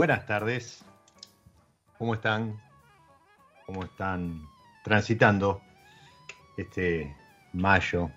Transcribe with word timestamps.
Buenas 0.00 0.24
tardes. 0.24 0.82
¿Cómo 1.98 2.14
están? 2.14 2.58
¿Cómo 3.66 3.84
están 3.84 4.48
transitando 4.82 5.60
este 6.56 7.14
mayo? 7.52 8.10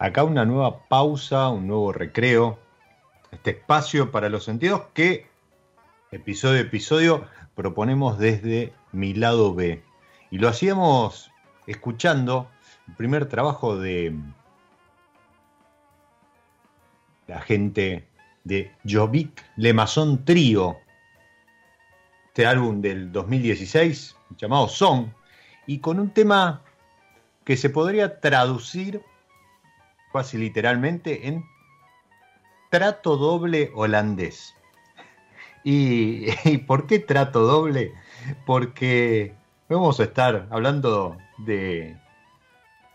Acá 0.00 0.24
una 0.24 0.44
nueva 0.44 0.88
pausa, 0.88 1.50
un 1.50 1.68
nuevo 1.68 1.92
recreo, 1.92 2.58
este 3.30 3.50
espacio 3.50 4.10
para 4.10 4.28
los 4.28 4.42
sentidos 4.42 4.86
que 4.92 5.28
episodio 6.10 6.58
a 6.58 6.62
episodio 6.62 7.24
proponemos 7.54 8.18
desde 8.18 8.72
mi 8.90 9.14
lado 9.14 9.54
B. 9.54 9.84
Y 10.32 10.38
lo 10.38 10.48
hacíamos 10.48 11.30
escuchando 11.68 12.50
el 12.88 12.94
primer 12.96 13.26
trabajo 13.26 13.76
de 13.78 14.18
la 17.28 17.40
gente 17.40 18.08
de 18.44 18.72
Jovic 18.88 19.44
Lemazón 19.56 20.24
Trío, 20.24 20.78
este 22.28 22.46
álbum 22.46 22.80
del 22.80 23.12
2016 23.12 24.16
llamado 24.38 24.68
Song, 24.68 25.08
y 25.66 25.78
con 25.78 26.00
un 26.00 26.10
tema 26.10 26.62
que 27.44 27.56
se 27.56 27.70
podría 27.70 28.20
traducir 28.20 29.02
casi 30.12 30.38
literalmente 30.38 31.28
en 31.28 31.44
trato 32.70 33.16
doble 33.16 33.70
holandés. 33.74 34.54
¿Y, 35.64 36.26
¿Y, 36.44 36.58
por 36.58 36.86
qué 36.86 36.98
trato 36.98 37.40
doble? 37.40 37.92
Porque 38.46 39.34
vamos 39.68 40.00
a 40.00 40.04
estar 40.04 40.48
hablando 40.50 41.16
de, 41.38 41.96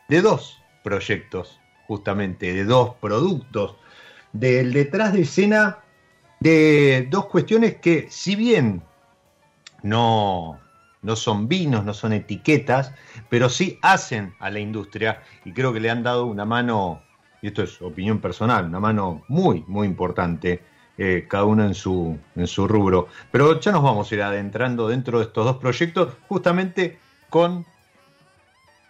de 0.10 0.22
dos 0.22 0.62
proyectos, 0.84 1.60
justamente, 1.88 2.54
de 2.54 2.66
dos 2.66 2.96
productos 2.96 3.76
del 4.40 4.74
detrás 4.74 5.14
de 5.14 5.22
escena 5.22 5.80
de 6.40 7.08
dos 7.10 7.26
cuestiones 7.26 7.78
que, 7.78 8.08
si 8.10 8.36
bien 8.36 8.84
no, 9.84 10.60
no 11.02 11.16
son 11.16 11.48
vinos, 11.48 11.84
no 11.84 11.94
son 11.94 12.14
etiquetas, 12.14 12.94
pero 13.30 13.50
sí 13.50 13.80
hacen 13.82 14.34
a 14.40 14.50
la 14.50 14.60
industria 14.60 15.24
y 15.46 15.54
creo 15.54 15.74
que 15.74 15.80
le 15.80 15.90
han 15.90 16.04
dado 16.04 16.26
una 16.26 16.46
mano, 16.46 17.02
y 17.42 17.48
esto 17.48 17.64
es 17.64 17.82
opinión 17.82 18.20
personal, 18.20 18.66
una 18.66 18.80
mano 18.80 19.24
muy, 19.28 19.64
muy 19.68 19.88
importante, 19.88 20.62
eh, 21.00 21.26
cada 21.28 21.46
uno 21.46 21.64
en 21.64 21.76
su, 21.76 22.18
en 22.36 22.48
su 22.48 22.68
rubro. 22.68 23.08
Pero 23.32 23.60
ya 23.60 23.72
nos 23.72 23.84
vamos 23.84 24.12
a 24.12 24.16
ir 24.16 24.22
adentrando 24.22 24.88
dentro 24.88 25.20
de 25.20 25.26
estos 25.26 25.46
dos 25.46 25.58
proyectos, 25.58 26.14
justamente 26.28 27.00
con 27.30 27.66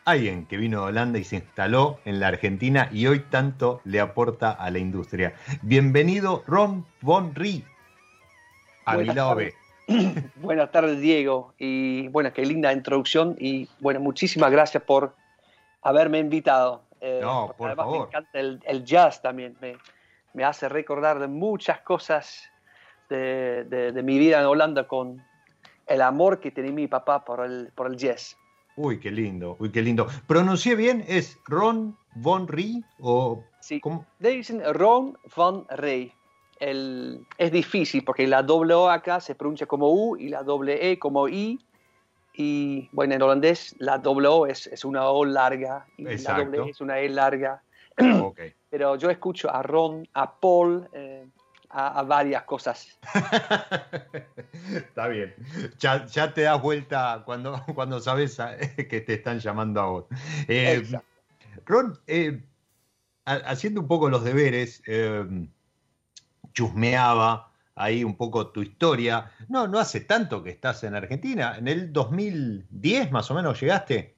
alguien 0.08 0.46
que 0.46 0.56
vino 0.56 0.80
de 0.80 0.88
Holanda 0.88 1.20
y 1.20 1.26
se 1.26 1.36
instaló 1.36 2.00
en 2.06 2.22
la 2.22 2.30
Argentina 2.30 2.88
y 2.94 3.08
hoy 3.08 3.20
tanto 3.20 3.82
le 3.84 4.00
aporta 4.00 4.52
a 4.52 4.72
la 4.72 4.80
industria. 4.80 5.34
Bienvenido 5.62 6.44
Ron 6.48 6.86
Von 7.02 7.36
Rie 7.36 7.66
a 8.86 8.96
mi 8.96 9.04
lado 9.04 9.36
B. 9.36 9.54
Buenas 10.38 10.72
tardes 10.72 11.02
Diego 11.02 11.54
y 11.58 12.08
bueno, 12.08 12.32
qué 12.32 12.46
linda 12.46 12.72
introducción 12.72 13.36
y 13.38 13.68
bueno, 13.82 14.00
muchísimas 14.00 14.50
gracias 14.50 14.82
por 14.82 15.14
haberme 15.82 16.20
invitado. 16.20 16.84
Eh, 17.02 17.20
no, 17.22 17.54
por 17.58 17.68
además 17.68 17.84
favor. 17.84 18.00
me 18.00 18.06
encanta 18.06 18.40
el, 18.70 18.86
jazz 18.86 19.22
también, 19.22 19.58
me, 20.34 20.44
hace 20.46 20.70
recordar 20.70 21.20
de 21.20 21.28
muchas 21.28 21.82
cosas 21.82 22.50
de, 23.10 23.66
de, 23.66 24.04
mi 24.04 24.18
vida 24.18 24.40
en 24.40 24.46
Holanda 24.46 24.88
con 24.88 25.22
el 25.86 26.02
amor 26.02 26.40
que 26.40 26.50
tenía 26.52 26.72
mi 26.72 26.88
papá 26.88 27.26
por 27.26 27.46
el, 27.46 27.74
por 27.76 27.88
el 27.88 27.98
jazz. 27.98 28.38
Uy, 28.78 29.00
qué 29.00 29.10
lindo, 29.10 29.56
uy, 29.60 29.72
qué 29.72 29.82
lindo. 29.82 30.06
¿Pronuncié 30.28 30.76
bien? 30.76 31.04
¿Es 31.08 31.40
Ron 31.46 31.98
Von 32.14 32.48
Rey 32.48 32.84
o...? 33.00 33.44
Sí, 33.60 33.80
¿cómo? 33.80 34.06
dicen 34.20 34.62
Ron 34.72 35.18
Von 35.36 35.66
Rey. 35.70 36.14
es 36.60 37.52
difícil 37.52 38.04
porque 38.04 38.28
la 38.28 38.44
doble 38.44 38.76
O 38.76 38.88
acá 38.88 39.20
se 39.20 39.34
pronuncia 39.34 39.66
como 39.66 39.92
U 39.92 40.16
y 40.16 40.30
la 40.30 40.44
doble 40.44 40.92
E 40.92 41.00
como 41.00 41.28
I. 41.28 41.60
y 42.36 42.88
bueno, 42.92 43.16
en 43.16 43.22
holandés 43.24 43.76
la 43.80 43.98
doble 43.98 44.28
O 44.28 44.46
es, 44.46 44.68
es 44.68 44.86
una 44.86 45.10
O 45.10 45.26
larga 45.26 45.88
y 45.98 46.04
la 46.04 46.38
doble 46.38 46.60
E 46.60 46.70
es 46.70 46.80
una 46.80 47.00
E 47.00 47.10
larga. 47.10 47.64
Okay. 47.98 48.54
Pero 48.70 48.96
yo 48.96 49.10
escucho 49.10 49.52
a 49.52 49.64
Ron, 49.64 50.08
a 50.14 50.36
Paul, 50.40 50.88
eh, 50.94 51.26
a, 51.70 52.04
varias 52.04 52.44
cosas. 52.44 52.98
Está 54.74 55.08
bien. 55.08 55.36
Ya, 55.80 56.06
ya, 56.06 56.34
te 56.34 56.42
das 56.42 56.62
vuelta 56.62 57.24
cuando, 57.26 57.64
cuando 57.76 58.00
sabes 58.00 58.38
que 58.78 59.02
te 59.02 59.14
están 59.14 59.40
llamando 59.40 59.82
a 59.82 59.86
vos. 59.86 60.06
Eh, 60.48 60.84
Ron, 61.66 62.00
eh, 62.08 62.44
haciendo 63.26 63.82
un 63.82 63.88
poco 63.88 64.10
los 64.10 64.24
deberes, 64.24 64.82
chusmeaba 66.54 67.52
ahí 67.78 68.04
un 68.04 68.16
poco 68.16 68.48
tu 68.48 68.62
historia. 68.62 69.32
No, 69.48 69.68
no 69.68 69.80
hace 69.80 70.02
tanto 70.02 70.44
que 70.44 70.50
estás 70.50 70.84
en 70.84 70.96
Argentina. 70.96 71.56
En 71.58 71.68
el 71.68 71.94
2010 71.94 73.12
más 73.12 73.32
o 73.32 73.36
menos 73.36 73.60
llegaste. 73.62 74.16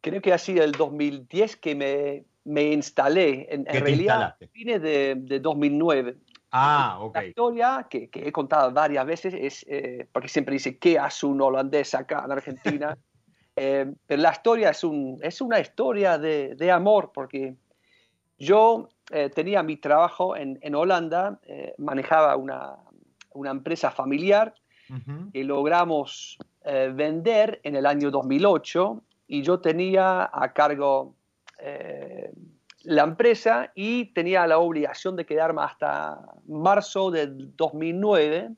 Creo 0.00 0.22
que 0.22 0.32
ha 0.32 0.38
sido 0.38 0.64
el 0.64 0.72
2010 0.72 1.56
que 1.56 1.74
me, 1.74 2.24
me 2.48 2.72
instalé. 2.72 3.46
En, 3.50 3.64
realidad, 3.66 4.36
fines 4.52 4.82
de, 4.82 5.14
de, 5.16 5.40
2009. 5.40 6.16
Ah, 6.50 6.98
ok. 7.00 7.14
La 7.14 7.24
historia 7.24 7.86
que, 7.88 8.08
que 8.08 8.26
he 8.26 8.32
contado 8.32 8.72
varias 8.72 9.04
veces 9.06 9.34
es, 9.34 9.66
eh, 9.68 10.08
porque 10.12 10.28
siempre 10.28 10.54
dice, 10.54 10.78
¿qué 10.78 10.98
hace 10.98 11.26
un 11.26 11.40
holandés 11.40 11.94
acá 11.94 12.22
en 12.24 12.32
Argentina? 12.32 12.96
Eh, 13.60 13.92
pero 14.06 14.22
la 14.22 14.30
historia 14.30 14.70
es, 14.70 14.84
un, 14.84 15.18
es 15.20 15.40
una 15.40 15.58
historia 15.58 16.16
de, 16.16 16.54
de 16.54 16.70
amor, 16.70 17.10
porque 17.12 17.56
yo 18.38 18.88
eh, 19.10 19.30
tenía 19.30 19.62
mi 19.62 19.76
trabajo 19.76 20.36
en, 20.36 20.58
en 20.62 20.74
Holanda, 20.74 21.40
eh, 21.42 21.74
manejaba 21.78 22.36
una, 22.36 22.76
una, 23.32 23.50
empresa 23.50 23.90
familiar 23.90 24.54
y 25.32 25.42
logramos 25.42 26.38
eh, 26.64 26.90
vender 26.94 27.60
en 27.62 27.76
el 27.76 27.84
año 27.84 28.10
2008 28.10 29.02
y 29.26 29.42
yo 29.42 29.60
tenía 29.60 30.30
a 30.32 30.52
cargo 30.54 31.14
la 32.84 33.02
empresa 33.02 33.72
y 33.74 34.06
tenía 34.06 34.46
la 34.46 34.58
obligación 34.58 35.16
de 35.16 35.26
quedarme 35.26 35.62
hasta 35.62 36.20
marzo 36.46 37.10
del 37.10 37.56
2009 37.56 38.50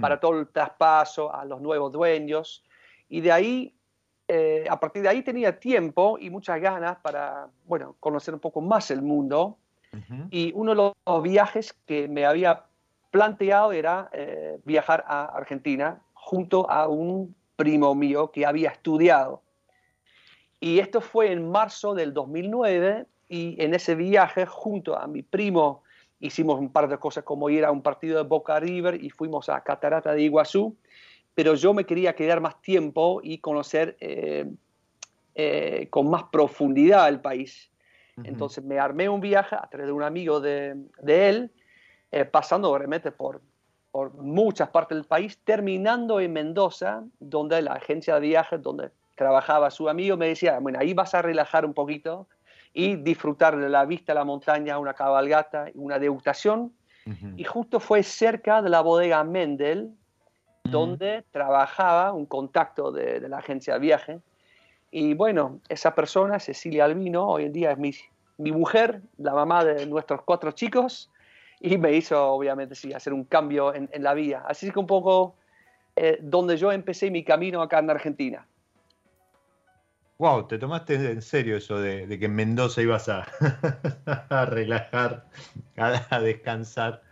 para 0.00 0.18
todo 0.20 0.40
el 0.40 0.48
traspaso 0.48 1.34
a 1.34 1.44
los 1.44 1.60
nuevos 1.60 1.92
dueños. 1.92 2.64
Y 3.08 3.20
de 3.20 3.32
ahí 3.32 3.74
a 4.68 4.80
partir 4.80 5.02
de 5.02 5.08
ahí 5.08 5.22
tenía 5.22 5.58
tiempo 5.58 6.18
y 6.18 6.30
muchas 6.30 6.60
ganas 6.60 6.96
para, 6.98 7.48
bueno, 7.66 7.96
conocer 8.00 8.34
un 8.34 8.40
poco 8.40 8.60
más 8.60 8.90
el 8.90 9.02
mundo. 9.02 9.58
Y 10.30 10.52
uno 10.54 10.74
de 10.74 10.92
los 11.06 11.22
viajes 11.22 11.72
que 11.86 12.06
me 12.06 12.26
había 12.26 12.66
planteado 13.16 13.72
era 13.72 14.10
eh, 14.12 14.58
viajar 14.64 15.04
a 15.06 15.24
Argentina 15.24 16.02
junto 16.12 16.68
a 16.70 16.86
un 16.86 17.34
primo 17.56 17.94
mío 17.94 18.30
que 18.30 18.44
había 18.44 18.68
estudiado. 18.68 19.42
Y 20.60 20.78
esto 20.78 21.00
fue 21.00 21.32
en 21.32 21.50
marzo 21.50 21.94
del 21.94 22.14
2009 22.14 23.06
y 23.28 23.62
en 23.62 23.74
ese 23.74 23.94
viaje 23.94 24.46
junto 24.46 24.98
a 24.98 25.06
mi 25.06 25.22
primo 25.22 25.82
hicimos 26.20 26.58
un 26.58 26.70
par 26.70 26.88
de 26.88 26.98
cosas 26.98 27.24
como 27.24 27.50
ir 27.50 27.64
a 27.64 27.70
un 27.70 27.82
partido 27.82 28.16
de 28.16 28.24
Boca 28.24 28.58
River 28.58 29.02
y 29.02 29.10
fuimos 29.10 29.48
a 29.48 29.60
Catarata 29.62 30.12
de 30.12 30.22
Iguazú, 30.22 30.76
pero 31.34 31.54
yo 31.54 31.74
me 31.74 31.84
quería 31.84 32.14
quedar 32.14 32.40
más 32.40 32.60
tiempo 32.62 33.20
y 33.22 33.38
conocer 33.38 33.96
eh, 34.00 34.50
eh, 35.34 35.88
con 35.90 36.08
más 36.08 36.24
profundidad 36.24 37.08
el 37.08 37.20
país. 37.20 37.70
Entonces 38.24 38.64
me 38.64 38.78
armé 38.78 39.10
un 39.10 39.20
viaje 39.20 39.56
a 39.56 39.68
través 39.68 39.88
de 39.88 39.92
un 39.92 40.02
amigo 40.02 40.40
de, 40.40 40.74
de 41.02 41.28
él, 41.28 41.50
eh, 42.10 42.24
pasando 42.24 42.76
realmente 42.76 43.12
por, 43.12 43.42
por 43.90 44.14
muchas 44.14 44.70
partes 44.70 44.96
del 44.96 45.04
país, 45.04 45.38
terminando 45.44 46.18
en 46.18 46.32
Mendoza, 46.32 47.04
donde 47.20 47.60
la 47.60 47.74
agencia 47.74 48.14
de 48.14 48.20
viajes, 48.20 48.62
donde 48.62 48.90
trabajaba 49.16 49.70
su 49.70 49.88
amigo, 49.88 50.16
me 50.16 50.28
decía, 50.28 50.58
bueno, 50.60 50.78
ahí 50.78 50.94
vas 50.94 51.14
a 51.14 51.22
relajar 51.22 51.64
un 51.64 51.74
poquito 51.74 52.28
y 52.72 52.94
disfrutar 52.96 53.56
de 53.56 53.68
la 53.68 53.84
vista 53.84 54.12
de 54.12 54.20
la 54.20 54.24
montaña, 54.24 54.78
una 54.78 54.94
cabalgata, 54.94 55.66
una 55.74 55.98
degustación. 55.98 56.72
Y 57.36 57.44
justo 57.44 57.78
fue 57.78 58.02
cerca 58.02 58.62
de 58.62 58.68
la 58.68 58.80
bodega 58.80 59.22
Mendel, 59.22 59.92
donde 60.64 61.24
trabajaba 61.30 62.12
un 62.12 62.26
contacto 62.26 62.90
de, 62.90 63.20
de 63.20 63.28
la 63.28 63.38
agencia 63.38 63.74
de 63.74 63.80
viaje 63.80 64.20
y 64.90 65.14
bueno, 65.14 65.60
esa 65.68 65.94
persona, 65.94 66.38
Cecilia 66.38 66.84
Albino, 66.84 67.26
hoy 67.26 67.44
en 67.44 67.52
día 67.52 67.72
es 67.72 67.78
mi, 67.78 67.92
mi 68.38 68.52
mujer, 68.52 69.02
la 69.18 69.34
mamá 69.34 69.64
de 69.64 69.84
nuestros 69.86 70.22
cuatro 70.22 70.52
chicos, 70.52 71.10
y 71.60 71.76
me 71.78 71.92
hizo, 71.92 72.32
obviamente, 72.32 72.74
sí, 72.74 72.92
hacer 72.92 73.12
un 73.12 73.24
cambio 73.24 73.74
en, 73.74 73.88
en 73.92 74.02
la 74.02 74.14
vida. 74.14 74.44
Así 74.46 74.70
que 74.70 74.78
un 74.78 74.86
poco 74.86 75.34
eh, 75.96 76.18
donde 76.22 76.56
yo 76.56 76.70
empecé 76.72 77.10
mi 77.10 77.24
camino 77.24 77.62
acá 77.62 77.78
en 77.78 77.90
Argentina. 77.90 78.46
Wow, 80.18 80.46
te 80.46 80.58
tomaste 80.58 80.94
en 80.94 81.20
serio 81.20 81.58
eso 81.58 81.78
de, 81.78 82.18
que 82.18 82.24
en 82.24 82.34
Mendoza 82.34 82.80
ibas 82.80 83.08
a, 83.08 83.26
a 84.30 84.46
relajar, 84.46 85.28
a, 85.76 86.20
descansar. 86.20 87.02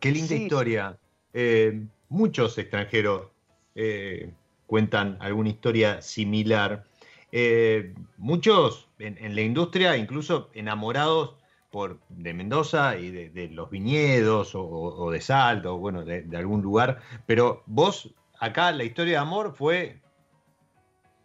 Qué 0.00 0.10
linda 0.10 0.34
historia. 0.34 0.98
Eh, 1.34 1.84
muchos 2.08 2.56
extranjeros 2.56 3.28
eh, 3.74 4.32
cuentan 4.66 5.18
alguna 5.20 5.50
historia 5.50 6.00
similar. 6.00 6.84
Eh, 7.30 7.94
muchos 8.16 8.88
en, 8.98 9.34
la 9.34 9.42
industria, 9.42 9.96
incluso 9.96 10.50
enamorados 10.54 11.36
por, 11.70 12.00
de 12.08 12.34
Mendoza 12.34 12.96
y 12.96 13.10
de, 13.10 13.48
los 13.48 13.70
viñedos 13.70 14.52
o, 14.54 15.10
de 15.10 15.20
Salto, 15.20 15.78
bueno, 15.78 16.04
de, 16.04 16.26
algún 16.36 16.62
lugar, 16.62 17.00
pero 17.26 17.62
vos 17.66 18.14
acá 18.38 18.72
la 18.72 18.84
historia 18.84 19.12
de 19.12 19.18
amor 19.18 19.54
fue 19.56 20.01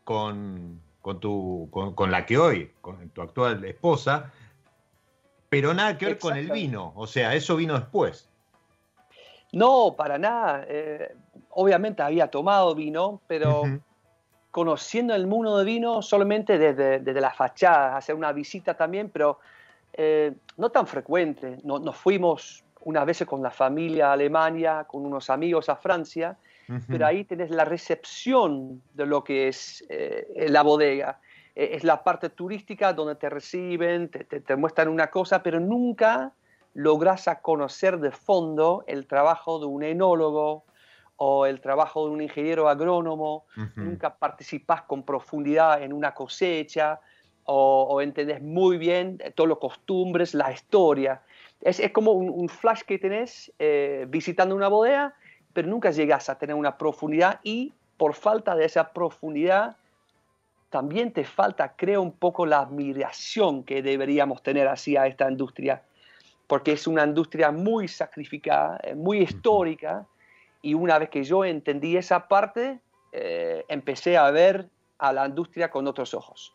con, 0.08 0.80
con, 1.02 1.20
tu, 1.20 1.68
con, 1.70 2.10
la 2.10 2.26
que 2.26 2.38
hoy, 2.38 2.72
con 2.80 3.10
tu 3.10 3.22
actual 3.22 3.66
esposa, 3.66 4.32
pero 5.50 5.74
nada 5.74 5.98
que 5.98 6.06
ver 6.06 6.18
con 6.18 6.38
el 6.38 6.50
vino, 6.50 6.94
o 6.96 7.06
sea, 7.06 7.36
eso 7.36 7.58
vino 7.58 7.78
después. 7.78 8.30
No, 9.52 9.96
para 9.98 10.18
nada. 10.18 10.64
Eh, 10.66 11.14
obviamente 11.50 12.04
había 12.04 12.30
tomado 12.30 12.74
vino, 12.74 13.20
pero 13.28 13.64
conociendo 14.50 15.14
el 15.14 15.28
mundo 15.28 15.58
de 15.58 15.66
vino 15.66 16.02
solamente 16.02 16.58
desde, 16.58 17.02
desde 17.02 17.20
la 17.20 17.34
fachada, 17.34 17.98
hacer 17.98 18.16
una 18.16 18.32
visita 18.32 18.76
también, 18.76 19.10
pero 19.10 19.40
eh, 19.92 20.36
no 20.56 20.70
tan 20.70 20.88
frecuente. 20.88 21.58
nos 21.66 21.98
fuimos 21.98 22.64
unas 22.86 23.06
veces 23.06 23.28
con 23.28 23.44
la 23.44 23.52
familia 23.52 24.12
a 24.12 24.14
Alemania, 24.14 24.86
con 24.88 25.06
unos 25.06 25.30
amigos 25.30 25.68
a 25.68 25.76
Francia, 25.76 26.38
pero 26.88 27.06
ahí 27.06 27.24
tenés 27.24 27.50
la 27.50 27.66
recepción 27.66 28.82
de 28.94 29.06
lo 29.06 29.24
que 29.24 29.48
es 29.48 29.86
eh, 29.90 30.48
la 30.50 30.64
bodega. 30.64 31.20
E, 31.56 31.76
es 31.76 31.84
la 31.84 32.04
parte 32.04 32.30
turística 32.30 32.94
donde 32.94 33.16
te 33.16 33.30
reciben, 33.30 34.10
te, 34.10 34.24
te, 34.24 34.42
te 34.42 34.56
muestran 34.56 34.90
una 34.90 35.08
cosa, 35.08 35.44
pero 35.44 35.60
nunca 35.60 36.34
logras 36.74 37.28
a 37.28 37.42
conocer 37.42 38.00
de 38.00 38.12
fondo 38.12 38.84
el 38.88 39.08
trabajo 39.08 39.60
de 39.60 39.66
un 39.66 39.84
enólogo 39.84 40.66
o 41.18 41.46
el 41.46 41.60
trabajo 41.60 42.06
de 42.06 42.12
un 42.12 42.22
ingeniero 42.22 42.70
agrónomo, 42.70 43.46
nunca 43.76 44.16
participas 44.16 44.84
con 44.84 45.04
profundidad 45.04 45.82
en 45.82 45.92
una 45.92 46.14
cosecha 46.14 47.00
o, 47.44 47.88
o 47.90 48.02
entendés 48.02 48.42
muy 48.42 48.78
bien 48.78 49.18
todas 49.36 49.50
las 49.50 49.58
costumbres, 49.58 50.36
la 50.36 50.52
historia. 50.52 51.22
Es, 51.62 51.80
es 51.80 51.92
como 51.92 52.12
un, 52.12 52.48
flash 52.48 52.84
que 52.84 53.00
tenés 53.00 53.52
eh, 53.58 54.06
visitando 54.08 54.56
una 54.56 54.68
bodega, 54.68 55.16
pero 55.58 55.70
nunca 55.70 55.90
llegas 55.90 56.30
a 56.30 56.38
tener 56.38 56.56
una 56.56 56.78
profundidad 56.78 57.40
y 57.42 57.74
por 57.98 58.14
falta 58.14 58.56
de 58.56 58.66
esa 58.66 58.94
profundidad 58.94 59.76
también 60.70 61.12
te 61.12 61.24
falta, 61.24 61.74
creo, 61.76 62.04
un 62.04 62.12
poco 62.12 62.46
la 62.46 62.60
admiración 62.60 63.64
que 63.64 63.82
deberíamos 63.82 64.44
tener 64.44 64.68
hacia 64.68 65.08
esta 65.08 65.28
industria 65.28 65.82
porque 66.46 66.74
es 66.74 66.86
una 66.86 67.04
industria 67.04 67.50
muy 67.52 67.88
sacrificada, 67.88 68.80
eh, 68.84 68.94
muy 68.94 69.18
histórica, 69.18 70.06
y 70.62 70.76
una 70.76 71.00
vez 71.00 71.10
que 71.10 71.24
yo 71.24 71.44
entendí 71.44 71.98
esa 71.98 72.28
parte, 72.28 72.80
eh, 73.12 73.66
empecé 73.68 74.16
a 74.16 74.30
ver 74.30 74.70
a 75.00 75.12
la 75.12 75.26
industria 75.26 75.72
con 75.72 75.88
otros 75.88 76.14
ojos. 76.14 76.54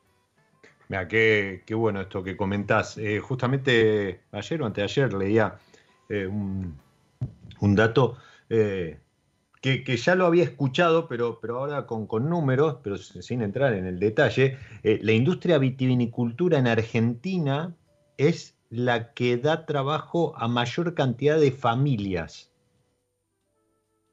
Mira, 0.87 1.09
qué, 1.09 1.65
qué 1.67 1.75
bueno 1.75 2.03
esto 2.03 2.23
que 2.23 2.37
comentás. 2.37 2.99
Eh, 2.99 3.19
justamente 3.19 4.21
ayer 4.31 4.63
o 4.63 4.67
anteayer 4.67 5.13
leía 5.13 5.57
un, 6.09 6.79
un, 7.59 7.75
dato 7.75 8.17
que, 8.49 9.85
que, 9.85 9.97
ya 9.97 10.15
lo 10.15 10.27
había 10.27 10.45
escuchado, 10.45 11.09
pero, 11.09 11.39
pero 11.41 11.59
ahora 11.59 11.87
con, 11.87 12.07
con 12.07 12.29
números, 12.29 12.79
pero 12.83 12.97
sin 12.97 13.43
entrar 13.43 13.75
en 13.75 13.87
el 13.87 13.99
detalle. 13.99 14.59
la 14.83 15.13
industria 15.13 15.59
vitivinicultura 15.59 16.59
en 16.59 16.67
Argentina 16.67 17.75
es 18.17 18.57
la 18.73 19.13
que 19.13 19.37
da 19.37 19.67
trabajo 19.67 20.33
a 20.37 20.49
mayor 20.49 20.95
cantidad 20.95 21.39
de 21.39 21.53
familias. 21.53 22.51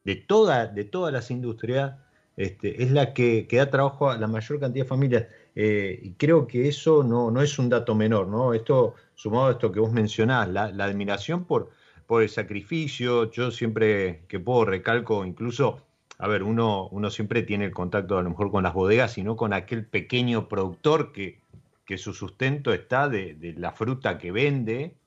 De, 0.03 0.15
toda, 0.15 0.67
de 0.67 0.83
todas 0.83 1.13
las 1.13 1.31
industrias, 1.31 1.93
este, 2.36 2.83
es 2.83 2.91
la 2.91 3.13
que, 3.13 3.48
da 3.50 3.69
trabajo 3.69 4.09
a 4.09 4.17
la 4.17 4.27
mayor 4.27 4.59
cantidad 4.59 4.83
de 4.83 4.89
familias. 4.89 5.27
Eh, 5.55 6.00
y 6.03 6.12
creo 6.13 6.45
que 6.45 6.67
eso 6.67 7.03
no, 7.03 7.31
no, 7.31 7.41
es 7.41 7.57
un 7.57 7.69
dato 7.69 7.95
menor, 7.95 8.27
¿no? 8.27 8.53
Esto, 8.53 8.95
sumado 9.15 9.48
a 9.48 9.51
esto 9.51 9.71
que 9.71 9.79
vos 9.79 9.93
mencionás, 9.93 10.50
la, 10.50 10.65
admiración 10.65 11.45
por, 11.45 11.71
por 12.09 12.23
el 12.23 12.29
sacrificio, 12.29 13.29
yo 13.29 13.51
siempre 13.51 14.23
que 14.27 14.39
puedo 14.39 14.65
recalco 14.65 15.23
incluso 15.23 15.85
a 16.17 16.27
ver, 16.27 16.41
uno, 16.41 16.87
uno 16.89 17.11
siempre 17.11 17.43
tiene 17.43 17.65
el 17.65 17.71
contacto 17.71 18.17
a 18.17 18.23
lo 18.23 18.31
mejor 18.31 18.49
con 18.49 18.63
las 18.63 18.73
bodegas, 18.73 19.13
sino 19.13 19.35
con 19.37 19.53
aquel 19.53 19.85
pequeño 19.85 20.49
productor 20.49 21.11
que, 21.11 21.39
que 21.85 21.99
su 21.99 22.13
sustento 22.13 22.73
está 22.73 23.07
de, 23.07 23.53
la 23.57 23.73
fruta 23.73 24.17
que 24.17 24.31
vende 24.31 24.97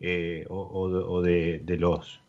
eh, 0.00 0.46
o, 0.48 1.20
de, 1.20 1.62
los 1.78 2.20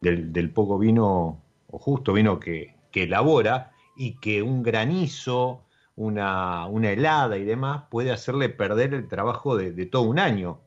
del, 0.00 0.50
poco 0.50 0.78
vino 0.78 1.42
o 1.66 1.78
justo 1.78 2.14
vino 2.14 2.40
que, 2.40 2.74
que 2.90 3.02
elabora 3.02 3.72
y 3.96 4.14
que 4.14 4.42
un 4.42 4.62
granizo, 4.62 5.66
una, 5.94 6.64
una, 6.66 6.90
helada 6.90 7.36
y 7.36 7.44
demás 7.44 7.84
puede 7.90 8.12
hacerle 8.12 8.48
perder 8.48 8.94
el 8.94 9.08
trabajo 9.08 9.58
de, 9.58 9.84
todo 9.84 10.04
un 10.04 10.18
año. 10.18 10.62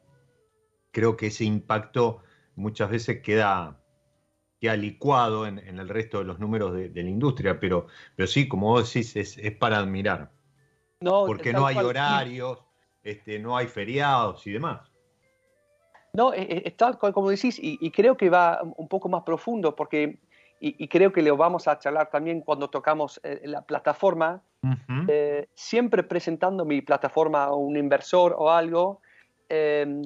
Creo 0.92 1.18
que 1.18 1.28
ese 1.28 1.46
impacto 1.46 2.22
muchas 2.62 2.90
veces 2.90 3.22
queda, 3.22 3.78
queda 4.60 4.76
licuado 4.76 5.48
en, 5.48 5.60
el 5.60 5.90
resto 5.90 6.20
de 6.20 6.26
los 6.26 6.40
números 6.40 6.74
de, 6.74 6.90
la 6.94 7.10
industria, 7.10 7.60
pero, 7.60 7.88
pero 8.16 8.28
sí, 8.28 8.48
como 8.48 8.68
vos 8.68 8.94
decís, 8.94 9.16
es, 9.16 9.58
para 9.58 9.80
admirar. 9.80 10.32
No, 11.00 11.26
porque 11.26 11.52
no 11.52 11.66
hay 11.66 11.78
horarios, 11.78 12.60
este, 13.04 13.40
no 13.40 13.58
hay 13.58 13.68
feriados 13.68 14.46
y 14.46 14.52
demás. 14.52 14.92
No, 16.14 16.34
es, 16.34 16.46
e, 16.50 16.72
tal 16.72 16.98
como 16.98 17.30
decís, 17.30 17.58
y, 17.62 17.90
creo 17.92 18.16
que 18.16 18.30
va 18.30 18.62
un 18.62 18.88
poco 18.88 19.10
más 19.10 19.24
profundo, 19.24 19.76
porque, 19.76 20.20
y, 20.60 20.88
creo 20.88 21.12
que 21.12 21.22
lo 21.22 21.36
vamos 21.36 21.68
a 21.68 21.80
charlar 21.80 22.12
también 22.12 22.42
cuando 22.42 22.70
tocamos 22.70 23.20
eh, 23.24 23.42
la 23.46 23.64
plataforma, 23.64 24.44
eh, 25.08 25.48
siempre 25.56 26.04
presentando 26.04 26.66
mi 26.66 26.82
plataforma 26.82 27.46
a 27.46 27.56
un 27.56 27.76
inversor 27.78 28.36
o 28.38 28.52
algo, 28.52 29.02
em, 29.50 30.04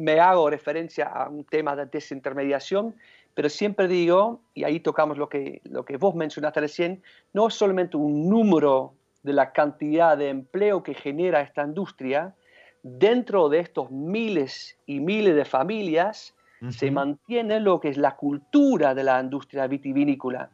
me 0.00 0.18
hago 0.18 0.48
referencia 0.48 1.06
a 1.06 1.28
un 1.28 1.44
tema 1.44 1.76
de 1.76 1.86
desintermediación, 1.86 2.96
pero 3.34 3.48
siempre 3.48 3.86
digo, 3.86 4.40
y 4.54 4.64
ahí 4.64 4.80
tocamos 4.80 5.18
lo 5.18 5.28
que, 5.28 5.60
lo 5.64 5.84
que 5.84 5.98
vos 5.98 6.14
mencionaste 6.14 6.60
recién, 6.60 7.02
no 7.32 7.48
es 7.48 7.54
solamente 7.54 7.96
un 7.96 8.28
número 8.28 8.94
de 9.22 9.34
la 9.34 9.52
cantidad 9.52 10.16
de 10.16 10.30
empleo 10.30 10.82
que 10.82 10.94
genera 10.94 11.42
esta 11.42 11.62
industria, 11.64 12.34
dentro 12.82 13.50
de 13.50 13.60
estos 13.60 13.90
miles 13.90 14.78
y 14.86 15.00
miles 15.00 15.36
de 15.36 15.44
familias 15.44 16.34
se 16.68 16.90
mantiene 16.90 17.58
lo 17.58 17.80
que 17.80 17.88
es 17.88 17.96
la 17.96 18.16
cultura 18.16 18.94
de 18.94 19.02
la 19.02 19.18
industria 19.18 19.66
vitivinícola. 19.66 20.50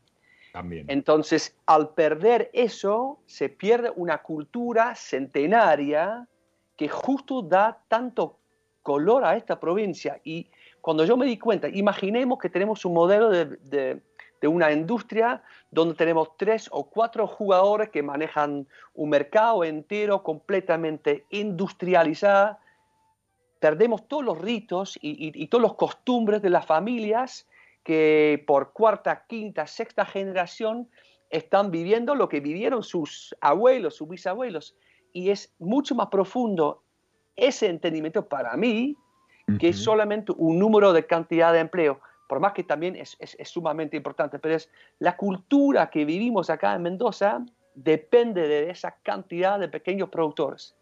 También. 0.52 0.86
Entonces, 0.88 1.56
al 1.66 1.94
perder 1.94 2.48
eso, 2.52 3.18
se 3.26 3.48
pierde 3.48 3.92
una 3.96 4.18
cultura 4.18 4.94
centenaria 4.94 6.28
que 6.76 6.88
justo 6.88 7.42
da 7.42 7.82
tanto 7.88 8.38
color 8.90 9.24
a 9.24 9.36
esta 9.36 9.58
provincia. 9.58 10.20
Y 10.22 10.46
cuando 10.80 11.04
yo 11.04 11.16
me 11.16 11.26
di 11.26 11.38
cuenta, 11.38 11.66
imaginemos 11.68 12.38
que 12.38 12.48
tenemos 12.48 12.84
un 12.84 12.94
modelo 12.94 13.30
de 13.30 14.00
de 14.40 14.48
una 14.48 14.72
industria 14.72 15.42
donde 15.70 15.94
tenemos 15.94 16.36
tres 16.36 16.68
o 16.70 16.88
cuatro 16.88 17.26
jugadores 17.26 17.90
que 17.90 18.02
manejan 18.02 18.66
un 18.94 19.10
mercado 19.10 19.64
entero 19.64 20.22
completamente 20.22 21.24
industrializado, 21.30 22.58
perdemos 23.60 24.06
todos 24.08 24.24
los 24.24 24.38
ritos 24.38 24.98
y, 25.00 25.32
y, 25.34 25.46
todos 25.48 25.62
los 25.62 25.74
costumbres 25.74 26.42
de 26.42 26.50
las 26.50 26.66
familias 26.66 27.48
que 27.82 28.42
por 28.46 28.72
cuarta, 28.72 29.24
quinta, 29.26 29.66
sexta 29.66 30.04
generación 30.04 30.88
están 31.30 31.70
viviendo 31.70 32.14
lo 32.14 32.28
que 32.28 32.40
vivieron 32.40 32.82
sus 32.82 33.34
abuelos, 33.40 33.96
sus 33.96 34.08
bisabuelos. 34.08 34.76
Y 35.12 35.30
es 35.30 35.54
mucho 35.58 35.94
más 35.94 36.08
profundo 36.08 36.82
ese 37.36 37.68
entendimiento 37.68 38.26
para 38.26 38.56
mí 38.56 38.96
que 39.60 39.72
solamente 39.72 40.32
un 40.36 40.58
número 40.58 40.92
de 40.92 41.06
cantidad 41.06 41.52
de 41.52 41.60
empleo 41.60 42.00
por 42.26 42.40
más 42.40 42.52
que 42.52 42.64
también 42.64 42.96
es, 42.96 43.16
sumamente 43.44 43.96
importante, 43.96 44.38
pero 44.38 44.54
es 44.54 44.68
la 44.98 45.16
cultura 45.16 45.90
que 45.90 46.04
vivimos 46.04 46.50
acá 46.50 46.74
en 46.74 46.82
Mendoza 46.82 47.44
depende 47.74 48.48
de 48.48 48.70
esa 48.70 48.96
cantidad 49.02 49.58
de 49.58 49.68
pequeños 49.68 50.08
productores. 50.08 50.74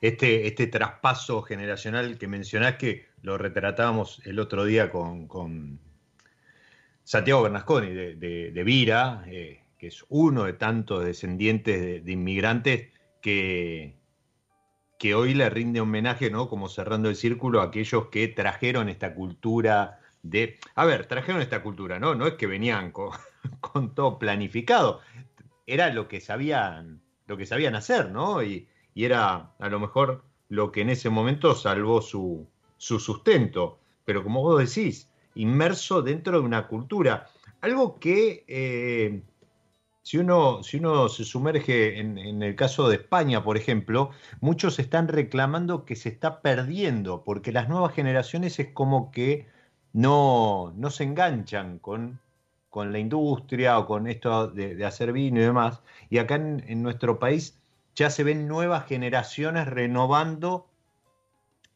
Este, 0.00 0.46
este 0.46 0.66
traspaso 0.66 1.42
generacional 1.42 2.18
que 2.18 2.26
mencionás, 2.26 2.76
que 2.76 3.06
lo 3.22 3.38
retratábamos 3.38 4.24
el 4.24 4.38
otro 4.38 4.64
día 4.64 4.90
con, 4.90 5.78
Santiago 7.04 7.42
Bernasconi 7.42 7.90
de, 7.90 8.62
Vira, 8.64 9.24
eh, 9.26 9.62
que 9.78 9.86
es 9.86 10.04
uno 10.08 10.44
de 10.44 10.52
tantos 10.54 11.04
descendientes 11.04 12.04
de, 12.04 12.12
inmigrantes 12.12 12.88
que, 13.22 13.97
que 14.98 15.14
hoy 15.14 15.32
le 15.32 15.48
rinde 15.48 15.80
homenaje, 15.80 16.30
¿no? 16.30 16.48
Como 16.48 16.68
cerrando 16.68 17.08
el 17.08 17.16
círculo 17.16 17.60
a 17.60 17.64
aquellos 17.64 18.08
que 18.08 18.26
trajeron 18.28 18.88
esta 18.88 19.14
cultura 19.14 20.00
de, 20.22 20.58
a 20.74 20.84
ver, 20.84 21.06
trajeron 21.06 21.40
esta 21.40 21.62
cultura, 21.62 22.00
¿no? 22.00 22.16
No 22.16 22.26
es 22.26 22.34
que 22.34 22.48
venían 22.48 22.90
con, 23.60 23.94
todo 23.94 24.18
planificado, 24.18 25.00
era 25.66 25.90
lo 25.90 26.08
que 26.08 26.20
sabían, 26.20 27.00
lo 27.26 27.36
que 27.36 27.46
sabían 27.46 27.76
hacer, 27.76 28.10
¿no? 28.10 28.42
Y, 28.42 28.68
era 29.00 29.52
a 29.60 29.68
lo 29.68 29.78
mejor 29.78 30.24
lo 30.48 30.72
que 30.72 30.80
en 30.80 30.90
ese 30.90 31.08
momento 31.08 31.54
salvó 31.54 32.02
su, 32.02 32.48
sustento. 32.78 33.78
Pero 34.04 34.24
como 34.24 34.42
vos 34.42 34.58
decís, 34.58 35.08
inmerso 35.36 36.02
dentro 36.02 36.40
de 36.40 36.44
una 36.44 36.66
cultura. 36.66 37.28
Algo 37.60 38.00
que 38.00 38.44
eh, 38.48 39.22
si, 40.08 40.16
uno, 40.16 40.62
si 40.62 40.78
uno 40.78 41.10
se 41.10 41.22
sumerge 41.22 42.00
en, 42.00 42.16
en, 42.16 42.42
el 42.42 42.56
caso 42.56 42.88
de 42.88 42.96
España, 42.96 43.44
por 43.44 43.58
ejemplo, 43.58 44.10
muchos 44.40 44.78
están 44.78 45.06
reclamando 45.06 45.84
que 45.84 45.96
se 45.96 46.08
está 46.08 46.40
perdiendo, 46.40 47.24
porque 47.24 47.52
las 47.52 47.68
nuevas 47.68 47.92
generaciones 47.92 48.58
es 48.58 48.72
como 48.72 49.10
que 49.10 49.48
no, 49.92 50.72
no 50.76 50.88
se 50.88 51.04
enganchan 51.04 51.78
con, 51.78 52.20
con, 52.70 52.90
la 52.90 52.98
industria 53.00 53.78
o 53.78 53.84
con 53.84 54.06
esto 54.06 54.46
de, 54.48 54.82
hacer 54.86 55.12
vino 55.12 55.40
y 55.40 55.42
demás. 55.42 55.82
Y 56.08 56.16
acá 56.16 56.36
en, 56.36 56.82
nuestro 56.82 57.18
país 57.18 57.60
ya 57.94 58.08
se 58.08 58.24
ven 58.24 58.48
nuevas 58.48 58.86
generaciones 58.86 59.66
renovando 59.66 60.70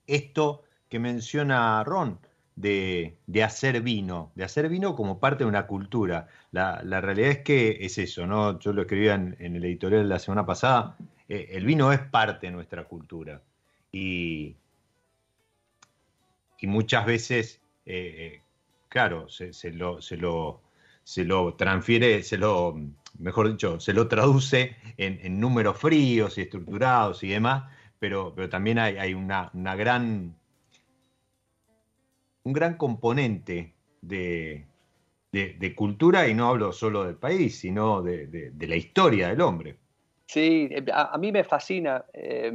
esto 0.07 0.65
que 0.89 0.99
menciona 0.99 1.85
Ron, 1.85 2.19
de, 2.57 3.17
hacer 3.45 3.81
vino, 3.83 4.33
de 4.35 4.45
hacer 4.45 4.69
vino 4.69 4.95
como 4.97 5.19
parte 5.19 5.45
de 5.45 5.49
una 5.49 5.67
cultura. 5.67 6.29
La, 6.51 6.81
realidad 7.01 7.31
es 7.31 7.39
que 7.39 7.79
es 7.81 7.99
eso, 7.99 8.27
¿no? 8.27 8.59
Yo 8.59 8.73
lo 8.73 8.83
escribía 8.83 9.15
en, 9.15 9.37
el 9.39 9.65
editorial 9.65 10.03
de 10.03 10.09
la 10.09 10.19
semana 10.19 10.47
pasada, 10.47 10.97
eh, 11.29 11.49
el 11.53 11.65
vino 11.65 11.93
es 11.93 12.01
parte 12.01 12.47
de 12.47 12.53
nuestra 12.53 12.85
cultura. 12.85 13.43
Y, 13.91 14.57
y 16.59 16.67
muchas 16.67 17.05
veces 17.07 17.61
eh, 17.85 18.43
claro, 18.93 19.27
se, 19.31 19.73
lo, 19.73 20.03
se, 20.03 20.19
lo, 20.19 20.61
se 21.03 21.25
lo 21.25 21.55
transfiere, 21.55 22.23
se 22.23 22.37
lo, 22.37 22.79
mejor 23.19 23.51
dicho, 23.51 23.81
se 23.81 23.95
lo 23.95 24.07
traduce 24.07 24.77
en, 24.99 25.41
números 25.41 25.79
fríos 25.79 26.37
y 26.37 26.43
estructurados 26.43 27.23
y 27.25 27.29
demás, 27.29 27.73
pero, 27.99 28.35
pero 28.37 28.51
también 28.51 28.79
hay, 28.79 29.15
una, 29.15 29.51
gran, 29.77 30.37
un 32.45 32.53
gran 32.53 32.77
componente 32.77 33.75
de, 34.01 34.67
cultura, 35.77 36.29
y 36.29 36.35
no 36.35 36.49
hablo 36.49 36.73
solo 36.73 37.05
del 37.05 37.17
país, 37.17 37.59
sino 37.59 38.03
de, 38.03 38.53
la 38.59 38.77
historia 38.77 39.29
del 39.29 39.41
hombre. 39.41 39.77
Sí, 40.27 40.69
a, 40.93 41.17
mí 41.19 41.31
me 41.31 41.45
fascina. 41.45 42.05
Eh, 42.13 42.53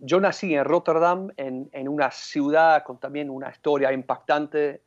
yo 0.00 0.20
nací 0.20 0.54
en 0.54 0.64
Rotterdam, 0.64 1.30
en, 1.36 1.88
una 1.88 2.10
ciudad 2.10 2.82
con 2.82 2.98
también 2.98 3.28
una 3.30 3.50
historia 3.50 3.92
impactante, 3.92 4.82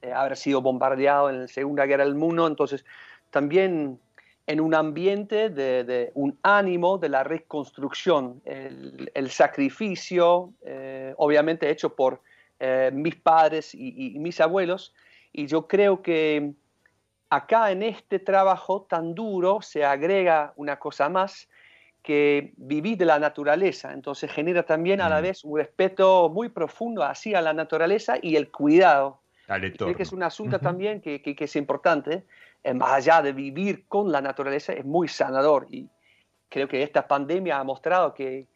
eh, 0.00 0.12
haber 0.12 0.36
sido 0.36 0.62
bombardeado 0.62 1.30
en 1.30 1.42
la 1.42 1.48
Segunda 1.48 1.86
Guerra 1.86 2.04
del 2.04 2.14
Mundo, 2.14 2.46
entonces 2.46 2.84
también 3.30 3.98
en 4.46 4.60
un 4.60 4.74
ambiente 4.74 5.50
de, 5.50 6.12
un 6.14 6.38
ánimo 6.42 6.98
de 6.98 7.08
la 7.08 7.24
reconstrucción, 7.24 8.40
el, 8.44 9.30
sacrificio, 9.30 10.52
eh, 10.64 11.14
obviamente 11.16 11.68
hecho 11.68 11.96
por 11.96 12.20
eh, 12.60 12.90
mis 12.92 13.16
padres 13.16 13.74
y, 13.74 14.14
y 14.14 14.18
mis 14.18 14.40
abuelos, 14.40 14.94
y 15.32 15.46
yo 15.46 15.66
creo 15.66 16.02
que 16.02 16.52
acá 17.30 17.70
en 17.70 17.82
este 17.82 18.18
trabajo 18.18 18.82
tan 18.88 19.14
duro 19.14 19.60
se 19.62 19.84
agrega 19.84 20.52
una 20.56 20.78
cosa 20.78 21.08
más, 21.08 21.48
que 22.06 22.52
vivís 22.56 22.96
de 22.96 23.04
la 23.04 23.18
naturaleza, 23.18 23.92
entonces 23.92 24.30
genera 24.30 24.62
también 24.62 25.00
a 25.00 25.08
la 25.08 25.18
mm. 25.18 25.22
vez 25.24 25.44
un 25.44 25.58
respeto 25.58 26.28
muy 26.28 26.48
profundo 26.48 27.02
hacia 27.02 27.42
la 27.42 27.52
naturaleza 27.52 28.14
y 28.22 28.36
el 28.36 28.52
cuidado. 28.52 29.18
Creo 29.48 29.96
que 29.96 30.04
es 30.04 30.12
un 30.12 30.22
asunto 30.22 30.60
también 30.60 31.00
que, 31.00 31.20
que, 31.20 31.36
es 31.36 31.56
importante, 31.56 32.24
eh, 32.62 32.74
más 32.74 32.92
allá 32.92 33.22
de 33.22 33.32
vivir 33.32 33.86
con 33.88 34.12
la 34.12 34.20
naturaleza, 34.20 34.72
es 34.72 34.84
muy 34.84 35.08
sanador. 35.08 35.66
Y 35.68 35.88
creo 36.48 36.68
que 36.68 36.84
esta 36.84 37.08
pandemia 37.08 37.58
ha 37.58 37.64
mostrado 37.64 38.14
que, 38.14 38.46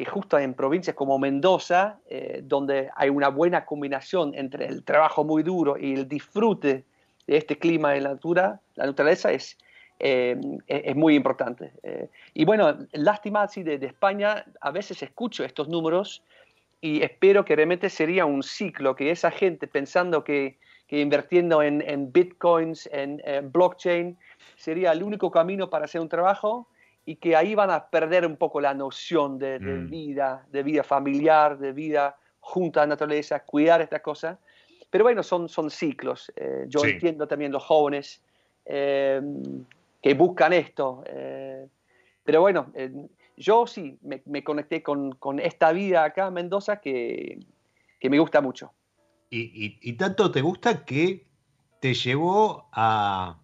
que 0.00 0.06
justo 0.06 0.38
en 0.38 0.54
provincias 0.54 0.96
como 0.96 1.18
Mendoza, 1.18 1.98
eh, 2.08 2.40
donde 2.42 2.88
hay 2.96 3.10
una 3.10 3.28
buena 3.28 3.66
combinación 3.66 4.32
entre 4.34 4.64
el 4.64 4.82
trabajo 4.82 5.24
muy 5.24 5.42
duro 5.42 5.76
y 5.78 5.92
el 5.92 6.08
disfrute 6.08 6.84
de 7.26 7.36
este 7.36 7.58
clima 7.58 7.92
de 7.92 8.00
la, 8.00 8.08
natura, 8.08 8.60
la 8.76 8.86
naturaleza, 8.86 9.30
es, 9.30 9.58
eh, 9.98 10.40
es 10.66 10.96
muy 10.96 11.14
importante. 11.14 11.72
Eh, 11.82 12.08
y 12.32 12.46
bueno, 12.46 12.78
lástima 12.92 13.42
así 13.42 13.62
de, 13.62 13.74
España, 13.84 14.46
a 14.62 14.70
veces 14.70 15.02
escucho 15.02 15.44
estos 15.44 15.68
números 15.68 16.22
y 16.80 17.02
espero 17.02 17.44
que 17.44 17.54
realmente 17.54 17.90
sería 17.90 18.24
un 18.24 18.42
ciclo, 18.42 18.96
que 18.96 19.10
esa 19.10 19.30
gente 19.30 19.66
pensando 19.66 20.24
que, 20.24 20.56
que 20.86 20.98
invirtiendo 20.98 21.62
en, 21.62 22.10
bitcoins, 22.10 22.88
en, 22.90 23.20
blockchain, 23.52 24.16
sería 24.56 24.92
el 24.92 25.02
único 25.02 25.30
camino 25.30 25.68
para 25.68 25.84
hacer 25.84 26.00
un 26.00 26.08
trabajo 26.08 26.66
y 27.04 27.16
que 27.16 27.34
ahí 27.36 27.54
van 27.54 27.70
a 27.70 27.88
perder 27.88 28.26
un 28.26 28.36
poco 28.36 28.60
la 28.60 28.74
noción 28.74 29.38
de, 29.38 29.58
mm. 29.58 29.90
vida, 29.90 30.46
de 30.50 30.62
vida 30.62 30.84
familiar, 30.84 31.58
de 31.58 31.72
vida 31.72 32.16
junto 32.40 32.80
a 32.80 32.84
la 32.84 32.88
naturaleza, 32.88 33.44
cuidar 33.44 33.80
estas 33.80 34.00
cosas. 34.00 34.38
Pero 34.90 35.04
bueno, 35.04 35.22
son, 35.22 35.48
son 35.48 35.70
ciclos. 35.70 36.32
Eh, 36.36 36.64
yo 36.68 36.84
entiendo 36.84 37.26
también 37.26 37.52
los 37.52 37.64
jóvenes 37.64 38.22
eh, 38.64 39.20
que 40.02 40.14
buscan 40.14 40.52
esto. 40.52 41.02
Eh, 41.06 41.66
pero 42.24 42.40
bueno, 42.40 42.72
yo 43.36 43.66
sí 43.66 43.98
me, 44.02 44.44
conecté 44.44 44.82
con, 44.82 45.16
esta 45.42 45.72
vida 45.72 46.04
acá 46.04 46.28
en 46.28 46.34
Mendoza 46.34 46.80
que, 46.80 47.38
me 48.02 48.18
gusta 48.18 48.40
mucho. 48.40 48.72
Y, 49.30 49.92
tanto 49.94 50.30
te 50.30 50.40
gusta 50.42 50.84
que 50.84 51.26
te 51.80 51.94
llevó 51.94 52.68
a, 52.72 53.39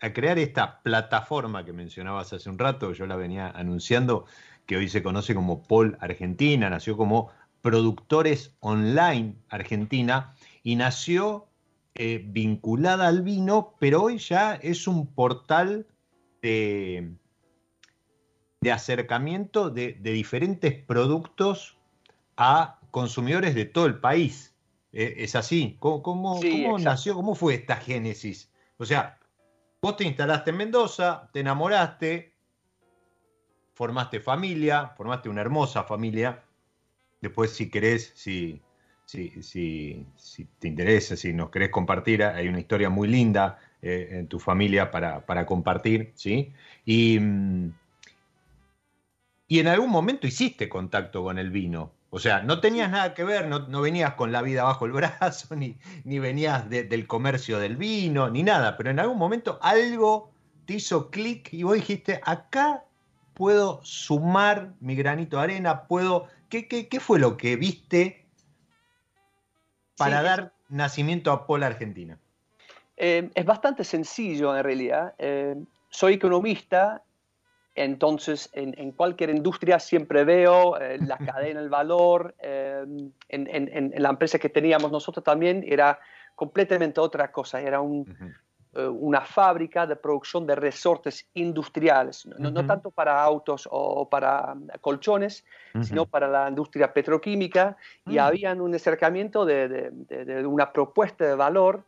a 0.00 0.12
crear 0.12 0.38
esta 0.38 0.82
plataforma 0.82 1.64
que 1.64 1.72
mencionabas 1.72 2.32
hace 2.32 2.50
un 2.50 2.58
rato, 2.58 2.92
yo 2.92 3.06
la 3.06 3.16
venía 3.16 3.48
anunciando, 3.48 4.26
que 4.66 4.76
hoy 4.76 4.88
se 4.88 5.02
conoce 5.02 5.34
como 5.34 5.62
Pol 5.62 5.96
Argentina, 6.00 6.70
nació 6.70 6.96
como 6.96 7.30
Productores 7.62 8.54
Online 8.60 9.36
Argentina 9.48 10.34
y 10.62 10.76
nació 10.76 11.46
eh, 11.94 12.22
vinculada 12.26 13.08
al 13.08 13.22
vino, 13.22 13.74
pero 13.78 14.02
hoy 14.02 14.18
ya 14.18 14.54
es 14.54 14.86
un 14.86 15.06
portal 15.06 15.86
de, 16.42 17.14
de 18.60 18.72
acercamiento 18.72 19.70
de, 19.70 19.92
diferentes 19.92 20.74
productos 20.74 21.76
a 22.36 22.80
consumidores 22.90 23.54
de 23.54 23.66
todo 23.66 23.86
el 23.86 24.00
país. 24.00 24.54
Eh, 24.92 25.16
¿Es 25.18 25.34
así? 25.36 25.76
¿Cómo, 25.78 26.40
nació? 26.78 27.14
¿Cómo 27.14 27.34
fue 27.34 27.54
esta 27.54 27.76
génesis? 27.76 28.50
O 28.78 28.86
sea, 28.86 29.18
vos 29.84 29.98
te 29.98 30.04
instalaste 30.04 30.48
en 30.48 30.56
Mendoza, 30.56 31.28
te 31.30 31.40
enamoraste, 31.40 32.32
formaste 33.74 34.18
familia, 34.18 34.94
formaste 34.96 35.28
una 35.28 35.42
hermosa 35.42 35.84
familia. 35.84 36.42
Después, 37.20 37.50
si 37.50 37.68
querés, 37.68 38.10
si, 38.14 38.62
si, 39.04 39.42
si, 39.42 40.48
te 40.58 40.68
interesa, 40.68 41.16
si 41.16 41.34
nos 41.34 41.50
querés 41.50 41.68
compartir, 41.68 42.24
hay 42.24 42.48
una 42.48 42.60
historia 42.60 42.88
muy 42.88 43.08
linda 43.08 43.58
eh, 43.82 44.08
en 44.12 44.26
tu 44.26 44.38
familia 44.38 44.90
para, 44.90 45.44
compartir, 45.44 46.12
¿sí? 46.14 46.54
Y, 46.86 47.18
mm, 47.20 47.72
y 49.48 49.58
en 49.58 49.68
algún 49.68 49.90
momento 49.90 50.26
hiciste 50.26 50.66
contacto 50.66 51.22
con 51.22 51.38
el 51.38 51.50
vino. 51.50 51.92
O 52.14 52.20
sea, 52.20 52.42
no 52.42 52.60
tenías 52.60 52.92
nada 52.92 53.12
que 53.12 53.24
ver, 53.24 53.48
no, 53.48 53.80
venías 53.80 54.14
con 54.14 54.30
la 54.30 54.40
vida 54.40 54.62
bajo 54.62 54.86
el 54.86 54.92
brazo, 54.92 55.56
ni, 55.56 55.76
ni 56.04 56.20
venías 56.20 56.70
del 56.70 57.08
comercio 57.08 57.58
del 57.58 57.76
vino, 57.76 58.30
ni 58.30 58.44
nada, 58.44 58.76
pero 58.76 58.90
en 58.90 59.00
algún 59.00 59.18
momento 59.18 59.58
algo 59.60 60.30
te 60.64 60.74
hizo 60.74 61.10
clic 61.10 61.52
y 61.52 61.64
vos 61.64 61.74
dijiste, 61.74 62.20
acá 62.22 62.84
puedo 63.34 63.80
sumar 63.82 64.74
mi 64.78 64.94
granito 64.94 65.38
de 65.38 65.42
arena, 65.42 65.88
puedo... 65.88 66.28
¿Qué, 66.48 66.68
qué, 66.68 67.00
fue 67.00 67.18
lo 67.18 67.36
que 67.36 67.56
viste 67.56 68.24
para 69.96 70.22
dar 70.22 70.54
nacimiento 70.68 71.32
a 71.32 71.48
Pola 71.48 71.66
Argentina? 71.66 72.20
Eh, 72.96 73.28
es 73.34 73.44
bastante 73.44 73.82
sencillo 73.82 74.56
en 74.56 74.62
realidad. 74.62 75.16
Eh, 75.18 75.56
soy 75.90 76.12
economista 76.14 77.02
entonces, 77.74 78.50
en, 78.52 78.92
cualquier 78.92 79.30
industria 79.30 79.80
siempre 79.80 80.24
veo 80.24 80.78
eh, 80.78 80.98
la 81.00 81.18
cadena 81.18 81.60
del 81.60 81.68
valor. 81.68 82.34
Eh, 82.38 82.84
en, 83.28 83.94
la 83.96 84.10
empresa 84.10 84.38
que 84.38 84.48
teníamos 84.48 84.92
nosotros 84.92 85.24
también 85.24 85.64
era 85.66 85.98
completamente 86.36 87.00
otra 87.00 87.32
cosa. 87.32 87.60
Era 87.60 87.78
eh, 87.78 88.86
una 88.86 89.22
fábrica 89.22 89.88
de 89.88 89.96
producción 89.96 90.46
de 90.46 90.54
resortes 90.54 91.28
industriales, 91.34 92.26
no, 92.26 92.64
tanto 92.64 92.92
para 92.92 93.20
autos 93.20 93.68
o 93.70 94.08
para 94.08 94.54
colchones, 94.80 95.44
sino 95.82 96.06
para 96.06 96.28
la 96.28 96.48
industria 96.48 96.92
petroquímica. 96.92 97.76
Y 98.06 98.16
mm. 98.16 98.18
había 98.20 98.52
un 98.52 98.72
acercamiento 98.72 99.44
de, 99.44 99.90
de 99.90 100.46
una 100.46 100.72
propuesta 100.72 101.24
de 101.24 101.34
valor 101.34 101.82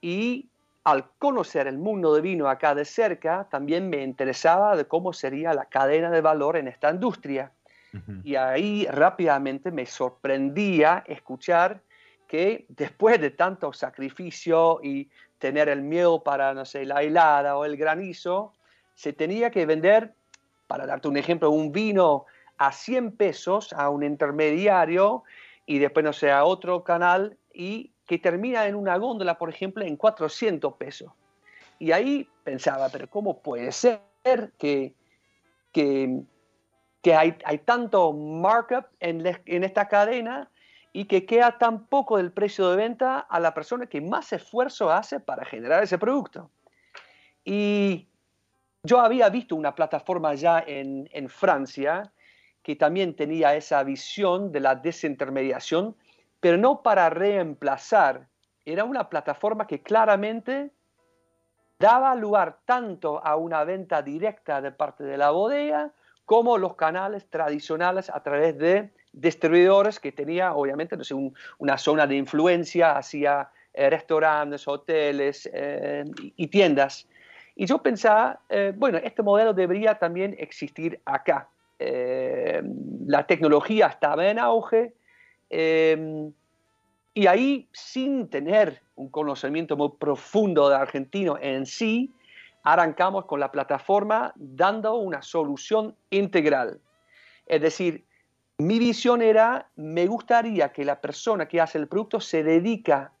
y 0.00 0.48
al 0.84 1.10
conocer 1.18 1.66
el 1.66 1.78
mundo 1.78 2.14
de 2.14 2.20
vino 2.20 2.48
acá 2.48 2.74
de 2.74 2.84
cerca, 2.84 3.48
también 3.50 3.88
me 3.88 4.02
interesaba 4.02 4.76
de 4.76 4.84
cómo 4.84 5.14
sería 5.14 5.54
la 5.54 5.64
cadena 5.64 6.10
de 6.10 6.20
valor 6.20 6.56
en 6.56 6.68
esta 6.68 6.90
industria. 6.90 7.52
Y 8.24 8.34
ahí 8.34 8.88
rápidamente 8.90 9.70
me 9.70 9.86
sorprendía 9.86 11.04
escuchar 11.06 11.80
que 12.26 12.66
después 12.68 13.20
de 13.20 13.30
tanto 13.30 13.72
sacrificio 13.72 14.80
y 14.82 15.08
tener 15.38 15.68
el 15.68 15.82
miedo 15.82 16.24
para, 16.24 16.54
no 16.54 16.64
sé, 16.64 16.84
la 16.84 17.02
helada 17.02 17.56
o 17.56 17.64
el 17.64 17.76
granizo, 17.76 18.52
se 18.94 19.12
tenía 19.12 19.50
que 19.50 19.64
vender, 19.64 20.12
para 20.66 20.86
darte 20.86 21.06
un 21.06 21.16
ejemplo, 21.16 21.50
un 21.50 21.70
vino 21.70 22.26
a 22.58 22.72
100 22.72 23.12
pesos 23.12 23.72
a 23.72 23.90
un 23.90 24.02
intermediario 24.02 25.22
y 25.64 25.78
después, 25.78 26.04
no 26.04 26.12
sé, 26.12 26.32
a 26.32 26.44
otro 26.44 26.82
canal 26.82 27.36
y 27.52 27.93
que 28.06 28.18
termina 28.18 28.66
en 28.66 28.74
una 28.74 28.96
góndola, 28.96 29.38
por 29.38 29.48
ejemplo, 29.48 29.84
en 29.84 29.96
400 29.96 30.74
pesos. 30.74 31.12
Y 31.78 31.92
ahí 31.92 32.28
pensaba, 32.44 32.88
pero 32.88 33.08
¿cómo 33.08 33.40
puede 33.40 33.72
ser 33.72 34.00
que, 34.58 34.94
que, 35.72 36.24
hay, 37.14 37.36
hay, 37.44 37.58
tanto 37.58 38.12
markup 38.12 38.86
en, 39.00 39.22
en 39.46 39.64
esta 39.64 39.88
cadena 39.88 40.50
y 40.92 41.06
que 41.06 41.26
queda 41.26 41.58
tan 41.58 41.86
poco 41.86 42.18
del 42.18 42.32
precio 42.32 42.70
de 42.70 42.76
venta 42.76 43.18
a 43.18 43.40
la 43.40 43.52
persona 43.52 43.86
que 43.86 44.00
más 44.00 44.32
esfuerzo 44.32 44.90
hace 44.90 45.20
para 45.20 45.44
generar 45.44 45.82
ese 45.82 45.98
producto? 45.98 46.50
Y 47.44 48.06
yo 48.84 49.00
había 49.00 49.28
visto 49.28 49.56
una 49.56 49.74
plataforma 49.74 50.34
ya 50.34 50.62
en, 50.66 51.08
en 51.12 51.28
Francia 51.28 52.12
que 52.62 52.76
también 52.76 53.14
tenía 53.14 53.54
esa 53.54 53.82
visión 53.82 54.50
de 54.50 54.60
la 54.60 54.74
desintermediación, 54.74 55.96
pero 56.44 56.58
no 56.58 56.82
para 56.82 57.08
reemplazar. 57.08 58.28
Era 58.66 58.84
una 58.84 59.08
plataforma 59.08 59.66
que 59.66 59.80
claramente 59.80 60.72
daba 61.78 62.14
lugar 62.14 62.58
tanto 62.66 63.24
a 63.24 63.36
una 63.36 63.64
venta 63.64 64.02
directa 64.02 64.60
de 64.60 64.70
parte 64.70 65.04
de 65.04 65.16
la 65.16 65.30
bodega 65.30 65.92
como 66.26 66.58
los 66.58 66.74
canales 66.74 67.30
tradicionales 67.30 68.10
a 68.10 68.22
través 68.22 68.58
de 68.58 68.90
distribuidores 69.14 69.98
que 69.98 70.12
tenía, 70.12 70.52
obviamente, 70.52 70.98
no 70.98 71.32
una 71.56 71.78
zona 71.78 72.06
de 72.06 72.16
influencia 72.16 72.98
hacia 72.98 73.48
eh, 73.72 73.88
restaurantes, 73.88 74.68
hoteles 74.68 75.48
eh, 75.50 76.04
y, 76.36 76.48
tiendas. 76.48 77.08
Y 77.56 77.64
yo 77.64 77.78
pensaba, 77.78 78.40
eh, 78.50 78.74
bueno, 78.76 78.98
este 78.98 79.22
modelo 79.22 79.54
debería 79.54 79.94
también 79.94 80.36
existir 80.38 81.00
acá. 81.06 81.48
la 83.06 83.26
tecnología 83.26 83.86
estaba 83.86 84.26
en 84.26 84.38
auge, 84.38 84.92
Em, 85.56 86.32
y 87.14 87.28
ahí, 87.28 87.68
sin 87.72 88.28
tener 88.28 88.82
un 88.96 89.08
conocimiento 89.08 89.76
muy 89.76 89.90
profundo 90.00 90.68
de 90.68 90.74
argentino 90.74 91.38
en 91.40 91.64
sí, 91.64 92.12
arrancamos 92.64 93.26
con 93.26 93.38
la 93.38 93.52
plataforma 93.52 94.32
dando 94.34 94.96
una 94.96 95.22
solución 95.22 95.94
integral. 96.10 96.80
Es 97.46 97.60
decir, 97.60 98.04
mi 98.58 98.80
visión 98.80 99.22
era, 99.22 99.68
me 99.76 100.08
gustaría 100.08 100.72
que 100.72 100.84
la 100.84 101.00
persona 101.00 101.46
que 101.46 101.60
hace 101.60 101.78
el 101.78 101.86
producto 101.86 102.18
se 102.18 102.42
dedica 102.42 103.12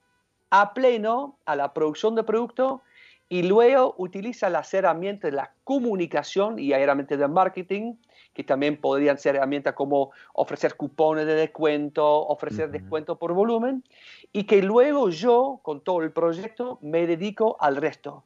a 0.50 0.74
pleno 0.74 1.38
a 1.44 1.54
la 1.54 1.72
producción 1.72 2.16
de 2.16 2.24
producto 2.24 2.82
y 3.28 3.42
luego 3.42 3.94
utiliza 3.98 4.48
las 4.50 4.72
herramientas 4.74 5.30
de 5.30 5.36
la 5.36 5.54
comunicación 5.64 6.58
y 6.58 6.72
herramientas 6.72 7.18
de 7.18 7.28
marketing 7.28 7.94
que 8.34 8.44
también 8.44 8.76
podrían 8.76 9.16
ser 9.16 9.36
herramientas 9.36 9.74
como 9.74 10.10
ofrecer 10.32 10.74
cupones 10.74 11.24
de 11.24 11.34
descuento, 11.34 12.04
ofrecer 12.04 12.70
descuento 12.70 13.16
por 13.16 13.32
volumen, 13.32 13.84
y 14.32 14.44
que 14.44 14.60
luego 14.60 15.08
yo, 15.08 15.60
con 15.62 15.80
todo 15.80 16.02
el 16.02 16.10
proyecto, 16.10 16.78
me 16.82 17.06
dedico 17.06 17.56
al 17.60 17.76
resto, 17.76 18.24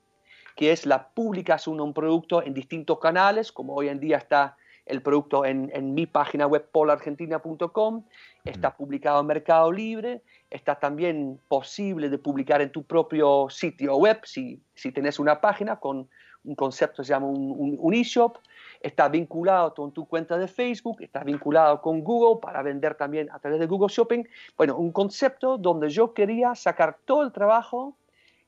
que 0.56 0.72
es 0.72 0.86
la 0.86 1.08
publicación 1.10 1.76
de 1.76 1.82
un 1.82 1.92
producto 1.92 2.42
en 2.42 2.54
distintos 2.54 2.98
canales, 2.98 3.52
como 3.52 3.74
hoy 3.74 3.88
en 3.88 4.00
día 4.00 4.16
está 4.16 4.56
el 4.88 5.02
producto 5.02 5.44
en, 5.44 5.94
mi 5.94 6.06
página 6.06 6.46
web 6.46 6.68
polargentina.com, 6.72 8.04
está 8.44 8.76
publicado 8.76 9.20
en 9.20 9.26
Mercado 9.26 9.70
Libre, 9.70 10.22
está 10.50 10.76
también 10.76 11.38
posible 11.48 12.08
de 12.08 12.18
publicar 12.18 12.62
en 12.62 12.72
tu 12.72 12.82
propio 12.82 13.48
sitio 13.50 13.96
web 13.96 14.20
si, 14.24 14.60
si 14.74 14.90
tenés 14.92 15.18
una 15.18 15.40
página 15.40 15.76
con 15.76 16.08
un 16.44 16.54
concepto 16.54 17.02
que 17.02 17.06
se 17.06 17.12
llama 17.12 17.26
un, 17.26 17.50
un, 17.50 17.76
un 17.78 17.94
e-shop. 17.94 18.38
Está 18.80 19.08
vinculado 19.08 19.74
con 19.74 19.92
tu 19.92 20.06
cuenta 20.06 20.38
de 20.38 20.48
Facebook, 20.48 21.02
está 21.02 21.24
vinculado 21.24 21.82
con 21.82 22.02
Google 22.02 22.40
para 22.40 22.62
vender 22.62 22.94
también 22.94 23.28
a 23.30 23.38
través 23.38 23.60
de 23.60 23.66
Google 23.66 23.88
Shopping. 23.88 24.24
Bueno, 24.56 24.76
un 24.76 24.92
concepto 24.92 25.58
donde 25.58 25.90
yo 25.90 26.14
quería 26.14 26.54
sacar 26.54 26.96
todo 27.04 27.22
el 27.22 27.32
trabajo 27.32 27.96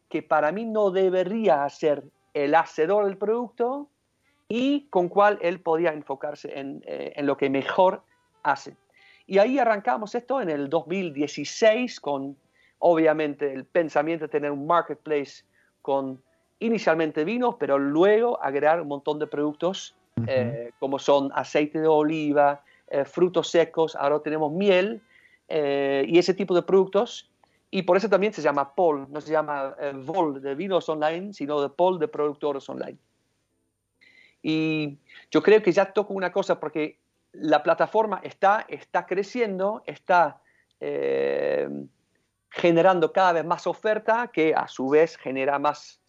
que 0.09 0.23
para 0.23 0.53
mí 0.53 0.65
no 0.65 0.91
debería 0.91 1.65
hacer 1.65 2.05
el 2.35 2.55
hacedor 2.55 3.07
del 3.07 3.17
producto 3.17 3.89
y 4.51 4.89
con 4.91 5.09
cual 5.09 5.39
él 5.41 5.61
podía 5.61 5.93
enfocarse 5.93 6.59
en, 6.59 6.83
eh, 6.85 7.15
en 7.17 7.25
lo 7.25 7.39
que 7.39 7.49
mejor 7.49 8.03
hace. 8.43 8.77
Y 9.27 9.39
ahí 9.39 9.59
arrancamos 9.59 10.15
esto 10.15 10.43
en 10.43 10.51
el 10.51 10.69
2016 10.69 12.01
con 12.01 12.37
obviamente 12.81 13.53
el 13.53 13.65
pensamiento 13.65 14.25
de 14.25 14.29
tener 14.29 14.51
un 14.51 14.67
marketplace 14.67 15.45
con 15.83 16.21
inicialmente 16.59 17.25
vinos, 17.25 17.55
pero 17.59 17.79
luego 17.79 18.43
agregar 18.43 18.81
un 18.81 18.89
montón 18.89 19.21
de 19.21 19.29
productos 19.29 19.95
eh, 20.27 20.73
como 20.79 20.99
son 20.99 21.31
aceite 21.35 21.81
de 21.81 21.87
oliva, 21.87 22.63
eh, 22.89 23.05
frutos 23.05 23.49
secos, 23.49 23.97
ahora 23.97 24.21
tenemos 24.21 24.53
miel 24.53 25.01
eh, 25.49 26.05
y 26.07 26.19
ese 26.19 26.35
tipo 26.35 26.55
de 26.55 26.63
productos. 26.63 27.31
Y 27.71 27.83
por 27.83 27.97
eso 27.97 28.09
también 28.09 28.33
se 28.33 28.43
llama 28.43 28.75
POL, 28.75 29.07
no 29.11 29.21
se 29.21 29.31
llama 29.31 29.77
VOL 29.95 30.43
de 30.43 30.57
vinos 30.57 30.89
online, 30.89 31.33
sino 31.33 31.63
de 31.63 31.69
POL 31.69 32.01
de 32.01 32.09
productores 32.09 32.69
online. 32.69 32.99
Y 34.43 34.99
yo 35.31 35.43
creo 35.43 35.63
que 35.63 35.73
ya 35.73 35.93
toco 35.93 36.15
una 36.15 36.33
cosa 36.33 36.59
porque 36.59 36.99
la 37.33 37.63
plataforma 37.63 38.21
está, 38.25 38.65
está 38.69 39.07
creciendo, 39.07 39.83
está 39.87 40.41
generando 42.49 43.13
cada 43.13 43.35
vez 43.35 43.45
más 43.45 43.67
oferta 43.67 44.31
que 44.33 44.55
a 44.55 44.67
su 44.67 44.89
vez 44.89 45.19
genera 45.19 45.59
más, 45.59 46.01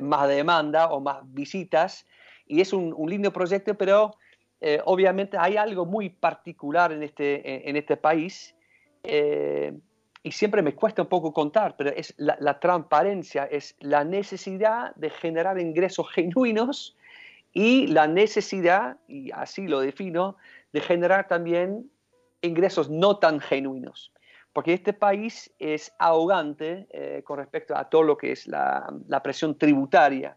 más 0.00 0.28
demanda 0.28 0.86
o 0.86 1.00
más 1.00 1.18
visitas 1.34 2.06
y 2.46 2.60
es 2.60 2.72
un, 2.72 2.94
lindo 3.08 3.32
proyecto, 3.32 3.74
pero 3.74 4.16
eh, 4.60 4.80
obviamente 4.84 5.36
hay 5.38 5.56
algo 5.56 5.86
muy 5.86 6.10
particular 6.10 6.92
en 6.92 7.02
este, 7.02 7.68
en 7.68 7.76
este 7.76 7.96
país 7.96 8.54
eh, 9.02 9.72
y 10.22 10.32
siempre 10.32 10.62
me 10.62 10.74
cuesta 10.74 11.02
un 11.02 11.08
poco 11.08 11.32
contar, 11.32 11.76
pero 11.76 11.90
es 11.90 12.14
la, 12.16 12.58
transparencia, 12.58 13.44
es 13.44 13.76
la 13.80 14.04
necesidad 14.04 14.94
de 14.96 15.10
generar 15.10 15.58
ingresos 15.60 16.10
genuinos 16.10 16.96
y 17.54 17.86
la 17.86 18.06
necesidad, 18.06 18.98
y 19.08 19.30
así 19.30 19.66
lo 19.66 19.80
defino, 19.80 20.36
de 20.72 20.80
generar 20.80 21.28
también 21.28 21.90
ingresos 22.42 22.90
no 22.90 23.18
tan 23.18 23.40
genuinos. 23.40 24.12
Porque 24.52 24.74
este 24.74 24.92
país 24.92 25.52
es 25.58 25.94
ahogante 25.98 26.86
eh, 26.90 27.22
con 27.24 27.38
respecto 27.38 27.76
a 27.76 27.88
todo 27.88 28.02
lo 28.02 28.16
que 28.16 28.32
es 28.32 28.46
la, 28.46 28.92
la 29.08 29.22
presión 29.22 29.56
tributaria. 29.56 30.36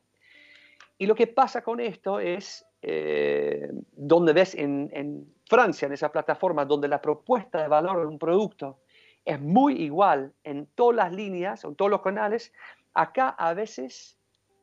Y 0.97 1.05
lo 1.05 1.15
que 1.15 1.27
pasa 1.27 1.61
con 1.61 1.79
esto 1.79 2.19
es, 2.19 2.65
eh, 2.81 3.69
donde 3.91 4.33
ves 4.33 4.55
en, 4.55 5.33
Francia, 5.45 5.85
en 5.85 5.93
esa 5.93 6.11
plataforma, 6.11 6.65
donde 6.65 6.87
la 6.87 7.01
propuesta 7.01 7.61
de 7.61 7.67
valor 7.67 8.01
de 8.01 8.07
un 8.07 8.19
producto 8.19 8.79
es 9.23 9.39
muy 9.39 9.81
igual 9.81 10.33
en 10.43 10.67
todas 10.75 10.95
las 10.95 11.13
líneas, 11.13 11.63
en 11.63 11.75
todos 11.75 11.89
los 11.89 12.01
canales, 12.01 12.53
acá 12.93 13.29
a 13.29 13.53
veces 13.53 14.16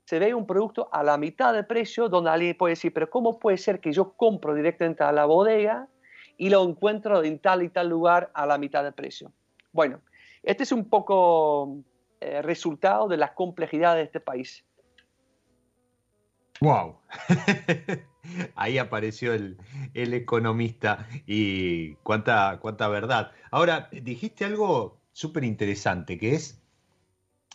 se 0.05 0.19
ve 0.19 0.35
un 0.35 0.47
producto 0.47 0.89
a 0.93 1.03
la 1.03 1.17
mitad 1.17 1.55
de 1.55 1.65
precio, 1.65 2.09
donde 2.09 2.31
alguien 2.31 2.57
puede 2.57 2.73
decir, 2.73 2.93
pero 2.93 3.09
¿cómo 3.09 3.39
puede 3.39 3.57
ser 3.57 3.81
que 3.81 3.93
yo 3.93 4.13
compro 4.13 4.55
directamente 4.55 5.03
a 5.03 5.13
la 5.13 5.25
bodega 5.25 5.89
y 6.37 6.51
lo 6.51 6.63
encuentro 6.65 7.23
en 7.23 7.39
tal 7.39 7.63
y 7.63 7.71
tal 7.71 7.89
lugar 7.89 8.31
a 8.35 8.47
la 8.47 8.59
mitad 8.59 8.85
de 8.85 8.93
precio? 8.93 9.33
Bueno, 9.73 10.01
este 10.43 10.65
es 10.65 10.73
un 10.73 10.89
poco 10.89 11.79
eh, 12.21 12.43
resultado 12.43 13.09
de 13.09 13.17
la 13.17 13.35
complejidad 13.35 13.97
de 13.97 14.03
este 14.03 14.21
país. 14.21 14.65
¡Wow! 16.61 16.99
Ahí 18.55 18.79
apareció 18.79 19.35
el, 19.35 19.59
economista 19.95 21.07
y 21.27 21.95
cuánta, 21.97 22.59
cuánta 22.61 22.89
verdad. 22.89 23.33
Ahora, 23.51 23.89
dijiste 23.91 24.45
algo 24.45 25.01
súper 25.13 25.45
interesante, 25.45 26.19
que 26.19 26.35
es 26.35 26.64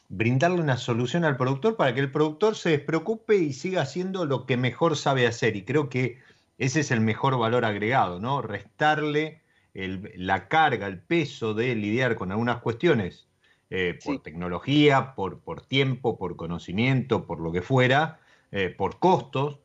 brindarle 0.09 0.61
una 0.61 0.77
solución 0.77 1.23
al 1.23 1.37
productor 1.37 1.75
para 1.77 1.93
que 1.93 2.01
el 2.01 2.11
productor 2.11 2.55
se 2.55 2.71
despreocupe 2.71 3.37
y 3.37 3.53
siga 3.53 3.83
haciendo 3.83 4.25
lo 4.25 4.45
que 4.45 4.57
mejor 4.57 4.97
sabe 4.97 5.27
hacer. 5.27 5.55
Y 5.55 5.63
creo 5.63 5.89
que 5.89 6.19
ese 6.57 6.81
es 6.81 6.91
el 6.91 6.99
mejor 7.01 7.37
valor 7.37 7.63
agregado, 7.63 8.19
¿no? 8.19 8.41
Restarle 8.41 9.41
la 9.73 10.47
carga, 10.47 10.87
el 10.87 10.99
peso 10.99 11.53
de 11.53 11.75
lidiar 11.75 12.15
con 12.15 12.31
algunas 12.31 12.57
cuestiones 12.57 13.27
eh, 13.69 13.97
por 14.03 14.21
tecnología, 14.21 15.13
por, 15.15 15.39
por 15.39 15.61
tiempo, 15.61 16.17
por 16.17 16.35
conocimiento, 16.35 17.25
por 17.25 17.39
lo 17.39 17.51
que 17.51 17.61
fuera, 17.61 18.19
eh, 18.51 18.73
por 18.75 18.99
costos, 18.99 19.59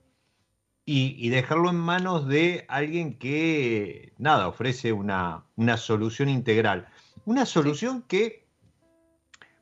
y, 0.86 1.30
dejarlo 1.30 1.70
en 1.70 1.76
manos 1.76 2.28
de 2.28 2.66
alguien 2.68 3.18
que, 3.18 4.12
nada, 4.18 4.48
ofrece 4.48 4.92
una, 4.92 5.46
solución 5.78 6.28
integral. 6.28 6.88
Una 7.24 7.46
solución 7.46 8.02
que 8.02 8.43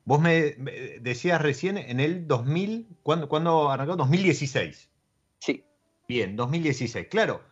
vos 0.05 0.21
me, 0.21 0.57
decías 1.01 1.41
recién 1.41 1.79
en 1.79 2.01
el 2.01 2.27
2000, 2.27 2.89
¿cuándo, 3.03 3.29
¿cuándo 3.29 3.71
arrancó? 3.71 3.97
2016. 3.97 4.91
Sí. 5.39 5.65
Bien, 6.09 6.37
2016. 6.37 7.07
Claro, 7.09 7.43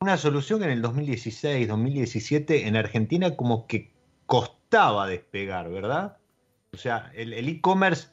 una 0.00 0.16
solución 0.16 0.60
que 0.60 0.66
en 0.66 0.72
el 0.72 0.82
2016, 0.82 1.68
2017 1.68 2.66
en 2.68 2.76
Argentina 2.76 3.36
como 3.36 3.66
que 3.66 3.92
costaba 4.26 5.06
despegar, 5.06 5.70
¿verdad? 5.70 6.18
O 6.72 6.76
sea, 6.76 7.10
el 7.14 7.32
e-commerce 7.32 8.08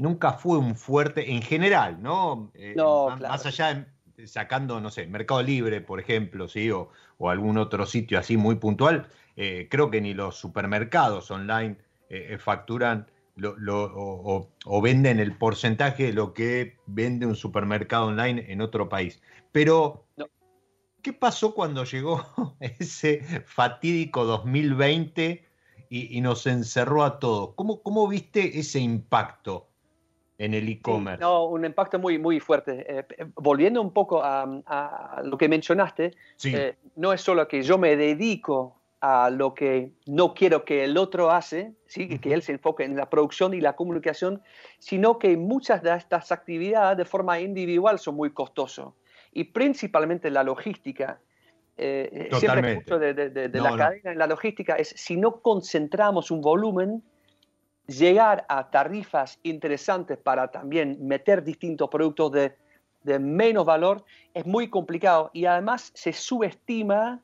nunca 0.00 0.32
fue 0.32 0.58
un 0.58 0.74
fuerte 0.74 1.30
en 1.30 1.42
general, 1.42 2.02
¿no? 2.02 2.50
Eh, 2.54 2.74
no 2.76 3.16
más, 3.16 3.44
allá 3.46 3.86
de, 4.16 4.26
sacando, 4.26 4.80
no 4.80 4.90
sé, 4.90 5.06
Mercado 5.06 5.42
Libre, 5.42 5.80
por 5.80 6.00
ejemplo, 6.00 6.48
¿sí? 6.48 6.70
o, 6.70 6.90
algún 7.28 7.58
otro 7.58 7.84
sitio 7.84 8.18
así 8.18 8.36
muy 8.36 8.56
puntual, 8.56 9.08
eh, 9.36 9.68
creo 9.70 9.90
que 9.90 10.00
ni 10.00 10.14
los 10.14 10.36
supermercados 10.36 11.30
online 11.30 11.76
eh, 12.08 12.38
facturan 12.40 13.06
o, 13.68 14.80
venden 14.82 15.20
el 15.20 15.36
porcentaje 15.36 16.04
de 16.04 16.12
lo 16.12 16.34
que 16.34 16.76
vende 16.86 17.26
un 17.26 17.36
supermercado 17.36 18.06
online 18.06 18.46
en 18.48 18.60
otro 18.60 18.88
país. 18.88 19.22
Pero, 19.52 20.06
¿qué 21.02 21.12
pasó 21.12 21.54
cuando 21.54 21.84
llegó 21.84 22.24
ese 22.60 23.44
fatídico 23.46 24.24
2020 24.24 25.44
y, 25.88 26.20
nos 26.20 26.46
encerró 26.46 27.04
a 27.04 27.18
todos? 27.18 27.54
¿Cómo, 27.54 27.82
¿Cómo 27.82 28.06
viste 28.08 28.58
ese 28.58 28.80
impacto? 28.80 29.66
en 30.40 30.54
el 30.54 30.66
e-commerce. 30.70 31.20
no, 31.20 31.44
un 31.44 31.66
impacto 31.66 31.98
muy, 31.98 32.18
muy 32.18 32.40
fuerte. 32.40 32.86
Eh, 32.88 33.04
eh, 33.18 33.26
volviendo 33.34 33.82
un 33.82 33.92
poco 33.92 34.22
a, 34.24 35.20
lo 35.22 35.36
que 35.36 35.50
mencionaste, 35.50 36.14
eh, 36.44 36.76
no 36.96 37.12
es 37.12 37.20
solo 37.20 37.46
que 37.46 37.62
yo 37.62 37.76
me 37.76 37.94
dedico 37.94 38.79
a 39.00 39.30
lo 39.30 39.54
que 39.54 39.92
no 40.06 40.34
quiero 40.34 40.64
que 40.64 40.84
el 40.84 40.98
otro 40.98 41.30
hace, 41.30 41.74
¿sí? 41.86 42.18
que 42.18 42.34
él 42.34 42.42
se 42.42 42.52
enfoque 42.52 42.84
en 42.84 42.96
la 42.96 43.08
producción 43.08 43.54
y 43.54 43.60
la 43.60 43.74
comunicación, 43.74 44.42
sino 44.78 45.18
que 45.18 45.36
muchas 45.36 45.82
de 45.82 45.94
estas 45.94 46.32
actividades 46.32 46.98
de 46.98 47.04
forma 47.04 47.40
individual 47.40 47.98
son 47.98 48.16
muy 48.16 48.32
costosas. 48.32 48.88
Y 49.32 49.44
principalmente 49.44 50.30
la 50.30 50.42
logística. 50.42 51.20
siempre 51.76 52.74
mucho 52.74 52.98
de, 52.98 53.14
de, 53.14 53.60
la 53.60 53.76
cadena 53.76 54.12
en 54.12 54.18
la 54.18 54.26
logística 54.26 54.74
es 54.74 54.88
si 54.88 55.16
no 55.16 55.40
concentramos 55.40 56.30
un 56.30 56.42
volumen, 56.42 57.02
llegar 57.90 58.46
a 58.48 58.70
tarifas 58.70 59.38
interesantes 59.42 60.16
para 60.16 60.50
también 60.50 60.98
meter 61.00 61.42
distintos 61.42 61.88
productos 61.90 62.32
de, 62.32 62.54
menos 63.18 63.64
valor 63.64 64.04
es 64.34 64.46
muy 64.46 64.68
complicado 64.68 65.30
y 65.32 65.46
además 65.46 65.90
se 65.94 66.12
subestima 66.12 67.20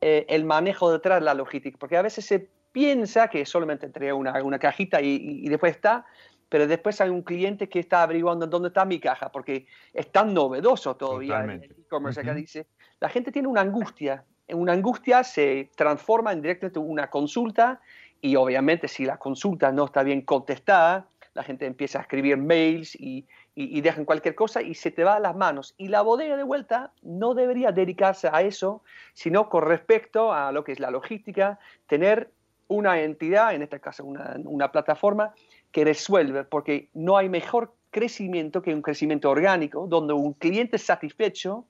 eh, 0.00 0.26
el 0.28 0.44
manejo 0.44 0.92
detrás 0.92 1.20
de 1.20 1.24
la 1.24 1.34
logística, 1.34 1.78
porque 1.78 1.96
a 1.96 2.02
veces 2.02 2.24
se 2.24 2.50
piensa 2.72 3.28
que 3.28 3.46
solamente 3.46 3.86
entrega 3.86 4.14
una, 4.14 4.42
una 4.42 4.58
cajita 4.58 5.00
y, 5.00 5.48
después 5.48 5.74
está, 5.74 6.04
pero 6.48 6.66
después 6.66 7.00
hay 7.00 7.08
un 7.08 7.22
cliente 7.22 7.68
que 7.68 7.80
está 7.80 8.02
averiguando 8.02 8.46
dónde 8.46 8.68
está 8.68 8.84
mi 8.84 9.00
caja, 9.00 9.32
porque 9.32 9.66
es 9.94 10.12
tan 10.12 10.34
novedoso 10.34 10.96
todavía 10.96 11.42
el 11.42 11.62
e-commerce 11.62 12.22
dice. 12.34 12.66
La 13.00 13.08
gente 13.08 13.32
tiene 13.32 13.48
una 13.48 13.62
angustia, 13.62 14.24
una 14.48 14.74
angustia 14.74 15.24
se 15.24 15.70
transforma 15.76 16.32
en 16.32 16.42
directamente 16.42 16.78
una 16.78 17.08
consulta 17.08 17.80
y 18.20 18.36
obviamente 18.36 18.88
si 18.88 19.04
la 19.04 19.16
consulta 19.16 19.72
no 19.72 19.86
está 19.86 20.02
bien 20.02 20.22
contestada, 20.22 21.08
la 21.36 21.42
gente 21.42 21.66
empieza 21.66 21.98
a 21.98 22.02
escribir 22.02 22.38
mails 22.38 22.96
y, 22.96 23.26
y, 23.54 23.80
dejan 23.82 24.06
cualquier 24.06 24.34
cosa 24.34 24.62
y 24.62 24.74
se 24.74 24.90
te 24.90 25.04
va 25.04 25.16
a 25.16 25.20
las 25.20 25.36
manos. 25.36 25.74
Y 25.76 25.88
la 25.88 26.00
bodega 26.00 26.34
de 26.36 26.42
vuelta 26.42 26.92
no 27.02 27.34
debería 27.34 27.72
dedicarse 27.72 28.30
a 28.32 28.40
eso, 28.40 28.82
sino 29.12 29.50
con 29.50 29.62
respecto 29.62 30.32
a 30.32 30.50
lo 30.50 30.64
que 30.64 30.72
es 30.72 30.80
la 30.80 30.90
logística, 30.90 31.58
tener 31.86 32.30
una 32.68 33.00
entidad, 33.02 33.54
en 33.54 33.62
este 33.62 33.78
caso 33.80 34.04
una, 34.06 34.36
una 34.44 34.72
plataforma, 34.72 35.34
que 35.70 35.84
resuelve, 35.84 36.44
porque 36.44 36.88
no 36.94 37.18
hay 37.18 37.28
mejor 37.28 37.74
crecimiento 37.90 38.62
que 38.62 38.74
un 38.74 38.80
crecimiento 38.80 39.28
orgánico, 39.30 39.86
donde 39.86 40.14
un 40.14 40.32
cliente 40.32 40.78
satisfecho, 40.78 41.66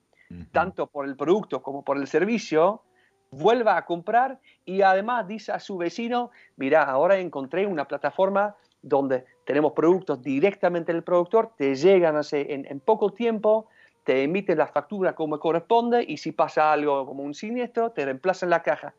tanto 0.53 0.87
por 0.87 1.05
el 1.05 1.17
producto 1.17 1.61
como 1.61 1.83
por 1.83 1.97
el 1.97 2.07
servicio, 2.07 2.83
vuelva 3.31 3.75
a 3.75 3.85
comprar 3.85 4.39
y 4.65 4.81
además 4.81 5.27
dice 5.27 5.51
a 5.51 5.59
su 5.59 5.77
vecino, 5.77 6.31
mira, 6.55 6.83
ahora 6.83 7.17
encontré 7.17 7.65
una 7.65 7.85
plataforma 7.85 8.55
donde 8.81 9.25
tenemos 9.47 9.71
productos 9.71 10.21
directamente 10.21 10.91
del 10.91 11.03
productor, 11.03 11.53
te 11.57 11.73
llegan 11.73 12.21
en, 12.33 12.67
en 12.69 12.79
poco 12.81 13.13
tiempo, 13.13 13.69
te 14.03 14.23
emiten 14.23 14.57
la 14.57 14.67
factura 14.67 15.15
como 15.15 15.39
corresponde 15.39 16.03
y 16.05 16.17
si 16.17 16.33
pasa 16.33 16.73
algo 16.73 17.05
como 17.05 17.23
un 17.23 17.33
siniestro, 17.33 17.91
te 17.91 18.03
reemplazan 18.03 18.49
la 18.49 18.61
caja. 18.61 18.93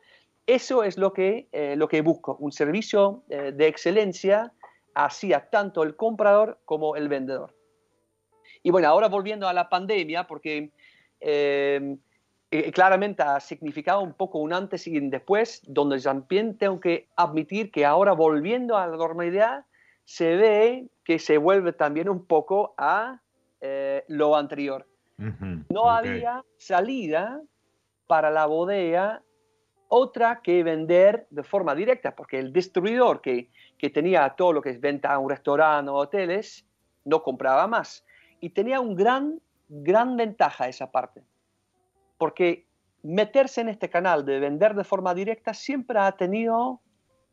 Eso 0.47 0.83
es 0.83 0.97
lo 0.97 1.13
que, 1.13 1.47
eh, 1.51 1.75
lo 1.75 1.87
que 1.87 2.01
busco, 2.01 2.35
un 2.39 2.51
servicio 2.51 3.21
eh, 3.29 3.51
de 3.55 3.67
excelencia 3.67 4.51
hacia 4.95 5.51
tanto 5.51 5.83
el 5.83 5.95
comprador 5.95 6.57
como 6.65 6.95
el 6.95 7.09
vendedor. 7.09 7.55
Y 8.63 8.71
bueno, 8.71 8.87
ahora 8.87 9.07
volviendo 9.07 9.47
a 9.47 9.53
la 9.53 9.69
pandemia, 9.69 10.25
porque 10.25 10.71
eh, 11.19 11.95
eh, 12.49 12.71
claramente 12.71 13.21
ha 13.21 13.39
significado 13.39 14.01
un 14.01 14.13
poco 14.13 14.39
un 14.39 14.51
antes 14.51 14.87
y 14.87 14.97
un 14.97 15.11
después, 15.11 15.61
donde 15.67 16.01
también 16.01 16.57
tengo 16.57 16.79
que 16.79 17.07
admitir 17.15 17.69
que 17.69 17.85
ahora 17.85 18.13
volviendo 18.13 18.75
a 18.75 18.87
la 18.87 18.97
normalidad, 18.97 19.65
se 20.09 20.35
ve 20.35 20.89
que 21.03 21.19
se 21.19 21.37
vuelve 21.37 21.71
también 21.71 22.09
un 22.09 22.25
poco 22.25 22.73
a 22.79 23.21
eh, 23.61 24.03
lo 24.07 24.35
anterior. 24.35 24.87
no 25.69 25.91
había 25.91 26.43
salida 26.57 27.39
para 28.07 28.31
la 28.31 28.47
bodega 28.47 29.21
otra 29.87 30.41
que 30.41 30.63
vender 30.63 31.27
de 31.29 31.43
forma 31.43 31.75
directa, 31.75 32.15
porque 32.15 32.39
el 32.39 32.51
distribuidor 32.51 33.21
que, 33.21 33.51
que 33.77 33.91
tenía 33.91 34.27
todo 34.31 34.53
lo 34.53 34.63
que 34.63 34.71
es 34.71 34.81
venta 34.81 35.13
a 35.13 35.19
un 35.19 35.29
restaurante 35.29 35.91
o 35.91 35.95
hoteles, 35.95 36.65
no 37.05 37.21
compraba 37.21 37.67
más. 37.67 38.03
Y 38.39 38.49
tenía 38.49 38.79
un 38.79 38.95
gran, 38.95 39.39
gran 39.67 40.17
ventaja 40.17 40.67
esa 40.67 40.89
parte 40.89 41.23
porque 42.17 42.65
meterse 43.03 43.61
en 43.61 43.69
este 43.69 43.91
canal 43.91 44.25
de 44.25 44.39
vender 44.39 44.73
de 44.73 44.83
forma 44.83 45.13
directa 45.13 45.53
siempre 45.53 45.99
ha 45.99 46.11
tenido 46.13 46.81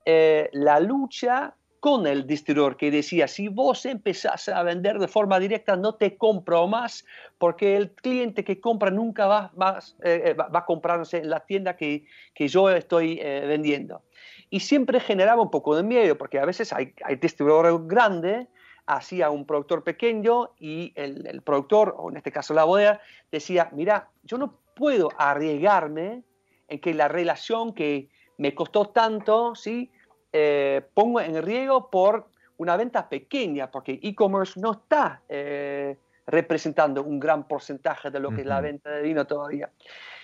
eh, 0.05 0.51
la 0.53 0.79
lucha 0.79 1.57
con 1.81 2.07
el 2.07 2.27
distribuidor 2.27 2.77
que 2.77 2.91
decía, 2.91 3.29
si 3.29 3.49
vos 3.49 3.87
empezás 3.87 4.49
a 4.49 4.63
vender 4.63 4.99
de 4.99 5.09
forma 5.09 5.39
directa, 5.39 5.77
no 5.77 5.95
te 5.95 6.17
compro 6.17 6.67
más, 6.67 7.05
porque 7.39 7.77
el 7.77 7.93
cliente 7.93 8.45
que 8.45 8.61
compra 8.61 8.91
nunca 8.91 9.27
va, 9.27 9.53
va, 9.61 9.81
eh, 10.03 10.35
va, 10.35 10.49
a 10.53 10.65
comprarse 10.65 11.19
en 11.19 11.31
la 11.31 11.41
tienda 11.41 11.77
que, 11.77 12.07
que 12.35 12.49
yo 12.49 12.71
estoy 12.71 13.19
eh, 13.21 13.45
vendiendo. 13.47 14.03
Y 14.51 14.61
siempre 14.61 15.01
generaba 15.01 15.43
un 15.43 15.51
poco 15.51 15.77
de 15.77 15.83
miedo, 15.83 16.17
porque 16.17 16.39
a 16.39 16.45
veces 16.45 16.73
hay, 16.73 16.95
hay 17.05 17.17
distribuidores 17.17 17.75
grandes 17.87 18.49
hacía 18.87 19.31
un 19.31 19.45
productor 19.45 19.83
pequeño 19.83 20.51
y 20.59 20.93
el, 20.95 21.27
el, 21.27 21.43
productor, 21.43 21.97
o 21.99 22.09
en 22.09 22.17
este 22.19 22.31
caso 22.31 22.55
la 22.55 22.63
bodega, 22.63 23.01
decía, 23.33 23.69
mira, 23.73 24.11
yo 24.23 24.39
no 24.39 24.61
puedo 24.77 25.09
arriesgarme 25.19 26.23
en 26.69 26.81
que 26.81 26.95
la 26.95 27.09
relación 27.09 27.75
que 27.75 28.09
me 28.39 28.55
costó 28.55 28.87
tanto, 28.87 29.55
¿sí? 29.55 29.91
Eh, 30.39 30.83
pongo 30.93 31.19
en 31.23 31.43
riesgo 31.43 31.89
por 31.89 32.27
una 32.59 32.77
venta 32.77 33.09
pequeña, 33.09 33.71
porque 33.71 33.99
e-commerce 34.03 34.61
no 34.61 34.73
está 34.73 35.23
eh, 35.31 35.97
representando 36.27 37.03
un 37.03 37.19
gran 37.19 37.49
porcentaje 37.49 38.11
de 38.11 38.21
lo 38.21 38.31
que 38.31 38.43
es 38.43 38.47
la 38.47 38.61
venta 38.61 38.91
de 38.91 39.01
vino 39.01 39.27
todavía. 39.27 39.71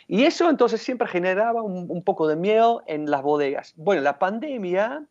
Y 0.06 0.24
eso 0.24 0.50
entonces 0.50 0.82
siempre 0.82 1.08
generaba 1.08 1.62
un, 1.62 2.04
poco 2.04 2.28
de 2.28 2.36
miedo 2.36 2.82
en 2.86 3.10
las 3.10 3.22
bodegas. 3.22 3.72
Bueno, 3.76 4.02
la 4.02 4.18
pandemia 4.18 5.06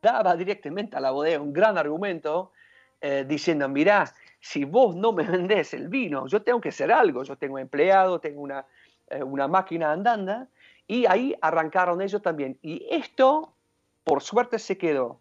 daba 0.00 0.36
directamente 0.36 0.96
a 0.96 1.00
la 1.00 1.10
bodega 1.10 1.40
un 1.40 1.52
gran 1.52 1.76
argumento 1.76 2.52
eh, 3.00 3.24
diciendo, 3.26 3.68
mirá, 3.68 4.14
si 4.38 4.62
vos 4.62 4.94
no 4.94 5.12
me 5.12 5.24
vendés 5.24 5.74
el 5.74 5.88
vino, 5.88 6.28
yo 6.28 6.42
tengo 6.42 6.60
que 6.60 6.68
hacer 6.68 6.92
algo, 6.92 7.24
yo 7.24 7.34
tengo 7.34 7.58
empleado, 7.58 8.20
tengo 8.20 8.40
una, 8.40 8.64
eh, 9.08 9.20
una 9.20 9.48
máquina 9.48 9.90
andando, 9.90 10.46
y 10.86 11.06
ahí 11.06 11.34
arrancaron 11.40 12.00
ellos 12.00 12.22
también. 12.22 12.56
Y 12.62 12.86
esto, 12.88 13.54
por 14.08 14.22
suerte, 14.22 14.58
se 14.58 14.76
quedó. 14.78 15.20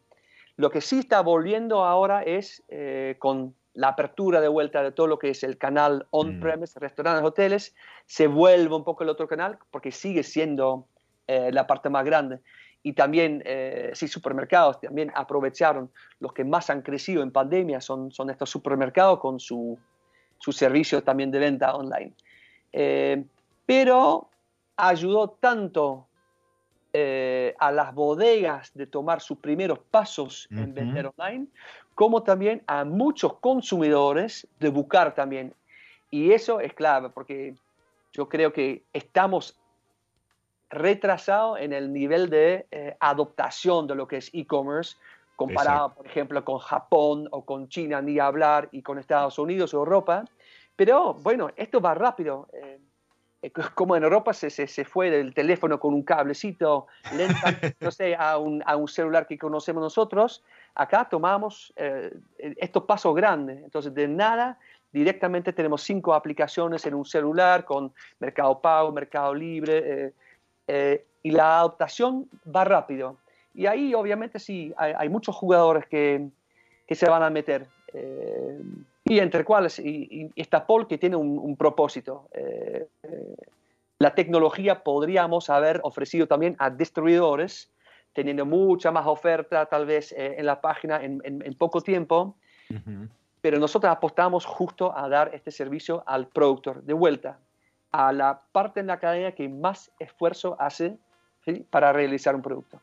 Lo 0.55 0.71
que 0.71 0.81
sí 0.81 0.99
está 0.99 1.21
volviendo 1.21 1.85
ahora 1.85 2.23
es 2.23 2.63
eh, 2.69 3.15
con 3.19 3.53
la 3.73 3.89
apertura 3.89 4.41
de 4.41 4.47
vuelta 4.47 4.81
de 4.81 4.91
todo 4.91 5.05
lo 5.05 5.19
que 5.19 5.29
es 5.29 5.43
el 5.43 5.59
canal 5.59 6.07
on-premise, 6.09 6.79
mm. 6.79 6.81
restaurantes, 6.81 7.23
hoteles, 7.23 7.75
se 8.07 8.25
vuelve 8.25 8.73
un 8.73 8.83
poco 8.83 9.03
el 9.03 9.09
otro 9.09 9.27
canal 9.27 9.59
porque 9.69 9.91
sigue 9.91 10.23
siendo 10.23 10.87
eh, 11.27 11.51
la 11.51 11.67
parte 11.67 11.89
más 11.89 12.03
grande 12.03 12.39
y 12.87 12.93
también, 12.93 13.43
eh, 13.45 13.91
sí, 13.93 14.07
supermercados 14.07 14.79
también 14.79 15.11
aprovecharon. 15.13 15.91
Los 16.19 16.31
que 16.31 16.45
más 16.45 16.69
han 16.69 16.81
crecido 16.81 17.21
en 17.21 17.31
pandemia 17.31 17.81
son, 17.81 18.11
son 18.11 18.29
estos 18.29 18.49
supermercados 18.49 19.19
con 19.19 19.41
su, 19.41 19.77
su 20.39 20.53
servicio 20.53 21.03
también 21.03 21.29
de 21.29 21.39
venta 21.39 21.75
online. 21.75 22.13
Eh, 22.71 23.25
pero 23.65 24.29
ayudó 24.77 25.31
tanto 25.31 26.06
eh, 26.93 27.55
a 27.59 27.71
las 27.71 27.93
bodegas 27.93 28.71
de 28.73 28.87
tomar 28.87 29.21
sus 29.21 29.37
primeros 29.39 29.79
pasos 29.79 30.47
en 30.51 30.73
vender 30.73 31.11
online, 31.17 31.47
como 31.95 32.23
también 32.23 32.63
a 32.67 32.85
muchos 32.85 33.33
consumidores 33.39 34.47
de 34.59 34.69
buscar 34.69 35.13
también. 35.13 35.53
Y 36.09 36.31
eso 36.31 36.59
es 36.59 36.73
clave, 36.73 37.09
porque 37.09 37.55
yo 38.13 38.29
creo 38.29 38.53
que 38.53 38.83
estamos 38.93 39.59
retrasado 40.69 41.57
en 41.57 41.73
el 41.73 41.93
nivel 41.93 42.29
de 42.29 42.65
eh, 42.71 42.95
adoptación 42.99 43.87
de 43.87 43.95
lo 43.95 44.07
que 44.07 44.17
es 44.17 44.29
e-commerce, 44.33 44.95
comparado, 45.35 45.93
por 45.93 46.07
ejemplo, 46.07 46.43
con 46.43 46.57
Japón 46.59 47.27
o 47.31 47.45
con 47.45 47.69
China, 47.69 48.01
ni 48.01 48.19
hablar, 48.19 48.69
y 48.71 48.81
con 48.81 48.97
Estados 48.97 49.37
Unidos 49.37 49.73
o 49.73 49.77
Europa. 49.77 50.25
Pero 50.75 51.13
bueno, 51.13 51.49
esto 51.55 51.79
va 51.79 51.93
rápido. 51.93 52.47
Eh, 52.53 52.79
como 53.75 53.95
en 53.95 54.03
Europa 54.03 54.33
se, 54.33 54.49
se, 54.49 54.85
fue 54.85 55.09
del 55.09 55.33
teléfono 55.33 55.79
con 55.79 55.93
un 55.93 56.03
cablecito 56.03 56.87
lenta, 57.15 57.59
no 57.79 57.91
sé, 57.91 58.15
a 58.15 58.37
un, 58.37 58.63
a 58.65 58.75
un, 58.75 58.87
celular 58.87 59.27
que 59.27 59.37
conocemos 59.37 59.81
nosotros, 59.81 60.43
acá 60.75 61.07
tomamos 61.09 61.73
estos 62.37 62.83
pasos 62.83 63.15
grandes. 63.15 63.63
Entonces, 63.63 63.93
de 63.93 64.07
nada, 64.07 64.57
directamente 64.91 65.53
tenemos 65.53 65.83
cinco 65.83 66.13
aplicaciones 66.13 66.85
en 66.85 66.93
un 66.95 67.05
celular 67.05 67.65
con 67.65 67.93
Mercado 68.19 68.59
Pago, 68.59 68.91
Mercado 68.91 69.33
Libre, 69.33 70.13
eh, 70.67 71.05
y 71.23 71.31
la 71.31 71.59
adaptación 71.59 72.29
va 72.53 72.63
rápido. 72.63 73.17
Y 73.53 73.65
ahí 73.65 73.93
obviamente 73.93 74.39
sí, 74.39 74.73
hay, 74.77 75.09
muchos 75.09 75.35
jugadores 75.35 75.85
que, 75.87 76.27
que, 76.87 76.95
se 76.95 77.09
van 77.09 77.23
a 77.23 77.29
meter. 77.29 77.67
Eh, 79.09 79.13
y 79.13 79.19
entre 79.19 79.43
cuales 79.43 79.79
y, 79.79 80.31
está 80.35 80.65
Paul 80.65 80.87
que 80.87 80.97
tiene 80.97 81.15
un, 81.15 81.55
propósito. 81.57 82.29
Eh, 82.33 82.87
la 83.99 84.13
tecnología 84.13 84.83
podríamos 84.83 85.49
haber 85.49 85.79
ofrecido 85.83 86.27
también 86.27 86.55
a 86.59 86.69
distribuidores, 86.69 87.71
teniendo 88.13 88.45
mucha 88.45 88.91
más 88.91 89.07
oferta 89.07 89.65
tal 89.65 89.85
vez 89.85 90.13
en 90.15 90.45
la 90.45 90.61
página 90.61 91.03
en, 91.03 91.21
en, 91.23 91.53
poco 91.55 91.81
tiempo, 91.81 92.35
pero 93.41 93.59
nosotros 93.59 93.91
apostamos 93.91 94.45
justo 94.45 94.95
a 94.95 95.07
dar 95.09 95.33
este 95.33 95.51
servicio 95.51 96.03
al 96.05 96.27
productor 96.27 96.83
de 96.83 96.93
vuelta 96.93 97.39
a 97.91 98.11
la 98.11 98.41
parte 98.51 98.79
en 98.79 98.87
la 98.87 98.99
cadena 98.99 99.31
que 99.31 99.47
más 99.49 99.91
esfuerzo 99.99 100.55
hace 100.59 100.97
para 101.69 101.93
realizar 101.93 102.35
un 102.35 102.41
producto. 102.41 102.81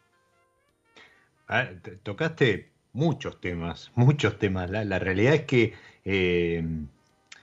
Ah, 1.48 1.68
tocaste 2.02 2.72
muchos 2.94 3.40
temas, 3.40 3.92
muchos 3.94 4.38
temas. 4.38 4.70
La, 4.70 4.98
realidad 4.98 5.34
es 5.34 5.42
que 5.42 5.74
eh, 6.06 6.64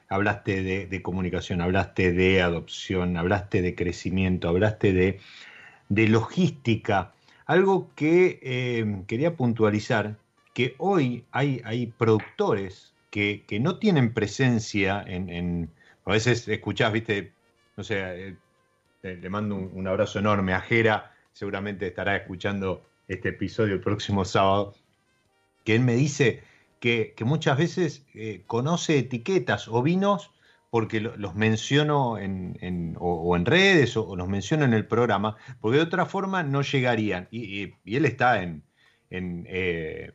hablaste 0.10 0.64
de, 0.88 1.02
comunicación, 1.04 1.62
hablaste 1.62 2.12
de 2.12 2.42
adopción, 2.42 3.18
hablaste 3.18 3.62
de 3.62 3.76
crecimiento, 3.76 4.50
hablaste 4.50 4.94
de, 4.94 6.08
logística. 6.08 7.14
Algo 7.46 7.92
que 7.96 8.40
eh, 8.42 9.04
quería 9.08 9.36
puntualizar, 9.36 10.18
que 10.54 10.74
hoy 10.80 11.26
hay, 11.32 11.62
hay 11.66 11.88
productores 11.88 12.94
que, 13.12 13.46
no 13.62 13.78
tienen 13.78 14.14
presencia 14.14 15.04
en, 15.06 15.70
a 16.06 16.12
veces 16.12 16.48
escuchás, 16.48 16.92
viste, 16.94 17.34
no 17.78 17.84
sé, 17.84 18.30
eh, 18.30 18.36
le 19.04 19.30
mando 19.30 19.56
un, 19.56 19.88
abrazo 19.88 20.20
enorme 20.20 20.54
a 20.54 20.62
Jera, 20.62 21.12
seguramente 21.34 21.88
estará 21.88 22.16
escuchando 22.16 22.84
este 23.08 23.30
episodio 23.30 23.76
el 23.76 23.82
próximo 23.82 24.26
sábado, 24.26 24.76
que 25.64 25.76
él 25.76 25.82
me 25.82 25.96
dice 25.96 26.44
que, 26.80 27.16
muchas 27.24 27.58
veces 27.58 28.06
eh, 28.14 28.44
conoce 28.48 28.98
etiquetas 28.98 29.68
o 29.68 29.82
vinos 29.82 30.32
porque 30.72 31.02
los 31.02 31.36
menciono 31.36 32.18
en, 32.18 32.96
o, 32.98 33.36
en 33.36 33.46
redes 33.46 33.98
o, 33.98 34.16
los 34.16 34.28
menciono 34.30 34.64
en 34.64 34.74
el 34.74 34.88
programa, 34.88 35.36
porque 35.60 35.78
de 35.78 35.84
otra 35.84 36.06
forma 36.06 36.44
no 36.44 36.62
llegarían. 36.62 37.28
Y, 37.30 37.74
él 37.86 38.06
está 38.06 38.42
en, 38.42 38.64
eh, 39.10 40.14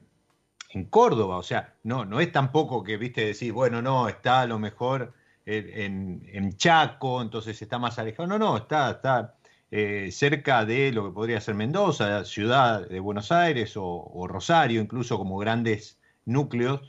en, 0.70 0.84
Córdoba, 0.86 1.36
o 1.36 1.42
sea, 1.42 1.74
no, 1.82 2.06
no 2.06 2.20
es 2.20 2.32
tampoco 2.32 2.82
que, 2.82 2.96
viste, 2.96 3.26
decir, 3.26 3.52
bueno, 3.52 3.82
no, 3.82 4.08
está 4.08 4.40
a 4.40 4.46
lo 4.46 4.58
mejor 4.58 5.12
en, 5.44 6.56
Chaco, 6.56 7.20
entonces 7.22 7.60
está 7.60 7.78
más 7.78 7.98
alejado. 7.98 8.26
No, 8.26 8.38
no, 8.38 8.56
está, 8.56 8.92
está 8.92 9.35
eh, 9.70 10.10
cerca 10.12 10.64
de 10.64 10.92
lo 10.92 11.06
que 11.06 11.12
podría 11.12 11.40
ser 11.40 11.54
Mendoza, 11.54 12.24
ciudad 12.24 12.88
de 12.88 13.00
Buenos 13.00 13.32
Aires 13.32 13.74
o, 13.76 14.26
Rosario, 14.28 14.80
incluso 14.80 15.18
como 15.18 15.38
grandes 15.38 15.98
núcleos. 16.24 16.80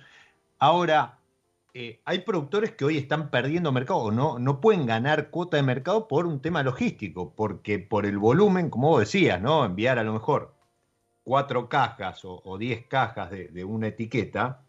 Ahora, 0.59 1.19
eh, 1.73 2.01
hay 2.05 2.19
productores 2.19 2.71
que 2.71 2.85
hoy 2.85 2.97
están 2.97 3.29
perdiendo 3.29 3.71
mercado 3.71 3.99
o 3.99 4.11
no, 4.11 4.39
no 4.39 4.61
pueden 4.61 4.85
ganar 4.85 5.29
cuota 5.29 5.57
de 5.57 5.63
mercado 5.63 6.07
por 6.07 6.25
un 6.25 6.41
tema 6.41 6.63
logístico, 6.63 7.33
porque 7.35 7.79
por 7.79 8.05
el 8.05 8.17
volumen, 8.17 8.69
como 8.69 8.89
vos 8.89 9.01
decías, 9.01 9.41
¿no? 9.41 9.65
Enviar 9.65 9.99
a 9.99 10.03
lo 10.03 10.13
mejor 10.13 10.55
cuatro 11.23 11.69
cajas 11.69 12.21
o, 12.23 12.57
diez 12.57 12.85
cajas 12.87 13.31
de 13.31 13.63
una 13.65 13.87
etiqueta, 13.87 14.61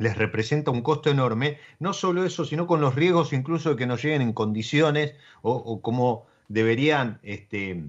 les 0.00 0.16
representa 0.16 0.70
un 0.70 0.82
costo 0.82 1.10
enorme, 1.10 1.58
no 1.78 1.92
solo 1.92 2.24
eso, 2.24 2.44
sino 2.44 2.66
con 2.66 2.80
los 2.80 2.94
riesgos 2.94 3.32
incluso 3.32 3.70
de 3.70 3.76
que 3.76 3.86
no 3.86 3.96
lleguen 3.96 4.22
en 4.22 4.32
condiciones 4.32 5.14
o, 5.42 5.82
como 5.82 6.26
deberían 6.50 7.20
este, 7.22 7.88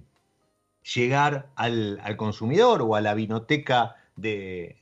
llegar 0.95 1.49
al, 1.55 1.99
consumidor 2.15 2.83
o 2.83 2.95
a 2.95 3.01
la 3.01 3.15
vinoteca 3.15 3.95
de, 4.15 4.77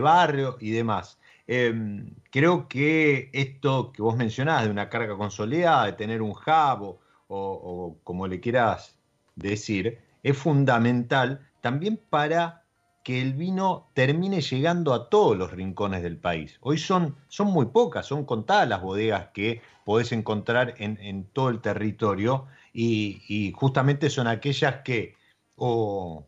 barrio 0.00 0.56
y 0.60 0.70
demás. 0.70 1.18
Em, 1.46 2.14
creo 2.30 2.68
que 2.68 3.28
esto 3.32 3.92
que 3.92 4.02
vos 4.02 4.16
mencionás 4.16 4.64
de 4.64 4.70
una 4.70 4.88
carga 4.88 5.16
consolidada, 5.16 5.86
de 5.86 5.92
tener 5.94 6.22
un 6.22 6.30
hub 6.30 6.98
o, 7.28 7.96
como 8.04 8.28
le 8.28 8.40
quieras 8.40 8.96
decir, 9.34 9.98
es 10.22 10.38
fundamental 10.38 11.40
también 11.60 12.00
para 12.08 12.62
que 13.02 13.20
el 13.20 13.34
vino 13.34 13.88
termine 13.94 14.40
llegando 14.40 14.94
a 14.94 15.10
todos 15.10 15.36
los 15.36 15.50
rincones 15.50 16.02
del 16.02 16.16
país. 16.16 16.56
Hoy 16.60 16.78
son, 16.78 17.16
son 17.28 17.48
muy 17.48 17.66
pocas, 17.66 18.06
son 18.06 18.24
contadas 18.24 18.68
las 18.68 18.80
bodegas 18.80 19.28
que 19.34 19.60
podés 19.84 20.12
encontrar 20.12 20.74
en, 20.78 21.24
todo 21.32 21.50
el 21.50 21.60
territorio 21.60 22.46
y, 22.74 23.52
justamente 23.56 24.10
son 24.10 24.26
aquellas 24.26 24.82
que 24.82 25.14
o, 25.56 26.26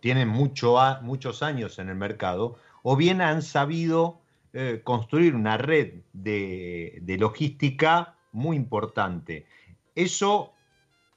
tienen 0.00 0.28
mucho 0.28 0.76
muchos 1.02 1.42
años 1.42 1.78
en 1.78 1.88
el 1.88 1.94
mercado 1.94 2.56
o 2.82 2.96
bien 2.96 3.22
han 3.22 3.40
sabido 3.40 4.20
eh, 4.52 4.82
construir 4.84 5.34
una 5.34 5.56
red 5.56 6.02
de, 6.12 6.98
de 7.00 7.16
logística 7.16 8.16
muy 8.32 8.56
importante. 8.56 9.46
Eso 9.94 10.52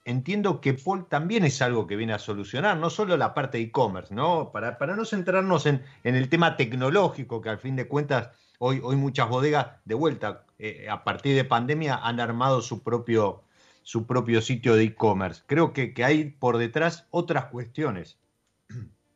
entiendo 0.05 0.61
que 0.61 0.73
Paul 0.73 1.07
también 1.07 1.43
es 1.45 1.61
algo 1.61 1.87
que 1.87 1.95
viene 1.95 2.13
a 2.13 2.19
solucionar, 2.19 2.77
no 2.77 2.89
solo 2.89 3.17
la 3.17 3.33
parte 3.33 3.57
de 3.57 3.65
e-commerce, 3.65 4.13
¿no? 4.13 4.51
Para, 4.51 4.77
para, 4.77 4.95
no 4.95 5.05
centrarnos 5.05 5.65
en, 5.65 5.83
el 6.03 6.29
tema 6.29 6.57
tecnológico, 6.57 7.41
que 7.41 7.49
al 7.49 7.59
fin 7.59 7.75
de 7.75 7.87
cuentas 7.87 8.29
hoy, 8.59 8.79
hoy 8.83 8.95
muchas 8.95 9.29
bodegas 9.29 9.67
de 9.85 9.95
vuelta, 9.95 10.45
eh, 10.57 10.87
a 10.89 11.03
partir 11.03 11.35
de 11.35 11.45
pandemia, 11.45 11.95
han 11.95 12.19
armado 12.19 12.61
su 12.61 12.83
propio, 12.83 13.43
su 13.83 14.05
propio 14.05 14.41
sitio 14.41 14.75
de 14.75 14.83
e-commerce. 14.83 15.43
Creo 15.45 15.73
que, 15.73 15.93
hay 16.03 16.25
por 16.25 16.57
detrás 16.57 17.07
otras 17.11 17.45
cuestiones. 17.45 18.17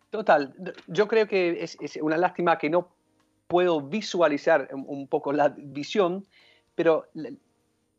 Total, 0.09 0.53
yo 0.87 1.07
creo 1.07 1.27
que 1.27 1.63
es, 1.63 1.77
una 2.01 2.17
lástima 2.17 2.57
que 2.57 2.69
no 2.69 2.89
puedo 3.47 3.81
visualizar 3.81 4.69
un 4.73 5.07
poco 5.07 5.33
la 5.33 5.49
visión, 5.49 6.25
pero 6.73 7.07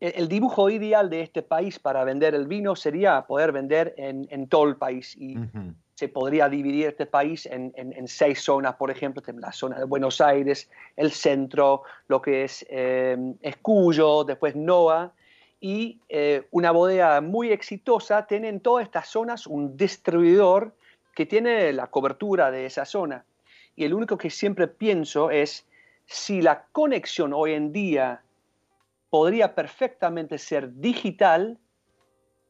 el 0.01 0.29
dibujo 0.29 0.69
ideal 0.69 1.09
de 1.09 1.23
este 1.23 1.43
país 1.43 1.79
para 1.79 2.05
vender 2.05 2.35
el 2.35 2.47
vino 2.47 2.77
sería 2.77 3.23
poder 3.23 3.53
vender 3.53 3.95
en, 3.97 4.49
todo 4.49 4.65
el 4.65 4.77
país. 4.77 5.17
Y 5.17 5.37
se 5.95 6.09
podría 6.09 6.49
dividir 6.49 6.89
este 6.89 7.07
país 7.07 7.47
en, 7.51 8.09
seis 8.09 8.43
zonas, 8.43 8.75
por 8.77 8.91
ejemplo, 8.91 9.23
la 9.39 9.53
zona 9.53 9.79
de 9.79 9.85
Buenos 9.85 10.21
Aires, 10.21 10.71
el 10.97 11.13
centro, 11.13 11.83
lo 12.09 12.21
que 12.21 12.45
es 12.45 12.67
eh, 12.69 13.17
Escuyo, 13.41 14.25
después 14.25 14.55
Noa. 14.55 15.13
Y 15.61 16.01
eh, 16.09 16.47
una 16.51 16.71
bodega 16.71 17.21
muy 17.21 17.51
exitosa 17.51 18.27
tiene 18.27 18.49
en 18.49 18.61
todas 18.61 18.85
estas 18.85 19.09
zonas 19.09 19.47
un 19.47 19.77
distribuidor 19.77 20.75
que 21.15 21.27
tiene 21.27 21.73
la 21.73 21.87
cobertura 21.87 22.51
de 22.51 22.67
esa 22.67 22.85
zona. 22.85 23.25
Y 23.75 23.85
el 23.85 23.95
único 23.95 24.19
que 24.19 24.31
siempre 24.31 24.69
pienso 24.69 25.31
es 25.31 25.67
si 26.05 26.43
la 26.43 26.67
conexión 26.73 27.33
hoy 27.33 27.55
en 27.55 27.73
día 27.73 28.23
podría 29.11 29.55
perfectamente 29.55 30.39
ser 30.39 30.75
digital, 30.75 31.59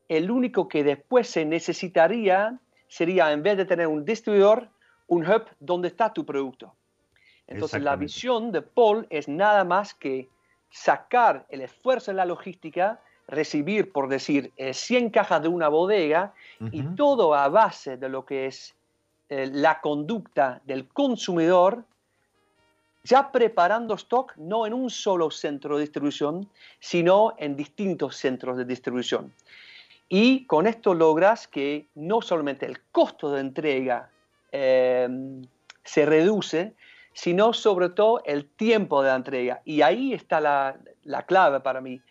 el 0.09 0.31
único 0.31 0.69
que 0.69 0.85
después 0.85 1.29
se 1.29 1.45
necesitaría 1.45 2.59
sería, 2.89 3.33
en 3.33 3.43
vez 3.43 3.57
de 3.57 3.65
tener 3.65 3.87
un 3.87 4.05
distribuidor, 4.05 4.69
un 5.07 5.27
hub 5.27 5.45
donde 5.61 5.89
está 5.89 6.13
tu 6.13 6.25
producto. 6.25 6.75
Entonces 7.47 7.83
la 7.83 7.97
visión 7.97 8.51
de 8.53 8.63
Paul 8.63 9.07
es 9.11 9.29
nada 9.29 9.65
más 9.65 9.95
que 9.95 10.29
sacar 10.71 11.47
el 11.49 11.63
esfuerzo 11.63 12.11
de 12.11 12.17
la 12.17 12.25
logística, 12.25 13.01
recibir, 13.29 13.93
por 13.93 14.09
decir, 14.09 14.53
100 14.57 15.07
eh, 15.07 15.11
cajas 15.11 15.43
de 15.43 15.49
una 15.49 15.69
bodega 15.69 16.33
y 16.71 16.83
todo 16.95 17.35
a 17.35 17.49
base 17.49 17.97
de 17.97 18.09
lo 18.09 18.25
que 18.25 18.47
es 18.47 18.75
eh, 19.29 19.49
la 19.53 19.81
conducta 19.81 20.61
del 20.65 20.87
consumidor 20.89 21.85
ya 23.07 23.31
preparando 23.31 23.95
stock 23.95 24.37
no 24.37 24.67
en 24.67 24.75
un 24.75 24.91
solo 24.91 25.31
centro 25.31 25.77
de 25.77 25.83
distribución, 25.83 26.49
sino 26.81 27.35
en 27.39 27.55
distintos 27.55 28.17
centros 28.17 28.57
de 28.57 28.65
distribución. 28.65 29.33
Y 30.09 30.45
con 30.47 30.67
esto 30.67 30.93
logras 30.93 31.47
que 31.47 31.87
no 31.95 32.21
solamente 32.21 32.67
el 32.67 32.81
costo 32.91 33.31
de 33.31 33.41
entrega 33.41 34.11
eh, 34.51 35.09
se 35.85 36.07
reduce, 36.07 36.75
sino 37.17 37.55
sobre 37.55 37.89
todo 37.89 38.21
el 38.27 38.45
tiempo 38.45 39.03
de 39.03 39.09
la 39.09 39.17
entrega. 39.17 39.63
Y 39.65 39.81
ahí 39.81 40.13
está 40.13 40.39
la, 40.39 40.77
la 41.03 41.23
clave 41.23 41.61
para 41.61 41.81
mí. 41.81 42.03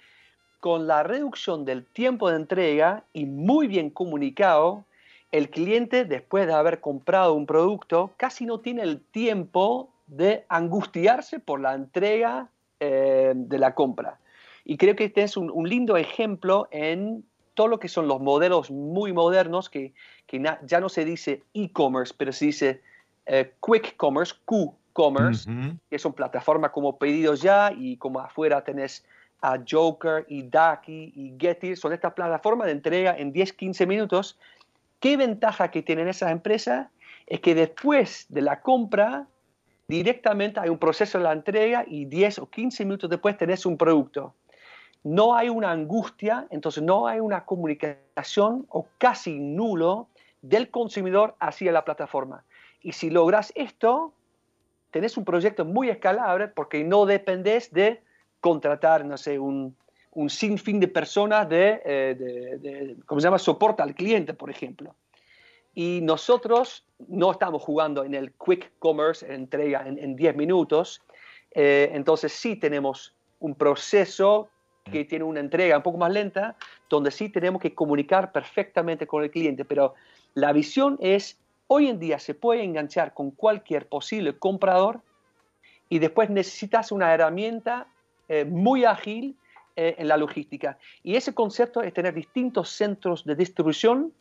Con 0.59 0.87
la 0.87 1.03
reducción 1.03 1.63
del 1.63 1.85
tiempo 1.85 2.31
de 2.31 2.37
entrega 2.37 3.03
y 3.13 3.27
muy 3.27 3.67
bien 3.67 3.91
comunicado, 3.91 4.83
el 5.31 5.51
cliente, 5.51 6.05
después 6.05 6.47
de 6.47 6.53
haber 6.53 6.81
comprado 6.81 7.35
un 7.35 7.45
producto, 7.45 8.13
casi 8.17 8.47
no 8.47 8.61
tiene 8.61 8.81
el 8.81 8.99
tiempo 8.99 9.93
de 10.07 10.43
angustiarse 10.49 11.39
por 11.39 11.59
la 11.59 11.75
entrega 11.75 12.49
eh, 12.79 13.33
de 13.35 13.59
la 13.59 13.75
compra. 13.75 14.17
Y 14.63 14.77
creo 14.77 14.95
que 14.95 15.05
este 15.05 15.21
es 15.21 15.37
un, 15.37 15.69
lindo 15.69 15.97
ejemplo 15.97 16.67
en 16.71 17.23
todo 17.53 17.67
lo 17.67 17.79
que 17.79 17.89
son 17.89 18.07
los 18.07 18.21
modelos 18.21 18.71
muy 18.71 19.13
modernos, 19.13 19.69
que, 19.69 19.93
ya 20.31 20.79
no 20.79 20.89
se 20.89 21.05
dice 21.05 21.43
e-commerce, 21.53 22.11
pero 22.17 22.33
se 22.33 22.45
dice 22.45 22.81
eh, 23.27 23.53
quick 23.61 23.95
commerce, 23.97 24.33
Q-commerce, 24.95 25.49
que 25.89 25.99
son 25.99 26.13
plataformas 26.13 26.71
como 26.71 26.97
Pedidos 26.97 27.41
Ya 27.41 27.71
y 27.75 27.97
como 27.97 28.19
afuera 28.19 28.63
tenés 28.63 29.05
a 29.41 29.59
Joker 29.69 30.25
y 30.29 30.43
Ducky 30.43 31.11
y 31.13 31.35
Getty, 31.37 31.75
son 31.75 31.93
estas 31.93 32.13
plataformas 32.13 32.67
de 32.67 32.71
entrega 32.71 33.15
en 33.17 33.33
10-15 33.33 33.85
minutos. 33.85 34.39
¿Qué 34.99 35.17
ventaja 35.17 35.69
que 35.69 35.83
tienen 35.83 36.07
esas 36.07 36.31
empresas? 36.31 36.87
Es 37.27 37.41
que 37.41 37.53
después 37.53 38.25
de 38.29 38.41
la 38.41 38.61
compra 38.61 39.27
directamente 39.87 40.59
hay 40.59 40.69
un 40.69 40.79
proceso 40.79 41.17
de 41.17 41.25
la 41.25 41.33
entrega 41.33 41.83
y 41.85 42.05
10 42.05 42.39
o 42.39 42.49
15 42.49 42.85
minutos 42.85 43.09
después 43.09 43.37
tenés 43.37 43.65
un 43.65 43.77
producto. 43.77 44.33
No 45.03 45.35
hay 45.35 45.49
una 45.49 45.71
angustia, 45.71 46.47
entonces 46.49 46.81
no 46.81 47.05
hay 47.05 47.19
una 47.19 47.45
comunicación 47.45 48.65
o 48.69 48.87
casi 48.97 49.37
nulo 49.39 50.07
del 50.41 50.71
consumidor 50.71 51.35
hacia 51.39 51.71
la 51.71 51.83
plataforma. 51.83 52.43
Y 52.81 52.93
si 52.93 53.09
logras 53.09 53.51
esto, 53.55 54.13
tenés 54.95 55.17
un 55.17 55.25
proyecto 55.25 55.65
muy 55.65 55.89
escalable 55.89 56.47
porque 56.47 56.81
no 56.85 57.05
dependés 57.05 57.69
de 57.73 58.01
contratar, 58.39 59.03
no 59.03 59.17
sé, 59.17 59.37
un, 59.37 59.75
un 60.11 60.29
sinfín 60.29 60.79
de 60.79 60.87
personas 60.87 61.49
de, 61.49 61.81
eh, 61.83 62.15
de, 62.17 62.57
de, 62.59 62.95
¿cómo 63.05 63.19
se 63.19 63.27
llama?, 63.27 63.37
soporte 63.37 63.83
al 63.83 63.93
cliente, 63.93 64.33
por 64.33 64.49
ejemplo. 64.49 64.95
Y 65.73 65.99
nosotros 66.01 66.85
no 67.09 67.29
estamos 67.33 67.61
jugando 67.61 68.05
en 68.05 68.13
el 68.13 68.31
quick 68.35 68.71
commerce, 68.79 69.33
entrega 69.33 69.85
en, 69.85 70.15
10 70.15 70.37
minutos. 70.37 71.01
Eh, 71.51 71.89
entonces 71.91 72.31
sí 72.31 72.55
tenemos 72.55 73.13
un 73.39 73.53
proceso 73.53 74.47
que 74.89 75.03
tiene 75.03 75.25
una 75.25 75.41
entrega 75.41 75.75
un 75.75 75.83
poco 75.83 75.97
más 75.97 76.13
lenta, 76.13 76.55
donde 76.89 77.11
sí 77.11 77.27
tenemos 77.27 77.61
que 77.61 77.75
comunicar 77.75 78.31
perfectamente 78.31 79.05
con 79.05 79.25
el 79.25 79.29
cliente. 79.29 79.65
Pero 79.65 79.93
la 80.35 80.53
visión 80.53 80.97
es, 81.01 81.37
hoy 81.67 81.87
en 81.87 81.99
día 81.99 82.19
se 82.19 82.33
puede 82.33 82.63
enganchar 82.63 83.13
con 83.13 83.31
cualquier 83.31 83.87
posible 83.87 84.37
comprador 84.37 85.01
y 85.89 85.99
después 85.99 86.29
necesitas 86.29 86.91
una 86.91 87.13
herramienta 87.13 87.87
eh, 88.27 88.45
muy 88.45 88.85
ágil 88.85 89.37
eh, 89.75 89.95
en 89.97 90.07
la 90.07 90.17
logística. 90.17 90.77
Y 91.03 91.15
ese 91.15 91.33
concepto 91.33 91.81
es 91.81 91.93
tener 91.93 92.13
distintos 92.13 92.69
centros 92.69 93.23
de 93.25 93.35
distribución 93.35 94.13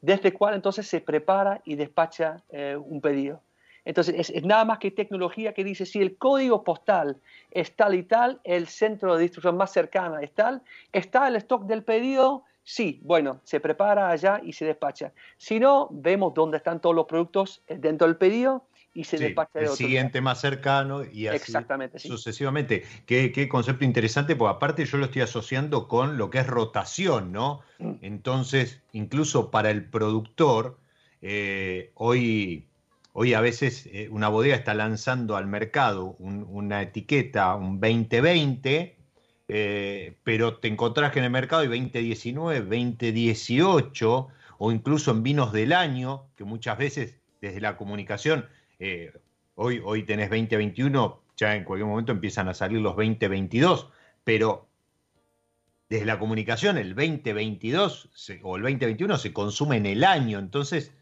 desde 0.00 0.28
el 0.28 0.34
cual 0.34 0.54
entonces 0.54 0.86
se 0.86 1.00
prepara 1.00 1.62
y 1.64 1.76
despacha 1.76 2.42
eh, 2.50 2.76
un 2.76 3.00
pedido. 3.00 3.40
Entonces, 3.86 4.30
es, 4.30 4.44
nada 4.44 4.64
más 4.64 4.78
que 4.78 4.90
tecnología 4.90 5.52
que 5.52 5.64
dice, 5.64 5.86
si 5.86 6.00
el 6.00 6.16
código 6.16 6.64
postal 6.64 7.18
es 7.50 7.74
tal 7.74 7.94
y 7.94 8.02
tal, 8.02 8.40
el 8.44 8.66
centro 8.66 9.16
de 9.16 9.22
distribución 9.22 9.56
más 9.56 9.72
cercano 9.72 10.18
es 10.18 10.32
tal, 10.32 10.62
está 10.92 11.28
el 11.28 11.36
stock 11.36 11.64
del 11.64 11.82
pedido, 11.82 12.44
sí, 12.64 13.00
bueno, 13.04 13.40
se 13.44 13.60
prepara 13.60 14.08
allá 14.08 14.40
y 14.42 14.52
se 14.52 14.64
despacha. 14.64 15.12
Si 15.36 15.60
no, 15.60 15.88
vemos 15.92 16.34
dónde 16.34 16.56
están 16.56 16.80
todos 16.80 16.96
los 16.96 17.06
productos 17.06 17.62
eh, 17.68 17.76
dentro 17.78 18.06
del 18.06 18.16
pedido 18.16 18.66
y 18.94 19.04
se 19.04 19.18
despacha 19.18 19.58
de 19.58 19.66
el 19.66 19.72
siguiente 19.72 20.20
más 20.20 20.40
cercano 20.40 21.04
y 21.04 21.26
así 21.26 21.36
Exactamente, 21.36 21.98
sucesivamente. 21.98 22.84
Qué, 23.06 23.48
concepto 23.48 23.84
interesante, 23.84 24.36
porque 24.36 24.56
aparte 24.56 24.84
yo 24.84 24.98
lo 24.98 25.06
estoy 25.06 25.22
asociando 25.22 25.88
con 25.88 26.16
lo 26.16 26.30
que 26.30 26.38
es 26.38 26.46
rotación, 26.46 27.32
¿no? 27.32 27.60
Mm. 27.78 27.94
Entonces, 28.02 28.82
incluso 28.92 29.50
para 29.50 29.70
el 29.70 29.84
productor, 29.90 30.78
eh, 31.22 31.90
hoy, 31.94 32.68
hoy 33.12 33.34
a 33.34 33.40
veces 33.40 33.88
eh, 33.92 34.08
una 34.10 34.28
bodega 34.28 34.54
está 34.54 34.74
lanzando 34.74 35.36
al 35.36 35.46
mercado 35.46 36.16
una 36.18 36.82
etiqueta, 36.82 37.56
un 37.56 37.80
2020, 37.80 38.96
eh, 39.48 40.16
pero 40.24 40.58
te 40.58 40.68
encontrás 40.68 41.12
que 41.12 41.18
en 41.18 41.26
el 41.26 41.30
mercado 41.30 41.62
hay 41.62 41.68
2019, 41.68 42.60
2018, 42.60 44.28
o 44.58 44.72
incluso 44.72 45.10
en 45.10 45.22
vinos 45.22 45.52
del 45.52 45.72
año, 45.72 46.28
que 46.36 46.44
muchas 46.44 46.78
veces 46.78 47.18
desde 47.40 47.60
la 47.60 47.76
comunicación 47.76 48.46
eh, 48.78 49.12
hoy, 49.54 49.80
hoy 49.84 50.04
tenés 50.04 50.30
2021, 50.30 51.20
ya 51.36 51.56
en 51.56 51.64
cualquier 51.64 51.88
momento 51.88 52.12
empiezan 52.12 52.48
a 52.48 52.54
salir 52.54 52.80
los 52.80 52.96
2022, 52.96 53.90
pero 54.24 54.68
desde 55.88 56.06
la 56.06 56.18
comunicación 56.18 56.78
el 56.78 56.94
2022 56.94 58.10
o 58.42 58.56
el 58.56 58.62
2021 58.62 59.18
se 59.18 59.32
consume 59.32 59.76
en 59.76 59.86
el 59.86 60.04
año, 60.04 60.38
entonces, 60.38 60.92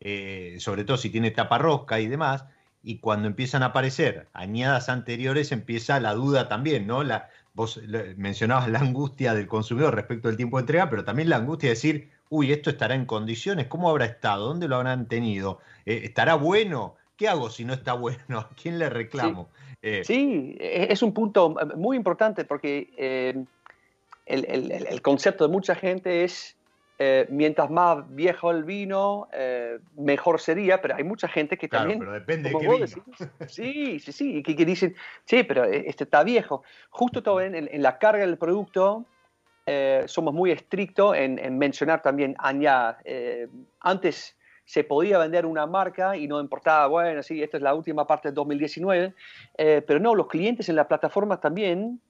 eh, 0.00 0.56
sobre 0.58 0.84
todo 0.84 0.96
si 0.96 1.10
tiene 1.10 1.30
tapa 1.30 1.58
rosca 1.58 2.00
y 2.00 2.08
demás, 2.08 2.44
y 2.82 2.98
cuando 2.98 3.28
empiezan 3.28 3.62
a 3.62 3.66
aparecer 3.66 4.28
añadas 4.32 4.88
anteriores 4.88 5.52
empieza 5.52 6.00
la 6.00 6.14
duda 6.14 6.48
también, 6.48 6.86
¿no? 6.88 7.04
La, 7.04 7.30
vos 7.54 7.80
mencionabas 8.16 8.68
la 8.68 8.80
angustia 8.80 9.34
del 9.34 9.46
consumidor 9.46 9.94
respecto 9.94 10.28
al 10.28 10.36
tiempo 10.36 10.56
de 10.56 10.62
entrega, 10.62 10.88
pero 10.88 11.04
también 11.04 11.28
la 11.28 11.36
angustia 11.36 11.68
de 11.68 11.74
decir, 11.74 12.10
uy, 12.28 12.52
esto 12.52 12.70
estará 12.70 12.94
en 12.94 13.04
condiciones, 13.04 13.66
¿cómo 13.66 13.90
habrá 13.90 14.06
estado? 14.06 14.46
¿Dónde 14.46 14.68
lo 14.68 14.76
habrán 14.76 15.06
tenido? 15.06 15.58
Eh, 15.84 16.00
¿Estará 16.04 16.34
bueno? 16.34 16.96
¿Qué 17.16 17.28
hago 17.28 17.50
si 17.50 17.64
no 17.64 17.74
está 17.74 17.92
bueno? 17.94 18.38
¿A 18.38 18.48
quién 18.60 18.78
le 18.78 18.88
reclamo? 18.88 19.48
Sí, 20.04 20.56
eh, 20.60 20.86
es 20.90 21.02
un 21.02 21.12
punto 21.12 21.56
muy 21.76 21.96
importante 21.96 22.44
porque 22.44 23.44
el, 24.26 24.70
el, 24.70 25.02
concepto 25.02 25.46
de 25.46 25.52
mucha 25.52 25.74
gente 25.74 26.22
es 26.22 26.56
eh, 27.04 27.26
mientras 27.30 27.68
más 27.68 28.04
viejo 28.14 28.52
el 28.52 28.62
vino, 28.62 29.26
eh, 29.32 29.80
mejor 29.96 30.40
sería, 30.40 30.80
pero 30.80 30.94
hay 30.94 31.02
mucha 31.02 31.26
gente 31.26 31.58
que 31.58 31.68
claro, 31.68 31.82
también... 31.82 31.98
pero 31.98 32.12
depende 32.12 32.48
de 32.48 32.58
qué 32.60 32.68
vino. 32.68 32.86
sí, 33.48 33.98
sí, 33.98 34.12
sí, 34.12 34.42
que, 34.44 34.54
que, 34.54 34.64
dicen, 34.64 34.94
sí, 35.24 35.42
pero 35.42 35.64
eh, 35.64 35.82
este 35.88 36.04
está 36.04 36.22
viejo. 36.22 36.62
Justo 36.90 37.20
todo 37.20 37.40
en, 37.40 37.56
en 37.56 37.82
la 37.82 37.98
carga 37.98 38.24
del 38.24 38.38
producto 38.38 39.04
somos 40.06 40.34
muy 40.34 40.50
estrictos 40.50 41.16
en, 41.16 41.58
mencionar 41.58 42.02
también 42.02 42.34
añada. 42.38 42.98
antes 43.80 44.36
se 44.64 44.84
podía 44.84 45.18
vender 45.18 45.46
una 45.46 45.66
marca 45.66 46.16
y 46.16 46.28
no 46.28 46.40
importaba, 46.40 46.86
bueno, 46.88 47.22
sí, 47.22 47.42
esta 47.42 47.56
es 47.56 47.62
la 47.62 47.74
última 47.74 48.06
parte 48.06 48.28
de 48.28 48.34
2019, 48.34 49.14
pero 49.56 49.98
no, 50.00 50.14
los 50.14 50.26
clientes 50.26 50.68
en 50.68 50.76
la 50.76 50.88
plataforma 50.88 51.40
también 51.40 52.00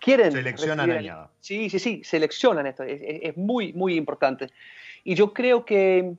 quieren... 0.00 0.32
Seleccionan 0.32 0.90
añada. 0.90 1.30
Sí, 1.40 1.70
sí, 1.70 1.78
sí, 1.78 2.02
seleccionan 2.04 2.66
esto. 2.66 2.82
Es, 2.82 3.36
muy, 3.36 3.72
muy 3.72 3.96
importante. 3.96 4.50
Y 5.02 5.14
yo 5.14 5.32
creo 5.32 5.64
que 5.64 6.14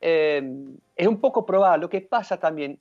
eh, 0.00 0.52
es 0.94 1.06
un 1.06 1.20
poco 1.20 1.44
probable. 1.46 1.82
Lo 1.82 1.88
que 1.88 2.00
pasa 2.00 2.38
también, 2.38 2.78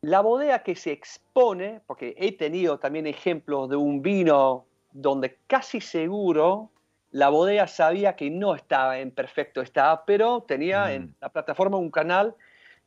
la 0.00 0.20
bodega 0.20 0.62
que 0.62 0.74
se 0.74 0.92
expone, 0.92 1.80
porque 1.86 2.14
he 2.18 2.32
tenido 2.32 2.78
también 2.78 3.06
ejemplos 3.06 3.68
de 3.68 3.76
un 3.76 4.02
vino 4.02 4.66
donde 4.92 5.38
casi 5.46 5.80
seguro 5.80 6.70
la 7.12 7.28
bodega 7.28 7.66
sabía 7.66 8.16
que 8.16 8.30
no 8.30 8.54
estaba 8.54 8.98
en 8.98 9.10
perfecto 9.10 9.60
estado, 9.60 10.02
pero 10.06 10.42
tenía 10.42 10.92
en 10.92 11.04
mm. 11.04 11.14
la 11.20 11.28
plataforma 11.28 11.76
un 11.76 11.90
canal 11.90 12.34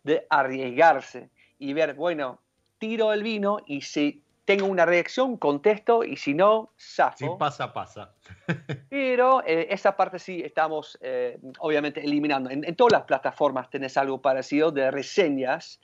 de 0.04 0.26
arriesgarse 0.30 1.30
y 1.60 1.74
ver, 1.74 1.94
bueno, 1.94 2.40
tiro 2.80 3.14
el 3.14 3.24
vino 3.24 3.60
y 3.66 3.82
si 3.82 4.22
tengo 4.46 4.68
una 4.68 4.86
reacción, 4.86 5.38
contesto 5.38 6.04
y 6.04 6.16
si 6.16 6.36
no, 6.36 6.72
zafo. 6.80 7.18
Si 7.18 7.28
pasa, 7.38 7.74
pasa. 7.74 8.14
Pero 8.90 9.44
eh, 9.46 9.68
esa 9.72 9.98
parte 9.98 10.20
sí 10.20 10.42
estamos 10.46 10.98
eh, 11.02 11.40
obviamente 11.60 12.04
eliminando. 12.04 12.52
En, 12.52 12.76
todas 12.76 12.94
las 12.94 13.04
plataformas 13.04 13.70
tenés 13.72 13.98
algo 13.98 14.22
parecido 14.22 14.72
de 14.72 14.92
reseñas 14.92 15.82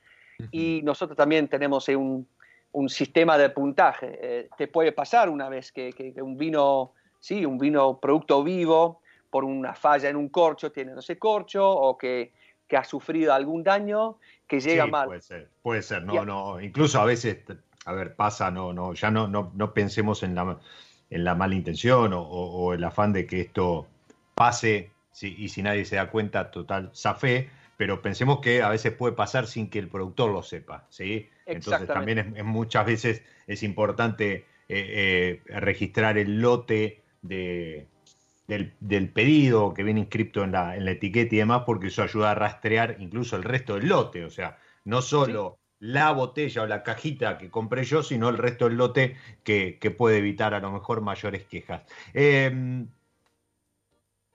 y 0.51 0.81
nosotros 0.83 1.17
también 1.17 1.47
tenemos 1.47 1.87
un, 1.89 2.27
un 2.71 2.89
sistema 2.89 3.37
de 3.37 3.49
puntaje. 3.49 4.19
Eh, 4.21 4.49
te 4.57 4.67
puede 4.67 4.91
pasar 4.91 5.29
una 5.29 5.49
vez 5.49 5.71
que, 5.71 5.91
que, 5.91 6.21
un 6.21 6.37
vino, 6.37 6.93
sí, 7.19 7.45
un 7.45 7.57
vino 7.57 7.99
producto 7.99 8.43
vivo 8.43 9.01
por 9.31 9.43
una 9.43 9.73
falla 9.73 10.09
en 10.09 10.17
un 10.17 10.29
corcho 10.29 10.71
tiene 10.71 10.93
no 10.93 11.01
sé 11.01 11.17
corcho 11.17 11.67
o 11.67 11.97
que, 11.97 12.33
que 12.67 12.77
ha 12.77 12.83
sufrido 12.83 13.33
algún 13.33 13.63
daño 13.63 14.17
que 14.45 14.59
llega 14.59 14.85
mal. 14.85 15.07
Puede 15.07 15.21
ser, 15.21 15.49
puede 15.61 15.81
ser, 15.81 16.03
no, 16.03 16.25
no, 16.25 16.59
incluso 16.59 16.99
a 16.99 17.05
veces 17.05 17.39
a 17.85 17.93
ver, 17.93 18.15
pasa, 18.15 18.51
no, 18.51 18.73
no, 18.73 18.93
ya 18.93 19.11
no, 19.11 19.27
no, 19.27 19.51
no 19.55 19.73
pensemos 19.73 20.23
en 20.23 20.35
la, 20.35 20.59
en 21.09 21.23
la 21.23 21.35
mala 21.35 21.55
intención 21.55 22.11
o, 22.13 22.73
el 22.73 22.83
afán 22.83 23.13
de 23.13 23.25
que 23.25 23.41
esto 23.41 23.87
pase 24.35 24.91
y 25.21 25.49
si 25.49 25.61
nadie 25.61 25.85
se 25.85 25.97
da 25.97 26.09
cuenta, 26.09 26.51
total, 26.51 26.91
fe 27.17 27.49
pero 27.77 28.01
pensemos 28.01 28.41
que 28.41 28.61
a 28.61 28.69
veces 28.69 28.93
puede 28.93 29.15
pasar 29.15 29.47
sin 29.47 29.69
que 29.69 29.79
el 29.79 29.87
productor 29.87 30.31
lo 30.31 30.43
sepa, 30.43 30.85
¿sí? 30.89 31.27
Entonces 31.47 31.87
también 31.87 32.33
es, 32.37 32.45
muchas 32.45 32.85
veces 32.85 33.23
es 33.47 33.63
importante 33.63 34.45
eh, 34.69 35.41
eh, 35.49 35.59
registrar 35.59 36.19
el 36.19 36.41
lote 36.41 37.01
de, 37.23 37.87
del, 38.47 39.09
pedido 39.09 39.73
que 39.73 39.83
viene 39.83 40.01
inscrito 40.01 40.43
en 40.43 40.51
la, 40.51 40.77
en 40.77 40.85
la 40.85 40.91
etiqueta 40.91 41.33
y 41.33 41.39
demás, 41.39 41.63
porque 41.65 41.87
eso 41.87 42.03
ayuda 42.03 42.31
a 42.31 42.35
rastrear 42.35 42.97
incluso 42.99 43.35
el 43.35 43.43
resto 43.43 43.75
del 43.75 43.89
lote, 43.89 44.25
o 44.25 44.29
sea, 44.29 44.59
no 44.85 45.01
solo 45.01 45.57
la 45.81 46.11
botella 46.11 46.61
o 46.61 46.67
la 46.67 46.83
cajita 46.83 47.37
que 47.39 47.49
compré 47.49 47.83
yo, 47.83 48.03
sino 48.03 48.29
el 48.29 48.37
resto 48.37 48.69
del 48.69 48.77
lote 48.77 49.17
que, 49.43 49.95
puede 49.97 50.19
evitar 50.19 50.53
a 50.53 50.59
lo 50.59 50.71
mejor 50.71 51.01
mayores 51.01 51.43
quejas. 51.45 51.81
Em, 52.13 52.87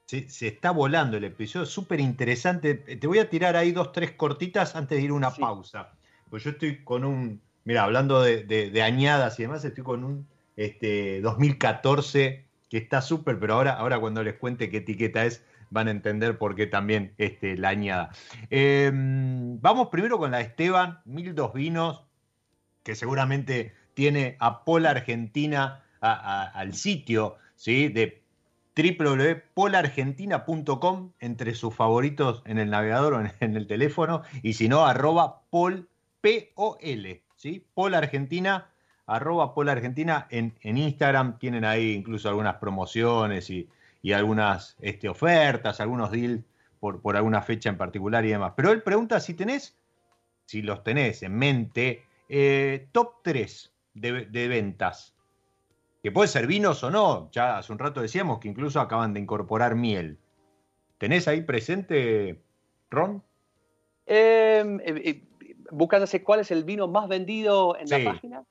se, 0.06 0.26
está 0.48 0.72
volando 0.72 1.16
el 1.16 1.24
episodio, 1.24 1.64
súper 1.64 2.00
interesante. 2.00 2.74
Te 2.74 3.06
voy 3.06 3.20
a 3.20 3.30
tirar 3.30 3.56
ahí 3.56 3.70
dos, 3.70 3.92
tres 3.92 4.10
cortitas 4.12 4.74
antes 4.74 4.98
de 4.98 5.04
ir 5.04 5.10
a 5.10 5.14
una 5.14 5.30
pausa. 5.30 5.92
Pues 6.30 6.42
yo 6.42 6.50
estoy 6.50 6.82
con 6.82 7.04
un, 7.04 7.40
mira, 7.64 7.84
hablando 7.84 8.22
de, 8.22 8.82
añadas 8.82 9.38
y 9.38 9.42
demás, 9.42 9.64
estoy 9.64 9.84
con 9.84 10.02
un 10.02 10.26
este, 10.56 11.20
2014 11.20 12.44
que 12.68 12.76
está 12.78 13.00
súper, 13.00 13.38
pero 13.38 13.54
ahora, 13.54 13.74
ahora 13.74 14.00
cuando 14.00 14.24
les 14.24 14.34
cuente 14.34 14.68
qué 14.68 14.78
etiqueta 14.78 15.24
es, 15.24 15.44
van 15.76 15.88
a 15.88 15.90
entender 15.90 16.38
por 16.38 16.54
qué 16.54 16.66
también 16.66 17.12
este, 17.18 17.58
la 17.58 17.68
añada. 17.68 18.08
Em, 18.48 19.60
vamos 19.60 19.88
primero 19.88 20.16
con 20.18 20.30
la 20.30 20.40
Esteban, 20.40 21.00
Mil 21.04 21.34
Dos 21.34 21.52
Vinos, 21.52 22.02
que 22.82 22.94
seguramente 22.94 23.74
tiene 23.92 24.38
a 24.40 24.64
Pola 24.64 24.88
Argentina 24.90 25.82
al 26.00 26.72
sitio 26.74 27.36
¿sí? 27.56 27.88
de 27.88 28.22
www.polargentina.com 28.74 31.12
entre 31.20 31.54
sus 31.54 31.74
favoritos 31.74 32.42
en 32.46 32.58
el 32.58 32.70
navegador 32.70 33.12
o 33.14 33.20
en, 33.40 33.56
el 33.56 33.66
teléfono 33.66 34.22
y 34.42 34.54
si 34.54 34.68
no 34.68 34.86
arroba 34.86 35.42
pol 35.50 35.90
P-O-L, 36.22 37.22
¿sí? 37.36 37.66
Polargentina 37.74 38.70
arroba 39.06 39.54
Polargentina 39.54 40.26
en, 40.30 40.54
en 40.62 40.78
Instagram 40.78 41.38
tienen 41.38 41.66
ahí 41.66 41.92
incluso 41.92 42.28
algunas 42.28 42.56
promociones 42.56 43.50
y, 43.50 43.68
y 44.06 44.12
algunas 44.12 44.76
este, 44.80 45.08
ofertas, 45.08 45.80
algunos 45.80 46.12
deals 46.12 46.44
por, 46.78 47.02
por 47.02 47.16
alguna 47.16 47.42
fecha 47.42 47.70
en 47.70 47.76
particular 47.76 48.24
y 48.24 48.28
demás. 48.28 48.52
Pero 48.54 48.70
él 48.70 48.80
pregunta 48.80 49.18
si 49.18 49.34
tenés, 49.34 49.76
si 50.44 50.62
los 50.62 50.84
tenés 50.84 51.24
en 51.24 51.34
mente, 51.36 52.04
eh, 52.28 52.86
top 52.92 53.14
3 53.24 53.72
de, 53.94 54.46
ventas. 54.46 55.16
Que 56.04 56.12
puede 56.12 56.28
ser 56.28 56.46
vinos 56.46 56.84
o 56.84 56.90
no. 56.92 57.32
Ya 57.32 57.58
hace 57.58 57.72
un 57.72 57.80
rato 57.80 58.00
decíamos 58.00 58.38
que 58.38 58.46
incluso 58.46 58.80
acaban 58.80 59.12
de 59.12 59.18
incorporar 59.18 59.74
miel. 59.74 60.18
¿Tenés 60.98 61.26
ahí 61.26 61.40
presente, 61.40 62.40
Ron? 62.90 63.24
Em, 64.06 64.78
eh, 64.84 65.02
eh, 65.04 65.22
buscándose 65.72 66.22
cuál 66.22 66.38
es 66.38 66.52
el 66.52 66.62
vino 66.62 66.86
más 66.86 67.08
vendido 67.08 67.76
en 67.76 67.88
la 67.88 68.12
página. 68.12 68.44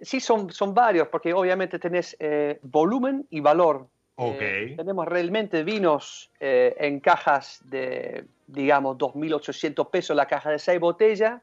sí, 0.00 0.18
son, 0.18 0.50
son 0.50 0.74
varios, 0.74 1.06
porque 1.06 1.32
obviamente 1.32 1.78
tenés 1.78 2.16
volumen 2.62 3.24
y 3.30 3.38
valor 3.38 3.88
Okay. 4.20 4.72
Eh, 4.72 4.74
tenemos 4.76 5.06
realmente 5.06 5.62
vinos 5.62 6.28
eh, 6.40 6.74
en 6.80 6.98
cajas 6.98 7.60
de, 7.66 8.24
digamos, 8.48 8.98
2.800 8.98 9.90
pesos 9.90 10.16
la 10.16 10.26
caja 10.26 10.50
de 10.50 10.58
6 10.58 10.80
botellas, 10.80 11.40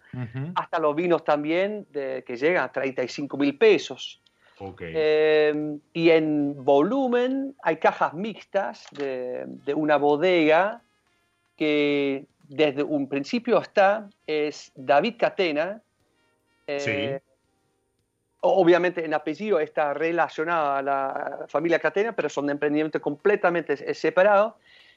hasta 0.56 0.80
los 0.80 0.94
vinos 0.94 1.24
también 1.24 1.88
de, 1.94 2.26
que 2.28 2.36
llegan 2.36 2.66
a 2.66 2.72
35 2.74 3.38
mil 3.38 3.58
pesos. 3.58 4.22
Okay. 4.60 4.92
Eh, 4.94 5.78
y 5.94 6.10
en 6.10 6.66
volumen 6.66 7.56
hay 7.64 7.78
cajas 7.78 8.14
mixtas 8.14 8.86
de, 8.92 9.46
de, 9.48 9.74
una 9.74 9.96
bodega 9.96 10.82
que 11.56 12.26
desde 12.50 12.84
un 12.84 13.08
principio 13.08 13.62
está, 13.62 14.10
es 14.28 14.74
David 14.76 15.16
Catena. 15.18 15.82
sí 16.78 16.92
Obviamente 18.48 19.04
en 19.04 19.14
apellido 19.14 19.60
está 19.60 19.94
relacionado 19.94 20.72
a 20.74 20.82
la 20.82 21.46
familia 21.48 21.80
Catena, 21.80 22.12
pero 22.14 22.30
son 22.30 22.46
de 22.46 22.52
emprendimiento 22.52 23.02
completamente 23.02 23.94
separados. 23.94 24.54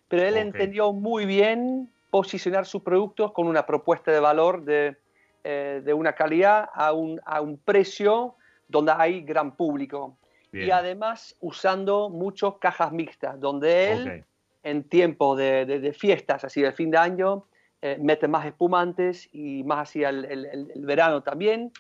Pero 0.09 0.22
él 0.22 0.36
entendió 0.36 0.92
muy 0.92 1.24
bien 1.24 1.90
posicionar 2.11 2.66
sus 2.66 2.82
productos 2.82 3.32
con 3.32 3.46
una 3.46 3.64
propuesta 3.64 4.11
de 4.11 4.20
valor 4.20 4.64
de, 4.64 4.96
eh, 5.44 5.80
de 5.84 5.94
una 5.94 6.14
calidad 6.14 6.68
a 6.74 6.92
un, 6.92 7.20
a 7.24 7.40
un, 7.40 7.59
precio 7.59 8.36
donde 8.68 8.92
hay 8.96 9.22
gran 9.22 9.57
público. 9.57 10.16
Y 10.53 10.70
además 10.70 11.36
usando 11.40 12.09
muchas 12.09 12.55
cajas 12.59 12.92
mixtas, 12.92 13.38
donde 13.38 13.92
él 13.92 14.24
en 14.62 14.82
tiempo 14.84 15.36
de, 15.36 15.66
de, 15.66 15.92
fiestas, 15.92 16.44
así 16.44 16.62
de 16.62 16.72
fin 16.72 16.90
de 16.90 16.99
año, 16.99 17.44
eh, 17.80 17.96
mete 18.01 18.28
más 18.28 18.44
espumantes 18.46 19.28
y 19.32 19.62
más 19.64 19.88
hacia 19.88 20.09
el, 20.09 20.24
el 20.24 20.84
verano 20.84 21.22
también 21.22 21.72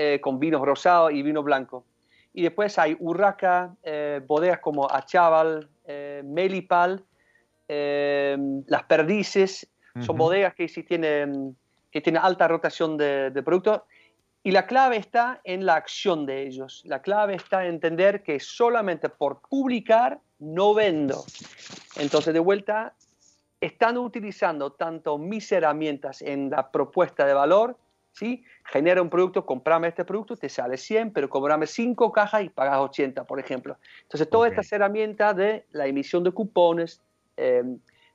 eh, 0.00 0.20
con 0.20 0.38
vinos 0.38 0.64
rosados 0.64 1.10
y 1.12 1.24
vino 1.24 1.42
blanco. 1.42 1.84
Y 2.32 2.42
después 2.42 2.78
hay 2.78 2.96
Urraca, 3.00 3.74
eh, 3.82 4.20
bodegas 4.24 4.60
como 4.60 4.88
Achaval, 4.88 5.68
eh, 5.84 6.22
Melipal, 6.24 7.04
Las 7.66 8.84
Perdices, 8.84 9.68
son 9.98 10.16
bodegas 10.16 10.54
que 10.54 10.68
sí 10.68 10.84
tienen, 10.84 11.56
que 11.90 12.00
tienen 12.00 12.22
alta 12.22 12.46
rotación 12.46 12.96
de, 12.96 13.32
de 13.32 13.42
productos. 13.42 13.82
Y 14.44 14.52
la 14.52 14.68
clave 14.68 14.98
está 14.98 15.40
en 15.42 15.66
la 15.66 15.74
acción 15.74 16.26
de 16.26 16.46
ellos. 16.46 16.82
La 16.84 17.02
clave 17.02 17.34
está 17.34 17.64
en 17.64 17.74
entender 17.74 18.22
que 18.22 18.38
solamente 18.38 19.08
por 19.08 19.40
publicar 19.40 20.20
no 20.38 20.74
vendo. 20.74 21.24
Entonces, 21.96 22.32
de 22.32 22.38
vuelta, 22.38 22.94
están 23.60 23.98
utilizando 23.98 24.70
tanto 24.70 25.18
mis 25.18 25.50
herramientas 25.50 26.22
en 26.22 26.50
la 26.50 26.70
propuesta 26.70 27.26
de 27.26 27.34
valor 27.34 27.76
¿sí? 28.18 28.44
Genera 28.64 29.00
un 29.00 29.08
producto, 29.08 29.46
comprame 29.46 29.88
este 29.88 30.04
producto, 30.04 30.36
te 30.36 30.48
sale 30.48 30.76
100, 30.76 31.12
pero 31.12 31.28
cobrame 31.28 31.66
5 31.66 32.10
cajas 32.10 32.42
y 32.42 32.48
pagas 32.48 32.78
80, 32.78 33.24
por 33.24 33.38
ejemplo. 33.38 33.76
Entonces, 34.02 34.28
todas 34.28 34.50
estas 34.50 34.72
herramientas 34.72 35.36
de 35.36 35.64
la 35.70 35.86
emisión 35.86 36.24
de 36.24 36.32
cupones, 36.32 37.00
eh, 37.36 37.62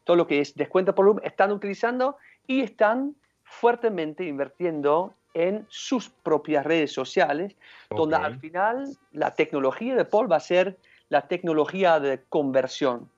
todo 0.03 0.17
lo 0.17 0.27
que 0.27 0.41
es 0.41 0.55
descuento 0.55 0.93
por 0.93 1.05
volumen, 1.05 1.25
están 1.25 1.51
utilizando 1.51 2.17
y 2.45 2.61
están 2.61 3.15
fuertemente 3.43 4.25
invirtiendo 4.25 5.13
en 5.33 5.65
sus 5.69 6.09
propias 6.09 6.65
redes 6.65 6.91
sociales, 6.91 7.55
donde 7.89 8.17
al 8.17 8.39
final 8.39 8.95
la 9.11 9.33
tecnología 9.33 9.95
de 9.95 10.05
Paul 10.05 10.31
va 10.31 10.35
a 10.35 10.41
ser 10.41 10.77
la 11.09 11.27
tecnología 11.27 11.99
de 11.99 12.21
conversión, 12.29 13.09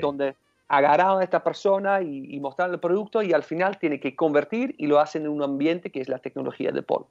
donde 0.00 0.36
agarraron 0.68 1.20
a 1.20 1.24
esta 1.24 1.42
persona 1.42 2.02
y, 2.02 2.26
y 2.28 2.40
el 2.40 2.80
producto 2.80 3.22
y 3.22 3.32
al 3.32 3.42
final 3.42 3.78
tiene 3.78 3.98
que 3.98 4.14
convertir 4.14 4.74
y 4.78 4.86
lo 4.86 5.00
hacen 5.00 5.22
en 5.22 5.30
un 5.30 5.42
ambiente 5.42 5.90
que 5.90 6.00
es 6.00 6.08
la 6.08 6.18
tecnología 6.18 6.70
de 6.70 6.82
Paul. 6.82 7.06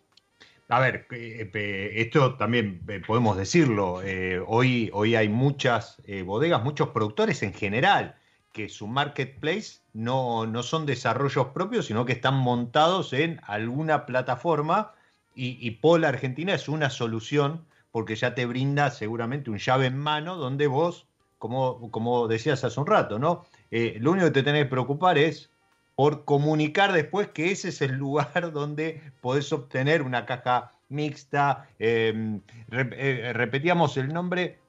A 0.70 0.80
ver, 0.80 1.08
eh, 1.12 1.50
eh, 1.54 1.92
esto 1.96 2.36
también 2.36 2.82
eh, 2.90 3.02
podemos 3.06 3.38
decirlo, 3.38 4.02
hoy, 4.48 4.90
hoy 4.94 5.16
hay 5.16 5.30
muchas 5.30 6.02
bodegas, 6.26 6.64
muchos 6.64 6.90
productores 6.90 7.42
en 7.42 7.54
general, 7.54 8.16
que 8.52 8.70
su 8.70 8.88
marketplace 8.88 9.80
no, 9.94 10.46
no 10.46 10.64
son 10.64 10.86
desarrollos 10.86 11.48
propios, 11.48 11.86
sino 11.86 12.06
que 12.06 12.14
están 12.14 12.36
montados 12.36 13.14
en 13.14 13.40
alguna 13.44 14.06
plataforma 14.06 14.94
y, 15.36 15.58
y 15.66 15.72
Paul 15.72 16.04
Argentina 16.04 16.54
es 16.54 16.68
una 16.68 16.90
solución 16.90 17.66
porque 17.92 18.16
ya 18.16 18.36
te 18.36 18.46
brinda 18.46 18.92
seguramente 18.92 19.50
un 19.50 19.60
llave 19.60 19.86
en 19.86 19.98
mano 19.98 20.36
donde 20.36 20.68
vos, 20.68 21.07
como, 21.38 21.92
como 21.92 22.28
decías 22.28 22.64
hace 22.64 22.80
un 22.80 22.88
rato, 22.88 23.20
¿no? 23.20 23.46
Eh, 23.72 23.98
lo 24.00 24.12
único 24.12 24.28
que 24.28 24.32
te 24.32 24.44
tenés 24.44 24.64
que 24.64 24.70
preocupar 24.70 25.18
es 25.18 25.52
por 25.96 26.26
comunicar 26.26 26.94
después 26.94 27.30
que 27.30 27.52
ese 27.52 27.70
es 27.70 27.82
el 27.82 27.94
lugar 27.94 28.52
donde 28.54 29.02
podés 29.22 29.52
obtener 29.52 30.02
una 30.02 30.26
caja 30.26 30.72
mixta. 30.90 31.68
Em, 31.80 32.42
eh, 32.72 33.32
repetíamos 33.34 33.98
el 33.98 34.14
nombre, 34.14 34.60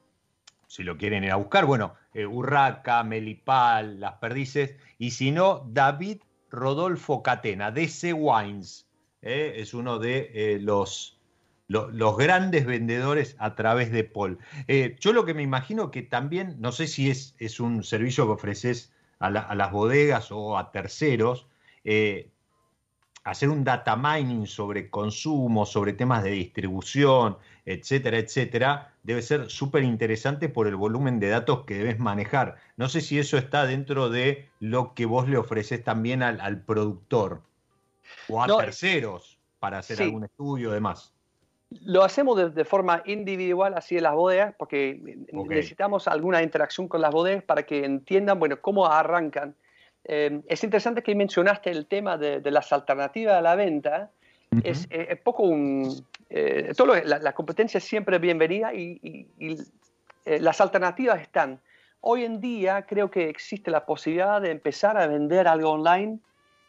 si 0.67 0.83
lo 0.83 0.97
quieren 0.97 1.25
ir 1.25 1.33
a 1.33 1.37
buscar, 1.37 1.65
bueno, 1.65 1.95
eh, 2.15 2.27
Urraca, 2.27 3.03
Melipal, 3.05 4.01
Las 4.01 4.15
Perdices, 4.15 4.77
y 4.99 5.11
si 5.11 5.31
no, 5.31 5.65
David 5.69 6.19
Rodolfo 6.51 7.23
Catena, 7.23 7.71
DC 7.71 8.13
Wines, 8.13 8.87
es 9.21 9.75
uno 9.75 9.99
de 9.99 10.59
los 10.63 11.18
los 11.69 12.17
grandes 12.17 12.65
vendedores 12.65 13.37
a 13.39 13.55
través 13.55 13.93
de 13.93 14.05
Paul. 14.05 14.39
Eh, 14.67 14.97
yo 15.01 15.13
lo 15.13 15.27
que 15.27 15.35
me 15.35 15.43
imagino 15.43 15.91
que 15.91 16.03
también, 16.03 16.57
no 16.59 16.73
sé 16.73 16.87
si 16.87 17.11
es, 17.11 17.35
es 17.39 17.61
un 17.61 17.85
servicio 17.85 18.27
que 18.27 18.33
ofreces 18.33 18.93
a, 19.19 19.31
las 19.31 19.71
bodegas 19.71 20.33
o 20.33 20.57
a 20.57 20.73
terceros, 20.73 21.47
eh, 21.85 22.31
hacer 23.25 23.51
un 23.51 23.65
data 23.65 23.97
mining 23.97 24.47
sobre 24.47 24.89
consumo, 24.89 25.67
sobre 25.67 25.93
temas 25.93 26.23
de 26.23 26.31
distribución, 26.31 27.37
etcétera, 27.67 28.19
etcétera, 28.19 28.95
debe 29.03 29.21
ser 29.21 29.51
súper 29.51 29.85
interesante 29.85 30.49
por 30.49 30.67
el 30.67 30.77
volumen 30.77 31.21
de 31.21 31.29
datos 31.29 31.67
que 31.67 31.75
debes 31.75 31.99
manejar. 31.99 32.57
No 32.79 32.89
sé 32.89 33.03
si 33.03 33.19
eso 33.19 33.37
está 33.37 33.67
dentro 33.67 34.09
de 34.09 34.49
lo 34.61 34.95
que 34.95 35.05
vos 35.05 35.29
le 35.29 35.37
ofreces 35.37 35.85
también 35.85 36.23
al, 36.23 36.63
productor 36.63 37.43
o 38.29 38.43
a 38.43 38.47
terceros 38.47 39.39
para 39.59 39.79
hacer 39.79 40.01
algún 40.01 40.25
estudio 40.25 40.71
demás. 40.71 41.18
Lo 41.71 42.03
hacemos 42.03 42.55
de, 42.55 42.65
forma 42.65 43.03
individual, 43.05 43.75
así 43.77 43.99
en 43.99 44.05
las 44.05 44.15
bodegas, 44.15 44.55
porque 44.59 44.99
necesitamos 45.33 46.09
alguna 46.09 46.43
interacción 46.43 46.89
con 46.89 47.03
las 47.03 47.13
bodegas 47.13 47.45
para 47.45 47.65
que 47.65 47.85
entiendan, 47.85 48.39
bueno, 48.39 48.59
cómo 48.61 48.87
arrancan. 48.87 49.55
Eh, 50.05 50.41
es 50.47 50.65
interesante 50.65 51.03
que 51.03 51.15
mencionaste 51.15 51.71
el 51.71 51.87
tema 51.87 52.17
de, 52.17 52.41
las 52.51 52.73
alternativas 52.73 53.35
a 53.35 53.43
la 53.43 53.55
venta. 53.55 54.11
es, 54.65 54.89
poco 55.23 55.43
un... 55.43 56.07
Eh, 56.31 56.73
todo 56.75 56.95
la, 57.05 57.33
competencia 57.35 57.77
es 57.77 57.85
siempre 57.85 58.19
bienvenida 58.19 58.73
y, 58.73 59.27
eh, 60.25 60.41
las 60.41 60.63
alternativas 60.63 61.21
están. 61.21 61.61
Hoy 62.01 62.25
en 62.25 62.41
día 62.41 62.87
creo 62.87 63.11
que 63.11 63.29
existe 63.29 63.71
la 63.71 63.85
posibilidad 63.85 64.41
de 64.41 64.53
empezar 64.53 64.97
a 64.97 65.07
vender 65.07 65.47
algo 65.47 65.73
online 65.73 66.19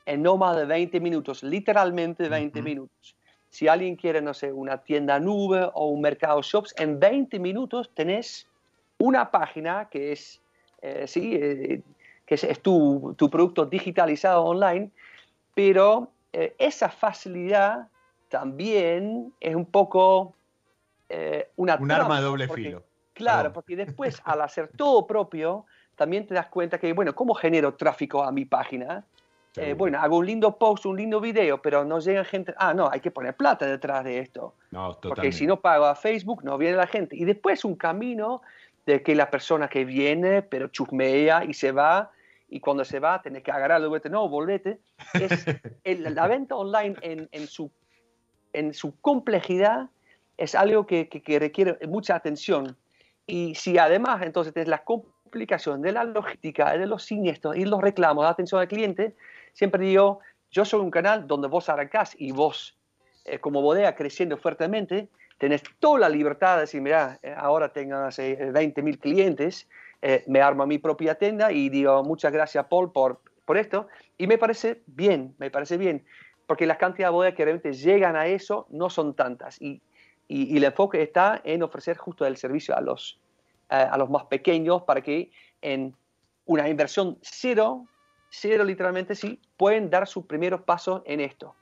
en 0.06 0.24
no 0.24 0.36
más 0.36 0.58
de 0.58 0.66
20 0.66 1.00
minutos, 1.00 1.42
literalmente 1.42 2.28
20 2.28 2.62
minutos. 2.62 3.16
Si 3.50 3.68
alguien 3.68 3.96
quiere, 3.96 4.22
no 4.22 4.34
sé, 4.34 4.52
una 4.52 4.78
tienda 4.78 5.20
nube 5.20 5.70
o 5.74 5.90
un 5.90 6.02
mercado 6.02 6.42
shops, 6.42 6.74
en 6.78 7.00
20 7.00 7.40
minutos 7.40 7.90
tenés 7.94 8.48
una 9.00 9.32
página 9.32 9.90
que 9.90 10.12
es, 10.12 10.42
eh, 10.82 11.08
sí, 11.08 11.36
eh, 11.36 11.82
que 12.26 12.36
es, 12.36 12.62
tu, 12.62 13.16
tu, 13.18 13.30
producto 13.30 13.66
digitalizado 13.66 14.44
online, 14.44 14.92
pero 15.56 16.12
eh, 16.32 16.56
esa 16.60 16.90
facilidad 16.90 17.88
también 18.30 19.34
es 19.40 19.56
un 19.56 19.66
poco 19.66 20.36
una 21.56 21.76
un 21.78 21.92
arma 21.92 22.18
de 22.18 22.24
doble 22.24 22.48
filo. 22.48 22.84
Claro, 23.14 23.52
porque 23.52 23.76
después 23.76 24.22
al 24.26 24.42
hacer 24.42 24.70
todo 24.78 25.08
propio, 25.08 25.66
también 25.96 26.28
te 26.28 26.36
das 26.36 26.48
cuenta 26.48 26.78
que, 26.78 26.94
bueno, 26.94 27.16
¿cómo 27.16 27.34
genero 27.34 27.74
tráfico 27.74 28.24
a 28.24 28.32
mi 28.32 28.46
página? 28.46 29.04
Eh, 29.56 29.74
bueno, 29.74 30.00
hago 30.00 30.18
un 30.18 30.26
lindo 30.26 30.58
post, 30.58 30.86
un 30.86 30.98
lindo 30.98 31.20
video, 31.20 31.62
pero 31.62 31.84
no 31.84 32.00
llega 32.00 32.24
gente, 32.24 32.54
ah, 32.58 32.74
no, 32.74 32.90
hay 32.92 33.00
que 33.00 33.12
poner 33.12 33.36
plata 33.36 33.66
detrás 33.66 34.04
de 34.04 34.20
esto. 34.20 34.54
Porque 35.02 35.32
si 35.32 35.48
no 35.48 35.60
pago 35.60 35.86
a 35.86 35.96
Facebook, 35.96 36.44
no 36.44 36.58
viene 36.58 36.78
la 36.78 36.88
gente. 36.88 37.16
Y 37.16 37.26
después 37.26 37.66
un 37.66 37.76
camino 37.76 38.42
de 38.86 39.02
que 39.02 39.16
la 39.16 39.30
persona 39.30 39.68
que 39.68 39.86
viene, 39.86 40.44
pero 40.44 40.68
chusmea 40.68 41.44
y 41.46 41.54
se 41.54 41.72
va, 41.72 42.12
y 42.48 42.60
cuando 42.60 42.84
se 42.84 43.00
va, 43.00 43.22
tenés 43.22 43.44
que 43.44 43.52
agarrarlo, 43.52 43.92
no, 44.10 44.30
volvete. 44.30 44.80
Es 45.14 45.46
la 45.84 46.28
venta 46.28 46.56
online 46.56 46.96
en, 47.02 47.48
su, 47.48 47.72
en 48.54 48.74
su 48.74 49.00
complejidad 49.02 49.90
es 50.38 50.56
algo 50.56 50.86
que, 50.86 51.10
que, 51.10 51.40
requiere 51.40 51.78
mucha 51.88 52.16
atención. 52.16 52.78
Y 53.28 53.56
si 53.56 53.78
además 53.78 54.22
entonces 54.24 54.54
tienes 54.54 54.70
la 54.70 54.84
complicación 54.84 55.82
de 55.82 55.92
la 55.92 56.04
logística, 56.04 56.76
de 56.78 56.88
los 56.88 57.04
siniestros 57.04 57.56
y 57.56 57.66
los 57.66 57.82
reclamos 57.82 58.26
de 58.26 58.30
atención 58.30 58.62
al 58.62 58.68
cliente, 58.68 59.16
siempre 59.54 59.86
digo, 59.86 60.20
yo 60.52 60.66
soy 60.66 60.80
un 60.80 60.92
canal 60.92 61.28
donde 61.28 61.48
vos 61.48 61.70
arrancás 61.70 62.16
y 62.18 62.32
vos, 62.32 62.78
eh, 63.26 63.40
como 63.40 63.62
bodega 63.62 63.96
creciendo 63.96 64.38
fuertemente, 64.38 65.10
tenés 65.38 65.64
toda 65.80 66.00
la 66.00 66.10
libertad 66.10 66.56
de 66.56 66.62
decir, 66.62 66.82
mira, 66.82 67.20
eh, 67.22 67.34
ahora 67.38 67.72
tengo 67.72 68.10
20 68.18 68.82
mil 68.82 68.98
clientes, 69.00 69.70
eh, 70.02 70.24
me 70.28 70.42
armo 70.42 70.66
mi 70.66 70.80
propia 70.80 71.16
tienda 71.16 71.52
y 71.52 71.70
digo, 71.70 72.04
muchas 72.04 72.34
gracias 72.34 72.66
Paul 72.66 72.92
por, 72.92 73.22
por 73.46 73.58
esto. 73.58 73.88
Y 74.18 74.28
me 74.28 74.38
parece 74.38 74.82
bien, 74.88 75.36
me 75.38 75.52
parece 75.52 75.78
bien, 75.78 76.04
porque 76.48 76.66
las 76.66 76.78
cantidades 76.78 77.12
de 77.12 77.16
bodegas 77.16 77.36
que 77.36 77.46
realmente 77.46 77.74
llegan 77.74 78.16
a 78.16 78.26
eso 78.28 78.66
no 78.70 78.90
son 78.90 79.14
tantas. 79.14 79.62
Y, 79.62 79.82
y, 80.28 80.58
el 80.58 80.64
enfoque 80.64 81.02
está 81.02 81.42
en 81.44 81.64
ofrecer 81.64 81.98
justo 81.98 82.26
el 82.26 82.38
servicio 82.38 82.76
a 82.76 82.82
los, 82.82 83.20
a 83.70 83.98
los 83.98 84.10
más 84.10 84.26
pequeños 84.26 84.84
para 84.84 85.02
que 85.02 85.32
en 85.62 85.96
una 86.46 86.68
inversión 86.68 87.18
cero 87.22 87.86
cero 88.30 88.64
literalmente, 88.64 89.16
sí, 89.16 89.40
pueden 89.58 89.90
dar 89.90 90.08
sus 90.08 90.26
primeros 90.26 90.62
pasos 90.62 91.02
en 91.06 91.20
esto. 91.20 91.56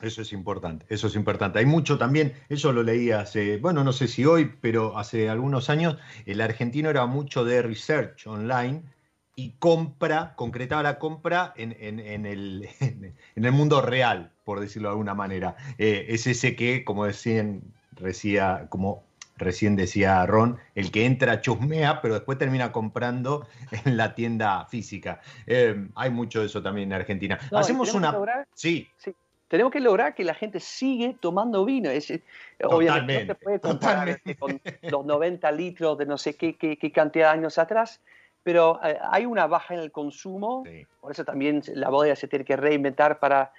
Eso 0.00 0.22
es 0.22 0.32
importante, 0.32 0.86
eso 0.88 1.08
es 1.08 1.16
importante. 1.16 1.58
Hay 1.58 1.66
mucho 1.66 1.98
también, 1.98 2.34
eso 2.48 2.72
lo 2.72 2.84
leí 2.84 3.10
hace, 3.10 3.58
bueno, 3.58 3.82
no 3.82 3.92
sé 3.92 4.06
si 4.06 4.24
hoy, 4.24 4.52
pero 4.60 4.96
hace 4.96 5.28
algunos 5.28 5.70
años, 5.70 5.96
el 6.24 6.40
argentino 6.40 6.88
era 6.88 7.06
mucho 7.06 7.44
de 7.44 7.62
research 7.62 8.26
online 8.28 8.82
y 9.34 9.56
compra, 9.58 10.34
concretaba 10.36 10.84
la 10.84 10.98
compra 11.00 11.52
en, 11.56 11.72
el, 11.72 12.68
en 12.80 13.44
el, 13.44 13.52
mundo 13.52 13.80
real, 13.82 14.32
por 14.44 14.60
decirlo 14.60 14.88
de 14.88 14.92
alguna 14.92 15.14
manera. 15.14 15.56
Eh, 15.78 16.06
es 16.10 16.28
ese 16.28 16.54
que, 16.54 16.84
como 16.84 17.04
decían, 17.04 17.62
decía, 18.00 18.66
como 18.68 19.04
recién 19.38 19.76
decía 19.76 20.24
Ron, 20.26 20.58
el 20.74 20.90
que 20.90 21.06
entra 21.06 21.40
chusmea, 21.40 22.00
pero 22.02 22.14
después 22.14 22.38
termina 22.38 22.72
comprando 22.72 23.46
en 23.84 23.96
la 23.96 24.14
tienda 24.14 24.66
física. 24.66 25.20
Eh, 25.46 25.88
hay 25.94 26.10
mucho 26.10 26.40
de 26.40 26.46
eso 26.46 26.62
también 26.62 26.88
en 26.88 26.94
Argentina. 26.94 27.38
Hacemos 27.52 27.94
una... 27.94 28.14
sí. 28.54 28.88
Tenemos 29.48 29.72
que 29.72 29.80
lograr 29.80 30.14
que 30.14 30.24
la 30.24 30.34
gente 30.34 30.60
sigue 30.60 31.16
tomando 31.18 31.64
vino. 31.64 31.88
Es, 31.88 32.12
obviamente 32.62 33.24
no 33.24 33.34
se 33.34 33.34
puede 33.34 33.60
comparar 33.60 34.08
este 34.10 34.36
con 34.36 34.60
los 34.82 35.06
90 35.06 35.50
litros 35.52 35.96
de 35.96 36.04
no 36.04 36.18
sé 36.18 36.36
qué, 36.36 36.56
qué, 36.56 36.92
cantidad 36.92 37.32
de 37.32 37.38
años 37.38 37.56
atrás, 37.56 38.02
pero 38.42 38.80
eh, 38.82 38.98
hay 39.10 39.26
una 39.26 39.46
baja 39.46 39.74
en 39.74 39.80
el 39.80 39.92
consumo, 39.92 40.64
por 41.00 41.12
eso 41.12 41.24
también 41.24 41.62
la 41.74 41.90
bodega 41.90 42.16
se 42.16 42.28
tiene 42.28 42.44
que 42.44 42.56
reinventar 42.56 43.18
para 43.18 43.52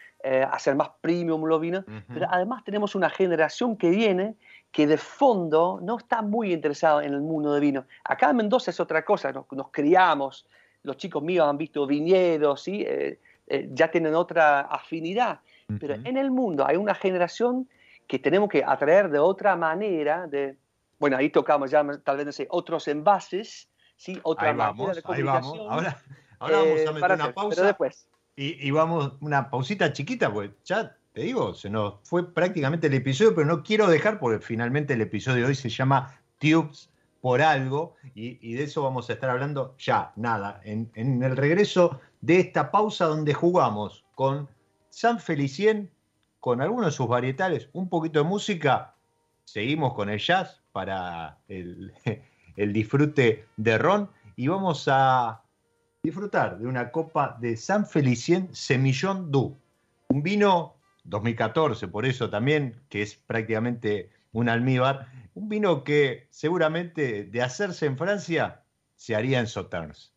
hacer 0.51 0.75
más 0.75 0.89
premium 0.99 1.45
los 1.45 1.61
vinos, 1.61 1.85
pero 2.13 2.27
además 2.29 2.65
tenemos 2.65 2.93
una 2.93 3.09
generación 3.09 3.77
que 3.77 3.89
viene 3.89 4.35
que 4.71 4.85
de 4.85 4.97
fondo 4.97 5.79
no 5.81 5.97
está 5.97 6.21
muy 6.21 6.53
interesado 6.53 7.01
en 7.01 7.13
el 7.13 7.21
mundo 7.21 7.53
de 7.53 7.59
vino. 7.59 7.85
Acá 8.03 8.29
en 8.29 8.37
Mendoza 8.37 8.71
es 8.71 8.79
otra 8.79 9.03
cosa, 9.03 9.31
nos, 9.31 9.69
criamos, 9.71 10.45
los 10.83 10.97
chicos 10.97 11.23
míos 11.23 11.47
han 11.47 11.57
visto 11.57 11.85
viñedos, 11.87 12.61
¿sí? 12.61 12.83
Eh, 12.87 13.19
eh, 13.47 13.69
ya 13.71 13.89
tienen 13.89 14.13
otra 14.13 14.61
afinidad, 14.61 15.39
pero 15.79 15.95
en 15.95 16.17
el 16.17 16.31
mundo 16.31 16.65
hay 16.67 16.77
una 16.77 16.95
generación 16.95 17.67
que 18.07 18.19
tenemos 18.19 18.49
que 18.49 18.63
atraer 18.63 19.09
de 19.09 19.19
otra 19.19 19.55
manera, 19.55 20.27
de, 20.27 20.55
bueno, 20.99 21.17
ahí 21.17 21.29
tocamos 21.29 21.69
ya 21.71 21.85
tal 22.03 22.17
vez, 22.17 22.25
no 22.25 22.31
sé, 22.31 22.47
otros 22.49 22.87
envases, 22.87 23.69
¿sí? 23.99 24.19
otra 24.23 24.53
manera 24.53 24.93
de 24.93 25.01
comunicación. 25.03 25.59
Ahora, 25.69 26.01
ahora 26.39 26.57
vamos 26.59 26.79
a 26.79 26.83
eh, 26.83 26.93
meter 26.93 27.11
una 27.11 27.33
pausa. 27.33 27.63
después. 27.63 28.07
Y, 28.35 28.67
y, 28.67 28.71
vamos, 28.71 29.13
una 29.19 29.49
pausita 29.49 29.91
chiquita, 29.91 30.31
pues 30.31 30.51
ya 30.63 30.95
te 31.13 31.21
digo, 31.21 31.53
se 31.53 31.69
nos 31.69 31.95
fue 32.03 32.33
prácticamente 32.33 32.87
el 32.87 32.93
episodio, 32.93 33.35
pero 33.35 33.45
no 33.45 33.61
quiero 33.61 33.87
dejar 33.87 34.19
porque 34.19 34.43
finalmente 34.43 34.93
el 34.93 35.01
episodio 35.01 35.43
de 35.43 35.49
hoy 35.49 35.55
se 35.55 35.69
llama 35.69 36.17
Tubes 36.39 36.89
por 37.19 37.41
algo 37.41 37.95
y, 38.15 38.53
de 38.53 38.63
eso 38.63 38.81
vamos 38.81 39.09
a 39.09 39.13
estar 39.13 39.29
hablando 39.29 39.75
ya, 39.77 40.13
nada, 40.15 40.61
en, 40.63 40.89
en, 40.95 41.21
el 41.21 41.35
regreso 41.35 41.99
de 42.21 42.39
esta 42.39 42.71
pausa 42.71 43.05
donde 43.05 43.33
jugamos 43.33 44.05
con 44.15 44.47
San 44.89 45.19
Felicien, 45.19 45.91
con 46.39 46.61
algunos 46.61 46.85
de 46.85 46.91
sus 46.93 47.09
varietales, 47.09 47.67
un 47.73 47.89
poquito 47.89 48.19
de 48.19 48.29
música, 48.29 48.95
seguimos 49.43 49.93
con 49.93 50.09
el 50.09 50.19
jazz 50.19 50.61
para 50.71 51.39
el, 51.49 51.91
el 52.59 52.73
disfrute 52.73 53.45
de 53.57 53.77
Ron. 53.77 54.09
Y 54.35 54.47
vamos 54.47 54.87
a 54.87 55.41
disfrutar 56.03 56.59
de 56.59 56.67
una 56.67 56.91
copa 56.91 57.37
de 57.41 57.57
San 57.57 57.85
Felicien 57.87 58.53
Semillón 58.53 59.31
Du, 59.31 59.57
un 60.09 60.23
vino 60.23 60.75
2014, 61.05 61.87
por 61.87 62.05
eso 62.05 62.29
también, 62.29 62.81
que 62.89 63.01
es 63.01 63.15
prácticamente 63.15 64.09
un 64.31 64.49
almíbar, 64.49 65.07
un 65.33 65.49
vino 65.49 65.83
que 65.83 66.27
seguramente 66.29 67.23
de 67.23 67.41
hacerse 67.41 67.85
en 67.85 67.97
Francia 67.97 68.63
se 68.95 69.15
haría 69.15 69.39
en 69.39 69.47
Sauternes. 69.47 70.13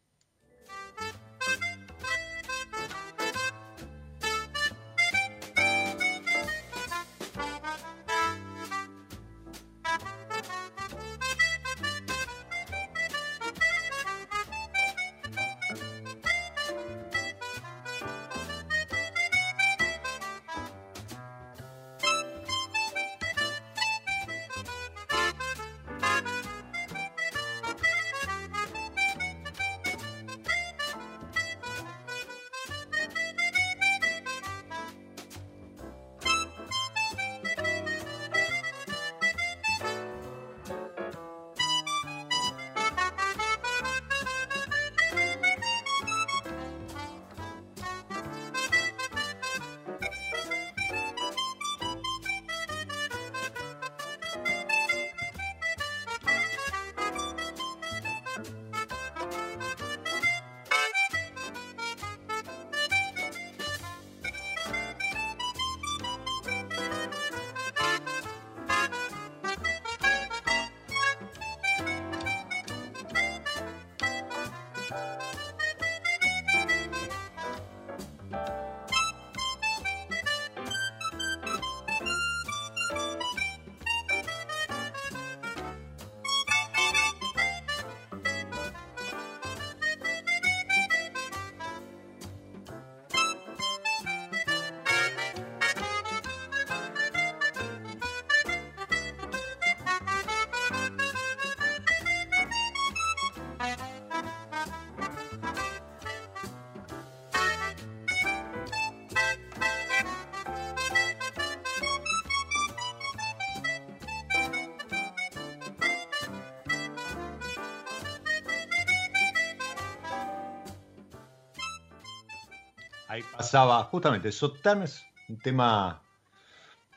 Ahí 123.13 123.23
pasaba 123.25 123.85
justamente 123.85 124.33
Sotanes, 124.33 125.05
un 125.29 125.37
tema 125.37 126.01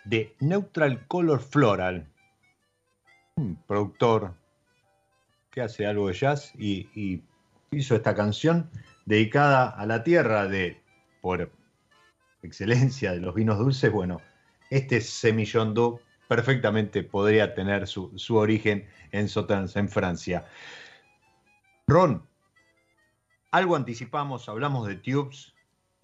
de 0.06 0.34
Neutral 0.40 1.06
Color 1.08 1.42
Floral, 1.42 2.08
un 3.36 3.58
productor 3.68 4.34
que 5.52 5.60
hace 5.60 5.86
algo 5.86 6.08
de 6.08 6.14
jazz 6.14 6.54
y, 6.58 7.22
hizo 7.70 7.96
esta 7.98 8.16
canción 8.16 8.70
dedicada 9.04 9.68
a 9.68 9.86
la 9.86 10.06
tierra 10.06 10.48
de, 10.48 10.82
por 11.20 11.52
excelencia 12.44 13.12
de 13.12 13.20
los 13.20 13.36
vinos 13.36 13.60
dulces. 13.60 13.92
Bueno, 13.92 14.22
este 14.70 15.02
Semillon 15.02 15.74
d'Eau 15.74 16.00
perfectamente 16.30 17.04
podría 17.04 17.54
tener 17.54 17.88
su, 17.88 18.14
origen 18.30 18.88
en 19.12 19.28
Sauternes, 19.28 19.76
en 19.76 19.90
Francia. 19.90 20.46
Ron, 21.88 22.26
algo 23.52 23.76
anticipamos, 23.76 24.48
hablamos 24.48 24.88
de 24.88 24.96
tubes, 24.96 25.55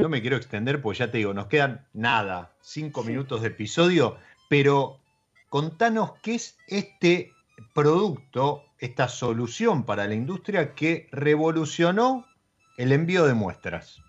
no 0.01 0.09
me 0.09 0.21
quiero 0.21 0.37
extender, 0.37 0.81
pues 0.81 0.97
ya 0.97 1.11
te 1.11 1.19
digo, 1.19 1.33
nos 1.33 1.47
quedan 1.47 1.85
nada, 1.93 2.53
cinco 2.61 3.03
minutos 3.03 3.41
de 3.41 3.49
episodio, 3.49 4.17
pero 4.49 4.99
contanos 5.49 6.13
qué 6.21 6.35
es 6.35 6.57
este 6.67 7.31
producto, 7.73 8.63
esta 8.79 9.07
solución 9.07 9.83
para 9.85 10.07
la 10.07 10.15
industria 10.15 10.73
que 10.73 11.07
revolucionó 11.11 12.25
el 12.77 12.91
envío 12.91 13.25
de 13.25 13.33
muestras. 13.33 14.01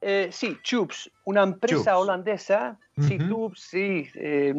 Eh, 0.00 0.28
sí, 0.32 0.58
Chups, 0.62 1.10
una 1.24 1.42
empresa 1.42 1.98
holandesa. 1.98 2.78
Sí, 3.00 3.18
sí. 3.56 4.08
Eh, 4.14 4.54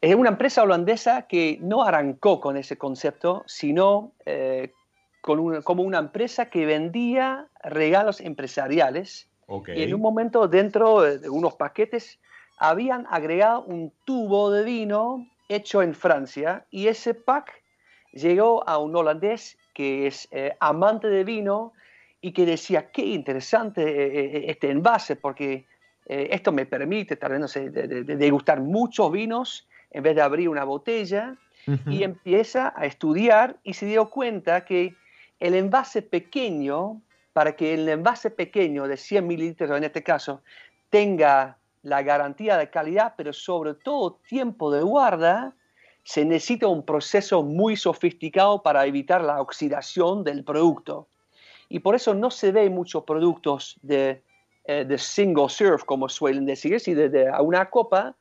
es 0.00 0.14
una 0.16 0.30
empresa 0.30 0.64
holandesa 0.64 1.28
que 1.28 1.58
no 1.60 1.84
arrancó 1.84 2.40
con 2.40 2.56
ese 2.56 2.76
concepto, 2.76 3.44
sino 3.46 4.12
eh, 4.26 4.72
como 5.22 5.82
una 5.82 5.98
empresa 5.98 6.50
que 6.50 6.66
vendía 6.66 7.48
regalos 7.62 8.20
empresariales. 8.20 9.28
Y 9.74 9.82
en 9.82 9.94
un 9.94 10.00
momento 10.00 10.48
dentro 10.48 11.02
de 11.02 11.28
unos 11.28 11.54
paquetes 11.54 12.18
habían 12.58 13.06
agregado 13.10 13.62
un 13.62 13.92
tubo 14.04 14.50
de 14.50 14.64
vino 14.64 15.26
hecho 15.48 15.82
en 15.82 15.94
Francia 15.94 16.64
y 16.70 16.86
ese 16.86 17.14
pack 17.14 17.62
llegó 18.12 18.66
a 18.68 18.78
un 18.78 18.94
holandés 18.96 19.58
que 19.74 20.06
es 20.06 20.28
eh, 20.30 20.54
amante 20.60 21.08
de 21.08 21.24
vino 21.24 21.72
y 22.20 22.32
que 22.32 22.46
decía, 22.46 22.90
qué 22.90 23.04
interesante 23.04 23.82
eh, 23.82 24.36
eh, 24.36 24.44
este 24.48 24.70
envase 24.70 25.16
porque 25.16 25.66
esto 26.04 26.50
me 26.50 26.66
permite 26.66 27.16
tal 27.16 27.30
vez, 27.30 27.40
no 27.40 27.48
sé, 27.48 27.70
degustar 27.70 28.60
muchos 28.60 29.10
vinos 29.12 29.68
en 29.92 30.02
vez 30.02 30.16
de 30.16 30.20
abrir 30.20 30.48
una 30.48 30.64
botella 30.64 31.36
y 31.86 32.02
empieza 32.02 32.74
a 32.76 32.86
estudiar 32.86 33.56
y 33.62 33.74
se 33.74 33.86
dio 33.86 34.10
cuenta 34.10 34.64
que 34.64 34.96
el 35.42 35.54
envase 35.54 36.02
pequeño, 36.02 37.02
para 37.32 37.56
que 37.56 37.74
el 37.74 37.88
envase 37.88 38.30
pequeño 38.30 38.86
de 38.86 38.96
100 38.96 39.26
mililitros 39.26 39.76
en 39.76 39.82
este 39.82 40.04
caso 40.04 40.42
tenga 40.88 41.58
la 41.82 42.02
garantía 42.02 42.56
de 42.56 42.70
calidad, 42.70 43.14
pero 43.16 43.32
sobre 43.32 43.74
todo 43.74 44.20
tiempo 44.28 44.70
de 44.70 44.82
guarda, 44.82 45.52
se 46.04 46.24
necesita 46.24 46.68
un 46.68 46.84
proceso 46.84 47.42
muy 47.42 47.74
sofisticado 47.74 48.62
para 48.62 48.86
evitar 48.86 49.20
la 49.20 49.40
oxidación 49.40 50.22
del 50.22 50.44
producto. 50.44 51.08
Y 51.68 51.80
por 51.80 51.96
eso 51.96 52.14
no 52.14 52.30
se 52.30 52.52
ve 52.52 52.70
muchos 52.70 53.02
productos 53.02 53.80
de, 53.82 54.22
eh, 54.64 54.98
single 54.98 55.48
serve, 55.48 55.82
como 55.84 56.08
suelen 56.08 56.46
decir, 56.46 56.78
si 56.78 56.94
de, 56.94 57.32
una 57.40 57.68
copa, 57.68 58.14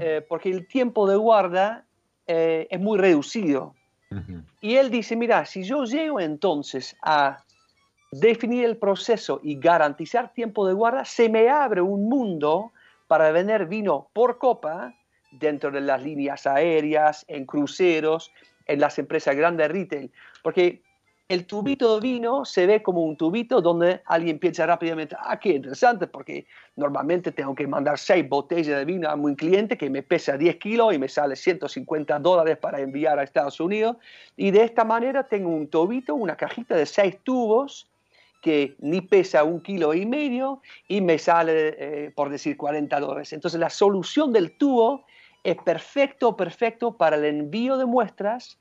eh, 0.00 0.22
porque 0.28 0.50
el 0.50 0.66
tiempo 0.66 1.08
de 1.08 1.16
guarda 1.16 1.86
eh, 2.26 2.66
es 2.68 2.78
muy 2.78 2.98
reducido. 2.98 3.74
Y 4.60 4.76
él 4.76 4.90
dice, 4.90 5.16
mira, 5.16 5.44
si 5.44 5.62
yo 5.62 5.84
llego 5.84 6.20
entonces 6.20 6.96
a 7.02 7.44
definir 8.10 8.64
el 8.64 8.76
proceso 8.76 9.40
y 9.42 9.58
garantizar 9.58 10.32
tiempo 10.32 10.66
de 10.66 10.72
guarda, 10.72 11.04
se 11.04 11.28
me 11.28 11.48
abre 11.48 11.80
un 11.82 12.08
mundo 12.08 12.72
para 13.06 13.30
vender 13.32 13.66
vino 13.66 14.08
por 14.12 14.38
copa 14.38 14.94
dentro 15.32 15.70
de 15.70 15.82
las 15.82 16.02
líneas 16.02 16.46
aéreas, 16.46 17.24
en 17.28 17.44
cruceros, 17.44 18.32
en 18.66 18.80
las 18.80 18.98
empresas 18.98 19.36
grandes 19.36 19.68
retail. 19.70 20.10
Porque 20.42 20.82
el 21.28 21.44
tubito 21.44 21.94
de 21.94 22.00
vino 22.00 22.46
se 22.46 22.66
ve 22.66 22.82
como 22.82 23.02
un 23.02 23.14
tubito 23.14 23.60
donde 23.60 24.00
alguien 24.06 24.38
piensa 24.38 24.64
rápidamente, 24.64 25.14
ah, 25.20 25.38
qué 25.38 25.50
interesante, 25.50 26.06
porque 26.06 26.46
normalmente 26.74 27.32
tengo 27.32 27.54
que 27.54 27.66
mandar 27.66 27.98
seis 27.98 28.26
botellas 28.26 28.78
de 28.78 28.84
vino 28.86 29.10
a 29.10 29.14
un 29.14 29.34
cliente 29.34 29.76
que 29.76 29.90
me 29.90 30.02
pesa 30.02 30.38
10 30.38 30.56
kilos 30.56 30.94
y 30.94 30.98
me 30.98 31.08
sale 31.08 31.36
150 31.36 32.18
dólares 32.20 32.56
para 32.56 32.80
enviar 32.80 33.18
a 33.18 33.24
Estados 33.24 33.60
Unidos. 33.60 33.96
Y 34.36 34.50
de 34.52 34.64
esta 34.64 34.84
manera 34.84 35.24
tengo 35.24 35.50
un 35.50 35.68
tubito, 35.68 36.14
una 36.14 36.34
cajita 36.34 36.74
de 36.74 36.86
seis 36.86 37.18
tubos 37.22 37.90
que 38.40 38.76
ni 38.78 39.02
pesa 39.02 39.44
un 39.44 39.60
kilo 39.60 39.92
y 39.92 40.06
medio 40.06 40.62
y 40.86 41.02
me 41.02 41.18
sale, 41.18 41.74
eh, 41.78 42.10
por 42.14 42.30
decir, 42.30 42.56
40 42.56 43.00
dólares. 43.00 43.34
Entonces 43.34 43.60
la 43.60 43.68
solución 43.68 44.32
del 44.32 44.56
tubo 44.56 45.04
es 45.44 45.56
perfecto, 45.56 46.36
perfecto 46.36 46.96
para 46.96 47.16
el 47.16 47.24
envío 47.26 47.76
de 47.76 47.84
muestras 47.84 48.58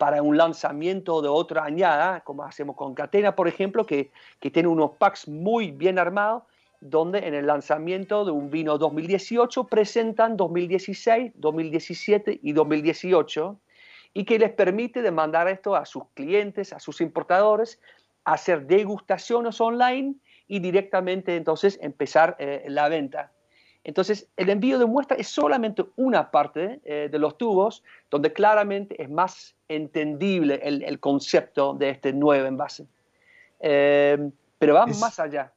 para 0.00 0.22
un 0.22 0.38
lanzamiento 0.38 1.20
de 1.20 1.28
otra 1.28 1.62
añada, 1.62 2.22
como 2.22 2.42
hacemos 2.42 2.74
con 2.74 2.94
Catena, 2.94 3.36
por 3.36 3.48
ejemplo, 3.48 3.84
que, 3.84 4.10
que 4.40 4.50
tiene 4.50 4.66
unos 4.66 4.92
packs 4.92 5.28
muy 5.28 5.72
bien 5.72 5.98
armados, 5.98 6.44
donde 6.80 7.18
en 7.18 7.34
el 7.34 7.46
lanzamiento 7.46 8.24
de 8.24 8.30
un 8.30 8.48
vino 8.48 8.78
2018 8.78 9.64
presentan 9.64 10.38
2016, 10.38 11.32
2017 11.34 12.40
y 12.42 12.52
2018, 12.54 13.60
y 14.14 14.24
que 14.24 14.38
les 14.38 14.52
permite 14.52 15.02
de 15.02 15.10
mandar 15.10 15.48
esto 15.48 15.76
a 15.76 15.84
sus 15.84 16.04
clientes, 16.14 16.72
a 16.72 16.80
sus 16.80 17.02
importadores, 17.02 17.78
hacer 18.24 18.66
degustaciones 18.66 19.60
online 19.60 20.14
y 20.48 20.60
directamente 20.60 21.36
entonces 21.36 21.78
empezar 21.82 22.36
eh, 22.38 22.64
la 22.68 22.88
venta. 22.88 23.32
Entonces, 23.82 24.28
el 24.36 24.50
envío 24.50 24.78
de 24.78 24.86
muestra 24.86 25.16
es 25.16 25.28
solamente 25.28 25.86
una 25.96 26.30
parte 26.30 26.80
eh, 26.84 27.08
de 27.10 27.18
los 27.18 27.38
tubos 27.38 27.82
donde 28.10 28.32
claramente 28.32 29.02
es 29.02 29.08
más 29.08 29.56
entendible 29.68 30.60
el, 30.62 31.00
concepto 31.00 31.74
de 31.74 31.90
este 31.90 32.12
nuevo 32.12 32.46
envase. 32.46 32.86
Eh, 33.60 34.30
pero 34.58 34.74
vamos 34.74 35.00
más 35.00 35.18
allá. 35.18 35.52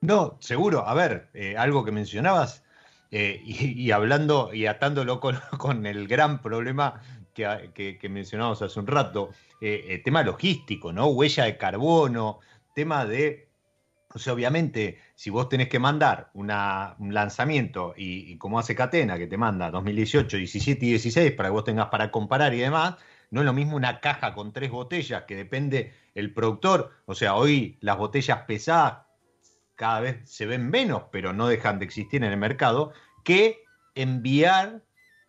No, 0.00 0.36
seguro. 0.38 0.86
A 0.86 0.94
ver, 0.94 1.28
eh, 1.34 1.56
algo 1.56 1.84
que 1.84 1.90
mencionabas 1.90 2.62
y, 3.10 3.92
hablando 3.92 4.52
y 4.52 4.66
atándolo 4.66 5.20
con, 5.58 5.86
el 5.86 6.08
gran 6.08 6.42
problema 6.42 7.00
que, 7.32 7.70
que, 7.74 7.98
que 7.98 8.08
mencionamos 8.08 8.60
hace 8.60 8.78
un 8.78 8.86
rato, 8.86 9.30
tema 10.04 10.22
logístico, 10.22 10.92
¿no? 10.92 11.06
Huella 11.06 11.44
de 11.44 11.56
carbono, 11.56 12.40
tema 12.74 13.04
de 13.06 13.48
o 14.14 14.18
sea, 14.20 14.32
obviamente, 14.32 15.00
si 15.16 15.28
vos 15.28 15.48
tenés 15.48 15.68
que 15.68 15.80
mandar 15.80 16.30
un 16.34 16.46
lanzamiento 17.12 17.94
y, 17.96 18.38
como 18.38 18.60
hace 18.60 18.76
Catena, 18.76 19.18
que 19.18 19.26
te 19.26 19.36
manda 19.36 19.72
2018, 19.72 20.36
17 20.36 20.86
y 20.86 20.88
16 20.90 21.32
para 21.32 21.48
que 21.48 21.52
vos 21.52 21.64
tengas 21.64 21.88
para 21.88 22.12
comparar 22.12 22.54
y 22.54 22.58
demás, 22.58 22.94
no 23.30 23.40
es 23.40 23.46
lo 23.46 23.52
mismo 23.52 23.74
una 23.74 23.98
caja 23.98 24.32
con 24.32 24.52
tres 24.52 24.70
botellas 24.70 25.24
que 25.24 25.34
depende 25.34 25.94
el 26.14 26.32
productor. 26.32 26.92
O 27.06 27.16
sea, 27.16 27.34
hoy 27.34 27.76
las 27.80 27.98
botellas 27.98 28.42
pesadas 28.42 28.98
cada 29.74 29.98
vez 29.98 30.30
se 30.30 30.46
ven 30.46 30.70
menos, 30.70 31.02
pero 31.10 31.32
no 31.32 31.48
dejan 31.48 31.80
de 31.80 31.84
existir 31.84 32.22
en 32.22 32.30
el 32.30 32.38
mercado, 32.38 32.92
que 33.24 33.64
enviar 33.96 34.80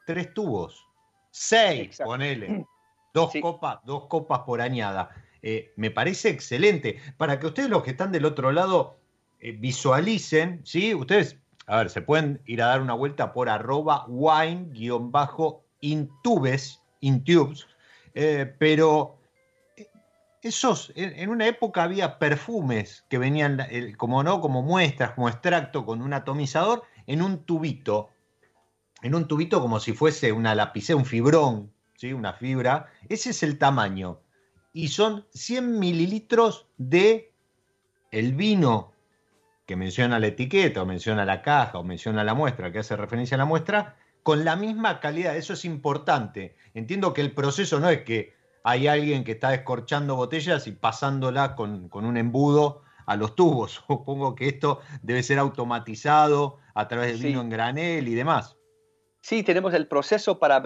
tres 0.05 0.31
tubos, 0.31 0.85
seis, 1.31 1.99
ponele, 2.05 2.67
dos 3.15 3.31
copas, 3.41 3.79
dos 3.83 4.05
copas 4.05 4.41
por 4.41 4.61
añada. 4.61 5.09
Eh, 5.47 5.71
me 5.75 5.91
parece 5.91 6.29
excelente. 6.29 6.99
Para 7.17 7.39
que 7.39 7.45
ustedes 7.45 7.69
los 7.69 7.83
que 7.83 7.91
están 7.91 8.11
del 8.11 8.25
otro 8.25 8.51
lado 8.51 8.97
eh, 9.39 9.51
visualicen, 9.51 10.61
¿sí? 10.63 10.95
Ustedes, 10.95 11.37
a 11.67 11.77
ver, 11.77 11.91
se 11.91 12.01
pueden 12.01 12.41
ir 12.47 12.63
a 12.63 12.67
dar 12.69 12.81
una 12.81 12.95
vuelta 12.95 13.31
por 13.31 13.47
arroba 13.47 14.07
wine-intubes, 14.07 15.61
intubes, 16.99 17.67
eh, 18.15 18.55
pero 18.57 19.19
esos, 20.41 20.91
en, 20.95 21.29
una 21.29 21.45
época 21.45 21.83
había 21.83 22.17
perfumes 22.17 23.05
que 23.07 23.19
venían, 23.19 23.59
como 23.97 24.23
no, 24.23 24.41
como 24.41 24.63
muestras, 24.63 25.11
como 25.11 25.29
extracto 25.29 25.85
con 25.85 26.01
un 26.01 26.13
atomizador, 26.13 26.81
en 27.05 27.21
un 27.21 27.45
tubito, 27.45 28.09
en 29.03 29.13
un 29.13 29.27
tubito 29.27 29.61
como 29.61 29.79
si 29.79 29.93
fuese 29.93 30.31
una 30.31 30.55
lapicera, 30.55 30.97
un 30.97 31.05
fibrón, 31.05 31.71
¿sí? 31.97 32.13
una 32.13 32.33
fibra. 32.33 32.87
Ese 33.09 33.29
es 33.29 33.43
el 33.43 33.59
tamaño 33.59 34.24
y 34.75 34.89
son 34.89 35.25
100 35.33 35.79
mililitros 35.79 36.67
de 36.77 37.31
el 38.11 38.33
vino 38.33 38.91
que 39.65 39.77
menciona 39.77 40.19
la 40.19 40.27
etiqueta 40.27 40.81
o 40.81 40.85
menciona 40.85 41.23
la 41.23 41.41
caja 41.41 41.79
o 41.79 41.83
menciona 41.85 42.25
la 42.25 42.33
muestra, 42.33 42.73
que 42.73 42.79
hace 42.79 42.97
referencia 42.97 43.35
a 43.35 43.37
la 43.37 43.45
muestra, 43.45 43.95
con 44.21 44.43
la 44.43 44.57
misma 44.57 44.99
calidad. 44.99 45.37
Eso 45.37 45.53
es 45.53 45.63
importante. 45.63 46.57
Entiendo 46.73 47.13
que 47.13 47.21
el 47.21 47.31
proceso 47.31 47.79
no 47.79 47.89
es 47.89 48.01
que 48.01 48.33
hay 48.65 48.87
alguien 48.87 49.23
que 49.23 49.31
está 49.31 49.51
descorchando 49.51 50.17
botellas 50.17 50.67
y 50.67 50.73
pasándola 50.73 51.55
con, 51.55 51.89
un 51.93 52.17
embudo 52.17 52.81
a 53.05 53.15
los 53.15 53.33
tubos. 53.33 53.81
Supongo 53.87 54.35
que 54.35 54.49
esto 54.49 54.81
debe 55.01 55.23
ser 55.23 55.39
automatizado 55.39 56.57
a 56.73 56.89
través 56.89 57.13
del 57.13 57.29
vino 57.29 57.39
en 57.39 57.49
granel 57.49 58.09
y 58.09 58.13
demás. 58.13 58.57
Sí, 59.21 59.41
tenemos 59.41 59.73
el 59.73 59.87
proceso 59.87 60.37
para 60.37 60.61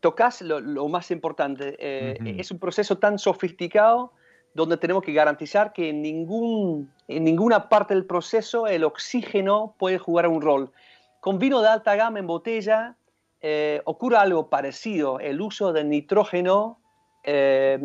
tocas 0.00 0.42
lo, 0.42 0.88
más 0.88 1.10
importante. 1.10 1.76
Eh, 1.78 2.36
es 2.38 2.50
un 2.50 2.58
proceso 2.58 2.98
tan 2.98 3.18
sofisticado 3.18 4.12
donde 4.54 4.76
tenemos 4.78 5.02
que 5.02 5.12
garantizar 5.12 5.72
que 5.72 5.90
en, 5.90 6.00
ningún, 6.02 6.90
en 7.08 7.24
ninguna 7.24 7.68
parte 7.68 7.94
del 7.94 8.06
proceso 8.06 8.66
el 8.66 8.84
oxígeno 8.84 9.74
puede 9.78 9.98
jugar 9.98 10.28
un 10.28 10.40
rol. 10.40 10.72
Con 11.20 11.38
vino 11.38 11.60
de 11.60 11.68
alta 11.68 11.94
gama 11.94 12.18
en 12.18 12.26
botella 12.26 12.96
eh, 13.40 13.82
ocurre 13.84 14.16
algo 14.16 14.48
parecido, 14.48 15.20
el 15.20 15.40
uso 15.40 15.72
de 15.72 15.84
nitrógeno 15.84 16.80
eh, 17.22 17.78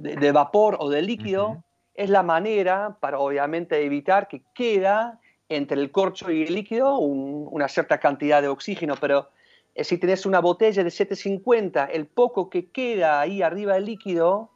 de, 0.00 0.32
vapor 0.32 0.76
o 0.80 0.88
de 0.88 1.02
líquido 1.02 1.62
es 1.94 2.10
la 2.10 2.22
manera 2.22 2.96
para 3.00 3.18
obviamente 3.18 3.84
evitar 3.84 4.28
que 4.28 4.42
queda 4.54 5.20
entre 5.48 5.80
el 5.80 5.90
corcho 5.90 6.30
y 6.30 6.42
el 6.42 6.54
líquido 6.54 6.98
una 6.98 7.68
cierta 7.68 7.98
cantidad 7.98 8.42
de 8.42 8.48
oxígeno, 8.48 8.94
pero 9.00 9.20
eh, 9.20 9.35
si 9.84 9.98
tenés 9.98 10.26
una 10.26 10.40
botella 10.40 10.82
de 10.82 10.90
750, 10.90 11.86
el 11.86 12.06
poco 12.06 12.48
que 12.48 12.70
queda 12.70 13.20
ahí 13.20 13.42
arriba 13.42 13.74
del 13.74 13.84
líquido 13.84 14.50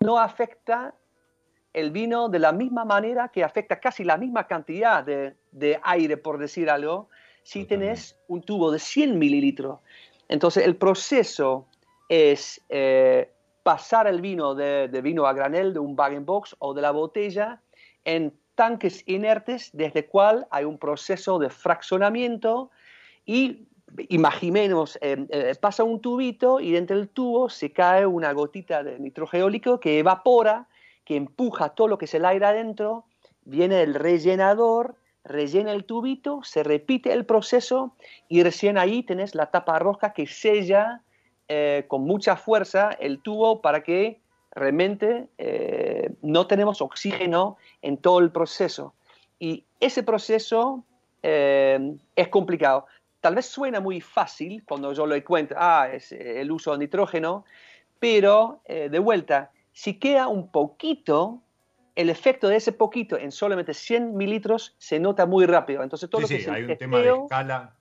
no 0.00 0.18
afecta 0.18 0.94
el 1.72 1.90
vino 1.90 2.28
de 2.28 2.38
la 2.38 2.52
misma 2.52 2.84
manera 2.84 3.28
que 3.28 3.42
afecta 3.42 3.80
casi 3.80 4.04
la 4.04 4.16
misma 4.16 4.46
cantidad 4.46 5.04
de, 5.04 5.80
aire, 5.82 6.16
por 6.16 6.38
decir 6.38 6.70
algo, 6.70 7.08
si 7.42 7.64
tenés 7.64 8.16
un 8.28 8.42
tubo 8.42 8.70
de 8.70 8.78
100 8.78 9.18
mililitros. 9.18 9.80
Entonces 10.28 10.64
el 10.64 10.76
proceso 10.76 11.66
es 12.08 12.60
eh, 12.68 13.30
pasar 13.62 14.06
el 14.06 14.20
vino 14.20 14.54
de, 14.54 14.88
vino 15.02 15.26
a 15.26 15.32
granel, 15.32 15.72
de 15.72 15.80
un 15.80 15.96
bag 15.96 16.20
box 16.20 16.54
o 16.60 16.74
de 16.74 16.82
la 16.82 16.92
botella, 16.92 17.60
en 18.04 18.32
tanques 18.54 19.02
inertes, 19.06 19.70
desde 19.72 20.00
el 20.00 20.06
cual 20.06 20.46
hay 20.50 20.64
un 20.64 20.78
proceso 20.78 21.38
de 21.38 21.50
fraccionamiento 21.50 22.70
y 23.26 23.66
imaginemos, 24.08 24.98
eh, 25.00 25.26
eh, 25.28 25.54
pasa 25.60 25.84
un 25.84 26.00
tubito 26.00 26.60
y 26.60 26.72
dentro 26.72 26.96
del 26.96 27.08
tubo 27.08 27.48
se 27.48 27.72
cae 27.72 28.06
una 28.06 28.32
gotita 28.32 28.82
de 28.82 28.98
nitrógeno 28.98 29.48
líquido 29.48 29.80
que 29.80 29.98
evapora, 29.98 30.66
que 31.04 31.16
empuja 31.16 31.70
todo 31.70 31.88
lo 31.88 31.98
que 31.98 32.06
es 32.06 32.14
el 32.14 32.24
aire 32.24 32.46
adentro, 32.46 33.04
viene 33.44 33.82
el 33.82 33.94
rellenador, 33.94 34.96
rellena 35.24 35.72
el 35.72 35.84
tubito, 35.84 36.40
se 36.42 36.62
repite 36.62 37.12
el 37.12 37.24
proceso 37.24 37.94
y 38.28 38.42
recién 38.42 38.78
ahí 38.78 39.02
tenés 39.02 39.34
la 39.34 39.50
tapa 39.50 39.78
roja 39.78 40.12
que 40.12 40.26
sella 40.26 41.02
eh, 41.48 41.84
con 41.88 42.02
mucha 42.02 42.36
fuerza 42.36 42.90
el 42.98 43.20
tubo 43.20 43.60
para 43.60 43.82
que 43.82 44.20
realmente 44.50 45.28
no 46.22 46.46
tenemos 46.46 46.80
oxígeno 46.80 47.56
en 47.82 47.96
todo 47.96 48.20
el 48.20 48.30
proceso. 48.30 48.94
Y 49.40 49.64
ese 49.80 50.04
proceso 50.04 50.84
es 51.22 52.28
complicado. 52.28 52.86
Tal 53.24 53.34
vez 53.34 53.46
suena 53.46 53.80
muy 53.80 54.02
fácil 54.02 54.62
cuando 54.66 54.92
yo 54.92 55.06
lo 55.06 55.24
cuento, 55.24 55.54
ah, 55.56 55.88
es 55.90 56.12
eh, 56.12 56.42
el 56.42 56.52
uso 56.52 56.72
de 56.72 56.78
nitrógeno, 56.80 57.46
pero 57.98 58.60
eh, 58.66 58.90
de 58.90 58.98
vuelta, 58.98 59.50
si 59.72 59.94
queda 59.94 60.28
un 60.28 60.50
poquito, 60.50 61.40
el 61.96 62.10
efecto 62.10 62.48
de 62.48 62.56
ese 62.56 62.72
poquito 62.72 63.16
en 63.16 63.32
solamente 63.32 63.72
100 63.72 64.14
mililitros 64.14 64.74
se 64.76 65.00
nota 65.00 65.24
muy 65.24 65.46
rápido. 65.46 65.82
Entonces 65.82 66.10
todo 66.10 66.20
lo 66.20 66.28
que 66.28 66.38
sí, 66.38 66.50
hay 66.50 66.64
un 66.64 66.76
tema 66.76 66.98
de 66.98 67.14
escala. 67.14 67.74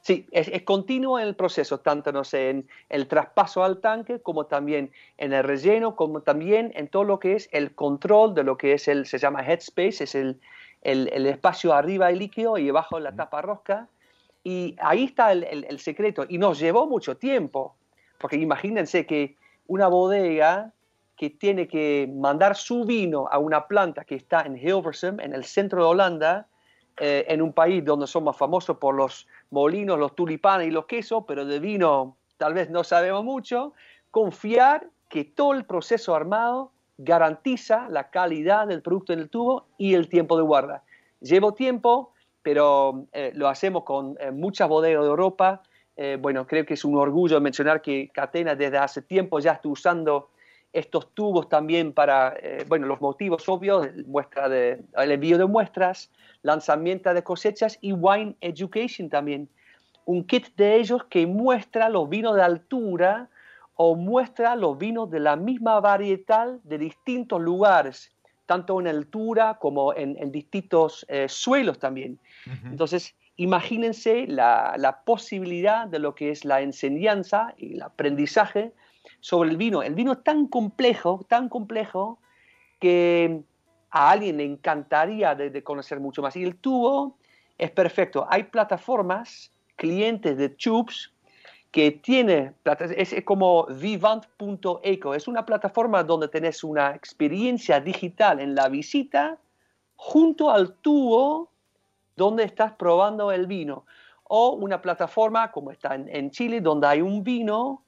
Sí, 0.00 0.26
es, 0.32 0.50
continuo 0.64 1.20
en 1.20 1.28
el 1.28 1.36
proceso, 1.36 1.78
tanto 1.78 2.10
no 2.10 2.24
sé, 2.24 2.50
en 2.50 2.68
el 2.88 3.06
traspaso 3.06 3.62
al 3.62 3.78
tanque, 3.80 4.20
como 4.20 4.46
también 4.46 4.90
en 5.16 5.32
el 5.32 5.44
relleno, 5.44 5.94
como 5.94 6.22
también 6.22 6.72
en 6.74 6.88
todo 6.88 7.04
lo 7.04 7.20
que 7.20 7.34
es 7.34 7.48
el 7.52 7.72
control 7.76 8.34
de 8.34 8.42
lo 8.42 8.56
que 8.56 8.72
es 8.72 8.88
el, 8.88 9.06
se 9.06 9.18
llama 9.18 9.46
headspace, 9.46 10.02
es 10.02 10.16
el, 10.16 10.40
el, 10.82 11.26
espacio 11.26 11.72
arriba 11.72 12.08
del 12.08 12.18
líquido 12.18 12.58
y 12.58 12.68
abajo 12.68 12.98
la 12.98 13.14
tapa 13.14 13.42
rosca. 13.42 13.88
Y 14.46 14.76
ahí 14.78 15.06
está 15.06 15.32
el, 15.32 15.78
secreto. 15.80 16.24
Y 16.28 16.38
nos 16.38 16.60
llevó 16.60 16.86
mucho 16.86 17.16
tiempo, 17.16 17.74
porque 18.16 18.36
imagínense 18.36 19.04
que 19.04 19.34
una 19.66 19.88
bodega 19.88 20.72
que 21.16 21.30
tiene 21.30 21.66
que 21.66 22.08
mandar 22.14 22.54
su 22.54 22.84
vino 22.84 23.26
a 23.28 23.38
una 23.38 23.66
planta 23.66 24.04
que 24.04 24.14
está 24.14 24.42
en 24.42 24.56
Hilversum, 24.56 25.18
en 25.18 25.34
el 25.34 25.42
centro 25.42 25.82
de 25.82 25.88
Holanda, 25.88 26.46
eh, 26.96 27.24
en 27.26 27.42
un 27.42 27.52
país 27.52 27.84
donde 27.84 28.06
somos 28.06 28.36
famosos 28.36 28.78
por 28.78 28.94
los 28.94 29.26
molinos, 29.50 29.98
los 29.98 30.14
tulipanes 30.14 30.68
y 30.68 30.70
los 30.70 30.86
quesos, 30.86 31.24
pero 31.26 31.44
de 31.44 31.58
vino 31.58 32.16
tal 32.36 32.54
vez 32.54 32.70
no 32.70 32.84
sabemos 32.84 33.24
mucho, 33.24 33.72
confiar 34.12 34.88
que 35.08 35.24
todo 35.24 35.54
el 35.54 35.64
proceso 35.64 36.14
armado 36.14 36.70
garantiza 36.98 37.88
la 37.88 38.10
calidad 38.10 38.68
del 38.68 38.80
producto 38.80 39.12
en 39.12 39.18
el 39.18 39.28
tubo 39.28 39.66
y 39.76 39.94
el 39.94 40.08
tiempo 40.08 40.36
de 40.36 40.44
guarda. 40.44 40.84
Llevo 41.18 41.52
tiempo, 41.52 42.12
pero 42.46 43.08
eh, 43.12 43.32
lo 43.34 43.48
hacemos 43.48 43.82
con 43.82 44.16
eh, 44.20 44.30
muchas 44.30 44.68
bodegas 44.68 45.02
de 45.02 45.08
Europa. 45.08 45.62
Eh, 45.96 46.16
bueno, 46.20 46.46
creo 46.46 46.64
que 46.64 46.74
es 46.74 46.84
un 46.84 46.96
orgullo 46.96 47.40
mencionar 47.40 47.82
que 47.82 48.08
Catena 48.14 48.54
desde 48.54 48.78
hace 48.78 49.02
tiempo 49.02 49.40
ya 49.40 49.50
está 49.50 49.68
usando 49.68 50.30
estos 50.72 51.12
tubos 51.12 51.48
también 51.48 51.92
para, 51.92 52.36
bueno, 52.68 52.86
los 52.86 53.00
motivos 53.00 53.48
obvios, 53.48 53.88
muestra 54.06 54.48
de, 54.48 54.80
el 54.96 55.10
envío 55.10 55.38
de 55.38 55.46
muestras, 55.46 56.12
lanzamiento 56.42 57.12
de 57.12 57.24
cosechas 57.24 57.78
y 57.80 57.90
wine 57.90 58.36
education 58.40 59.08
también. 59.08 59.48
Un 60.04 60.22
kit 60.22 60.54
de 60.54 60.76
ellos 60.76 61.02
que 61.10 61.26
muestra 61.26 61.88
los 61.88 62.08
vinos 62.08 62.36
de 62.36 62.42
altura 62.42 63.28
o 63.74 63.96
muestra 63.96 64.54
los 64.54 64.78
vinos 64.78 65.10
de 65.10 65.18
la 65.18 65.34
misma 65.34 65.80
varietal 65.80 66.60
de 66.62 66.78
distintos 66.78 67.40
lugares, 67.40 68.12
tanto 68.46 68.80
en 68.80 68.86
altura 68.86 69.58
como 69.60 69.92
en, 69.94 70.30
distintos 70.30 71.04
eh, 71.08 71.28
suelos 71.28 71.78
también. 71.78 72.18
Entonces, 72.64 73.14
imagínense 73.36 74.26
la, 74.26 75.02
posibilidad 75.04 75.86
de 75.86 75.98
lo 75.98 76.14
que 76.14 76.30
es 76.30 76.44
la 76.44 76.60
enseñanza 76.60 77.54
y 77.56 77.74
el 77.74 77.82
aprendizaje 77.82 78.72
sobre 79.20 79.50
el 79.50 79.56
vino. 79.56 79.82
El 79.82 79.94
vino 79.94 80.12
es 80.12 80.22
tan 80.22 80.46
complejo, 80.46 81.24
tan 81.28 81.48
complejo, 81.48 82.18
que 82.80 83.42
a 83.90 84.10
alguien 84.10 84.36
le 84.38 84.44
encantaría 84.44 85.34
de, 85.34 85.62
conocer 85.62 86.00
mucho 86.00 86.22
más. 86.22 86.36
Y 86.36 86.44
el 86.44 86.56
tubo 86.56 87.18
es 87.58 87.70
perfecto. 87.70 88.26
Hay 88.30 88.44
plataformas, 88.44 89.50
clientes 89.76 90.36
de 90.36 90.48
tubes, 90.50 91.12
que 91.70 91.90
tiene, 91.90 92.54
es, 92.96 93.14
como 93.24 93.66
vivant.eco, 93.66 95.14
es 95.14 95.28
una 95.28 95.44
plataforma 95.44 96.02
donde 96.02 96.28
tenés 96.28 96.64
una 96.64 96.94
experiencia 96.94 97.80
digital 97.80 98.40
en 98.40 98.54
la 98.54 98.68
visita 98.68 99.38
junto 99.96 100.50
al 100.50 100.74
tubo 100.74 101.50
donde 102.16 102.44
estás 102.44 102.72
probando 102.72 103.30
el 103.30 103.46
vino. 103.46 103.84
O 104.24 104.52
una 104.52 104.80
plataforma 104.80 105.52
como 105.52 105.70
está 105.70 105.94
en, 105.94 106.30
Chile, 106.30 106.60
donde 106.60 106.86
hay 106.86 107.00
un 107.00 107.22
vino 107.22 107.84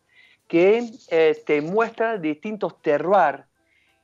que 0.47 0.91
eh, 1.09 1.43
te 1.45 1.61
muestra 1.61 2.17
distintos 2.19 2.81
terroirs 2.81 3.45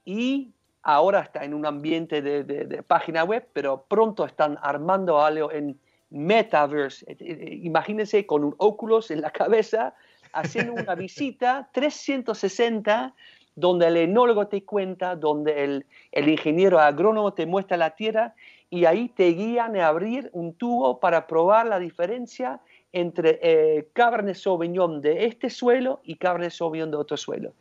y 0.04 0.52
ahora 0.82 1.20
está 1.20 1.44
en 1.44 1.54
un 1.54 1.64
ambiente 1.66 2.22
de, 2.22 2.82
página 2.82 3.24
web, 3.24 3.48
pero 3.52 3.84
pronto 3.88 4.24
están 4.24 4.58
armando 4.62 5.20
algo 5.20 5.50
en 5.50 5.78
metaverse. 6.14 7.04
Eh, 7.08 7.16
eh, 7.18 7.60
imagínense 7.62 8.24
con 8.24 8.44
un 8.44 8.54
óculos 8.58 9.10
en 9.10 9.20
la 9.20 9.30
cabeza 9.30 9.94
haciendo 10.32 10.72
una 10.72 10.94
visita 11.06 11.68
360 11.72 13.14
donde 13.56 13.86
el 13.86 13.96
enólogo 13.96 14.48
te 14.48 14.64
cuenta, 14.64 15.14
donde 15.14 15.64
el, 15.64 15.86
el, 16.10 16.28
ingeniero 16.28 16.80
agrónomo 16.80 17.34
te 17.34 17.46
muestra 17.46 17.76
la 17.76 17.90
tierra 17.90 18.34
y 18.68 18.84
ahí 18.86 19.08
te 19.08 19.28
guían 19.28 19.76
a 19.76 19.86
abrir 19.86 20.30
un 20.32 20.54
tubo 20.54 20.98
para 20.98 21.26
probar 21.26 21.66
la 21.66 21.78
diferencia 21.78 22.60
entre 22.92 23.38
eh, 23.42 23.88
Cabernet 23.92 24.36
Sauvignon 24.36 25.00
de 25.00 25.26
este 25.26 25.50
suelo 25.50 26.00
y 26.04 26.16
Cabernet 26.16 26.52
Sauvignon 26.52 26.90
de 26.90 26.96
otro 26.96 27.16
suelo. 27.16 27.52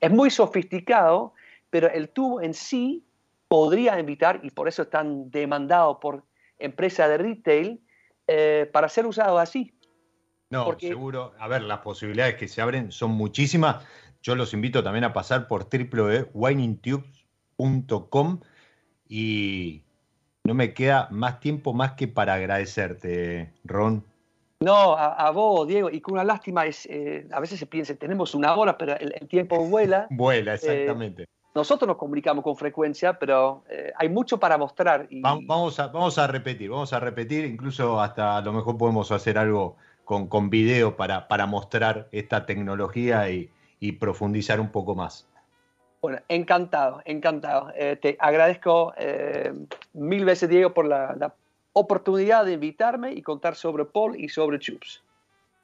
Es 0.00 0.10
muy 0.10 0.30
sofisticado, 0.30 1.34
pero 1.70 1.88
el 1.88 2.08
tubo 2.08 2.40
en 2.40 2.54
sí 2.54 3.04
podría 3.48 3.98
invitar, 3.98 4.40
y 4.42 4.50
por 4.50 4.66
eso 4.66 4.82
es 4.82 4.90
tan 4.90 5.30
demandado 5.30 6.00
por 6.00 6.24
empresas 6.58 7.08
de 7.08 7.18
retail, 7.18 7.80
eh, 8.26 8.68
para 8.72 8.88
ser 8.88 9.06
usado 9.06 9.38
así. 9.38 9.72
No, 10.50 10.76
seguro. 10.78 11.32
A 11.38 11.48
ver, 11.48 11.62
las 11.62 11.78
posibilidades 11.78 12.34
que 12.34 12.48
se 12.48 12.60
abren 12.60 12.92
son 12.92 13.12
muchísimas. 13.12 13.86
Yo 14.22 14.34
los 14.34 14.52
invito 14.52 14.84
también 14.84 15.04
a 15.04 15.12
pasar 15.12 15.46
por 15.48 15.68
www.winingtubes.com 15.68 18.40
y 19.08 19.82
no 20.44 20.54
me 20.54 20.74
queda 20.74 21.08
más 21.10 21.40
tiempo 21.40 21.72
más 21.72 21.92
que 21.92 22.08
para 22.08 22.34
agradecerte, 22.34 23.54
Ron. 23.64 24.04
No, 24.60 24.96
a, 24.96 25.30
vos, 25.32 25.66
Diego, 25.66 25.90
y 25.90 26.00
con 26.00 26.14
una 26.14 26.24
lástima 26.24 26.66
es, 26.66 26.86
eh, 26.86 27.26
a 27.32 27.40
veces 27.40 27.58
se 27.58 27.66
piensa, 27.66 27.96
tenemos 27.96 28.32
una 28.34 28.54
hora, 28.54 28.78
pero 28.78 28.96
el, 28.96 29.26
tiempo 29.26 29.66
vuela. 29.66 30.06
vuela, 30.10 30.54
exactamente. 30.54 31.24
Eh, 31.24 31.28
nosotros 31.54 31.86
nos 31.86 31.96
comunicamos 31.96 32.42
con 32.42 32.56
frecuencia, 32.56 33.18
pero 33.18 33.64
eh, 33.68 33.92
hay 33.96 34.08
mucho 34.08 34.38
para 34.38 34.56
mostrar. 34.56 35.06
Y... 35.10 35.20
Vamos, 35.20 35.78
a, 35.78 35.88
vamos 35.88 36.18
a 36.18 36.26
repetir, 36.26 36.70
vamos 36.70 36.92
a 36.92 37.00
repetir, 37.00 37.44
incluso 37.44 38.00
hasta 38.00 38.38
a 38.38 38.40
lo 38.40 38.52
mejor 38.52 38.78
podemos 38.78 39.12
hacer 39.12 39.36
algo 39.36 39.76
con, 40.04 40.28
con 40.28 40.50
video 40.50 40.96
para, 40.96 41.28
para 41.28 41.46
mostrar 41.46 42.08
esta 42.12 42.46
tecnología 42.46 43.30
y, 43.30 43.50
profundizar 43.98 44.60
un 44.60 44.70
poco 44.70 44.94
más. 44.94 45.28
Bueno, 46.00 46.20
encantado, 46.28 47.02
encantado. 47.04 47.72
Eh, 47.74 47.96
te 47.96 48.16
agradezco 48.20 48.94
eh, 48.96 49.52
mil 49.92 50.24
veces, 50.24 50.48
Diego, 50.48 50.72
por 50.72 50.86
la, 50.86 51.34
oportunidad 51.72 52.44
de 52.44 52.52
invitarme 52.52 53.12
y 53.12 53.22
contar 53.22 53.56
sobre 53.56 53.84
Paul 53.84 54.14
y 54.20 54.28
sobre 54.28 54.60
Chups. 54.60 55.02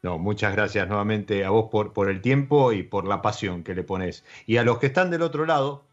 No, 0.03 0.19
muchas 0.19 0.53
gracias 0.53 0.87
nuevamente 0.87 1.45
a 1.45 1.51
vos 1.51 1.69
por, 1.71 1.93
por 1.93 2.09
el 2.09 2.21
tiempo 2.21 2.73
y 2.73 2.83
por 2.83 3.07
la 3.07 3.21
pasión 3.21 3.65
que 3.65 3.75
le 3.75 3.83
pones. 3.83 4.25
Y 4.47 4.59
a 4.59 4.63
los 4.63 4.79
que 4.79 4.87
están 4.87 5.11
del 5.11 5.23
otro 5.23 5.45
lado, 5.45 5.85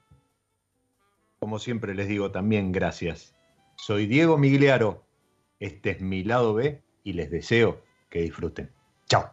como 1.40 1.60
siempre 1.60 1.96
les 1.96 2.08
digo 2.08 2.32
también 2.32 2.72
gracias. 2.72 3.36
Soy 3.76 4.06
Diego 4.06 4.38
Migliaro, 4.38 5.04
este 5.60 5.92
es 5.92 6.02
mi 6.02 6.24
lado 6.24 6.54
B 6.54 6.82
y 7.04 7.14
les 7.14 7.32
deseo 7.32 7.82
que 8.10 8.22
disfruten. 8.22 8.72
Chao. 9.08 9.32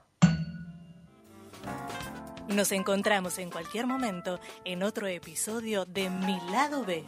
Nos 2.48 2.72
encontramos 2.72 3.38
en 3.38 3.50
cualquier 3.50 3.86
momento 3.86 4.40
en 4.64 4.82
otro 4.82 5.06
episodio 5.06 5.84
de 5.84 6.10
Mi 6.10 6.38
lado 6.50 6.84
B. 6.84 7.04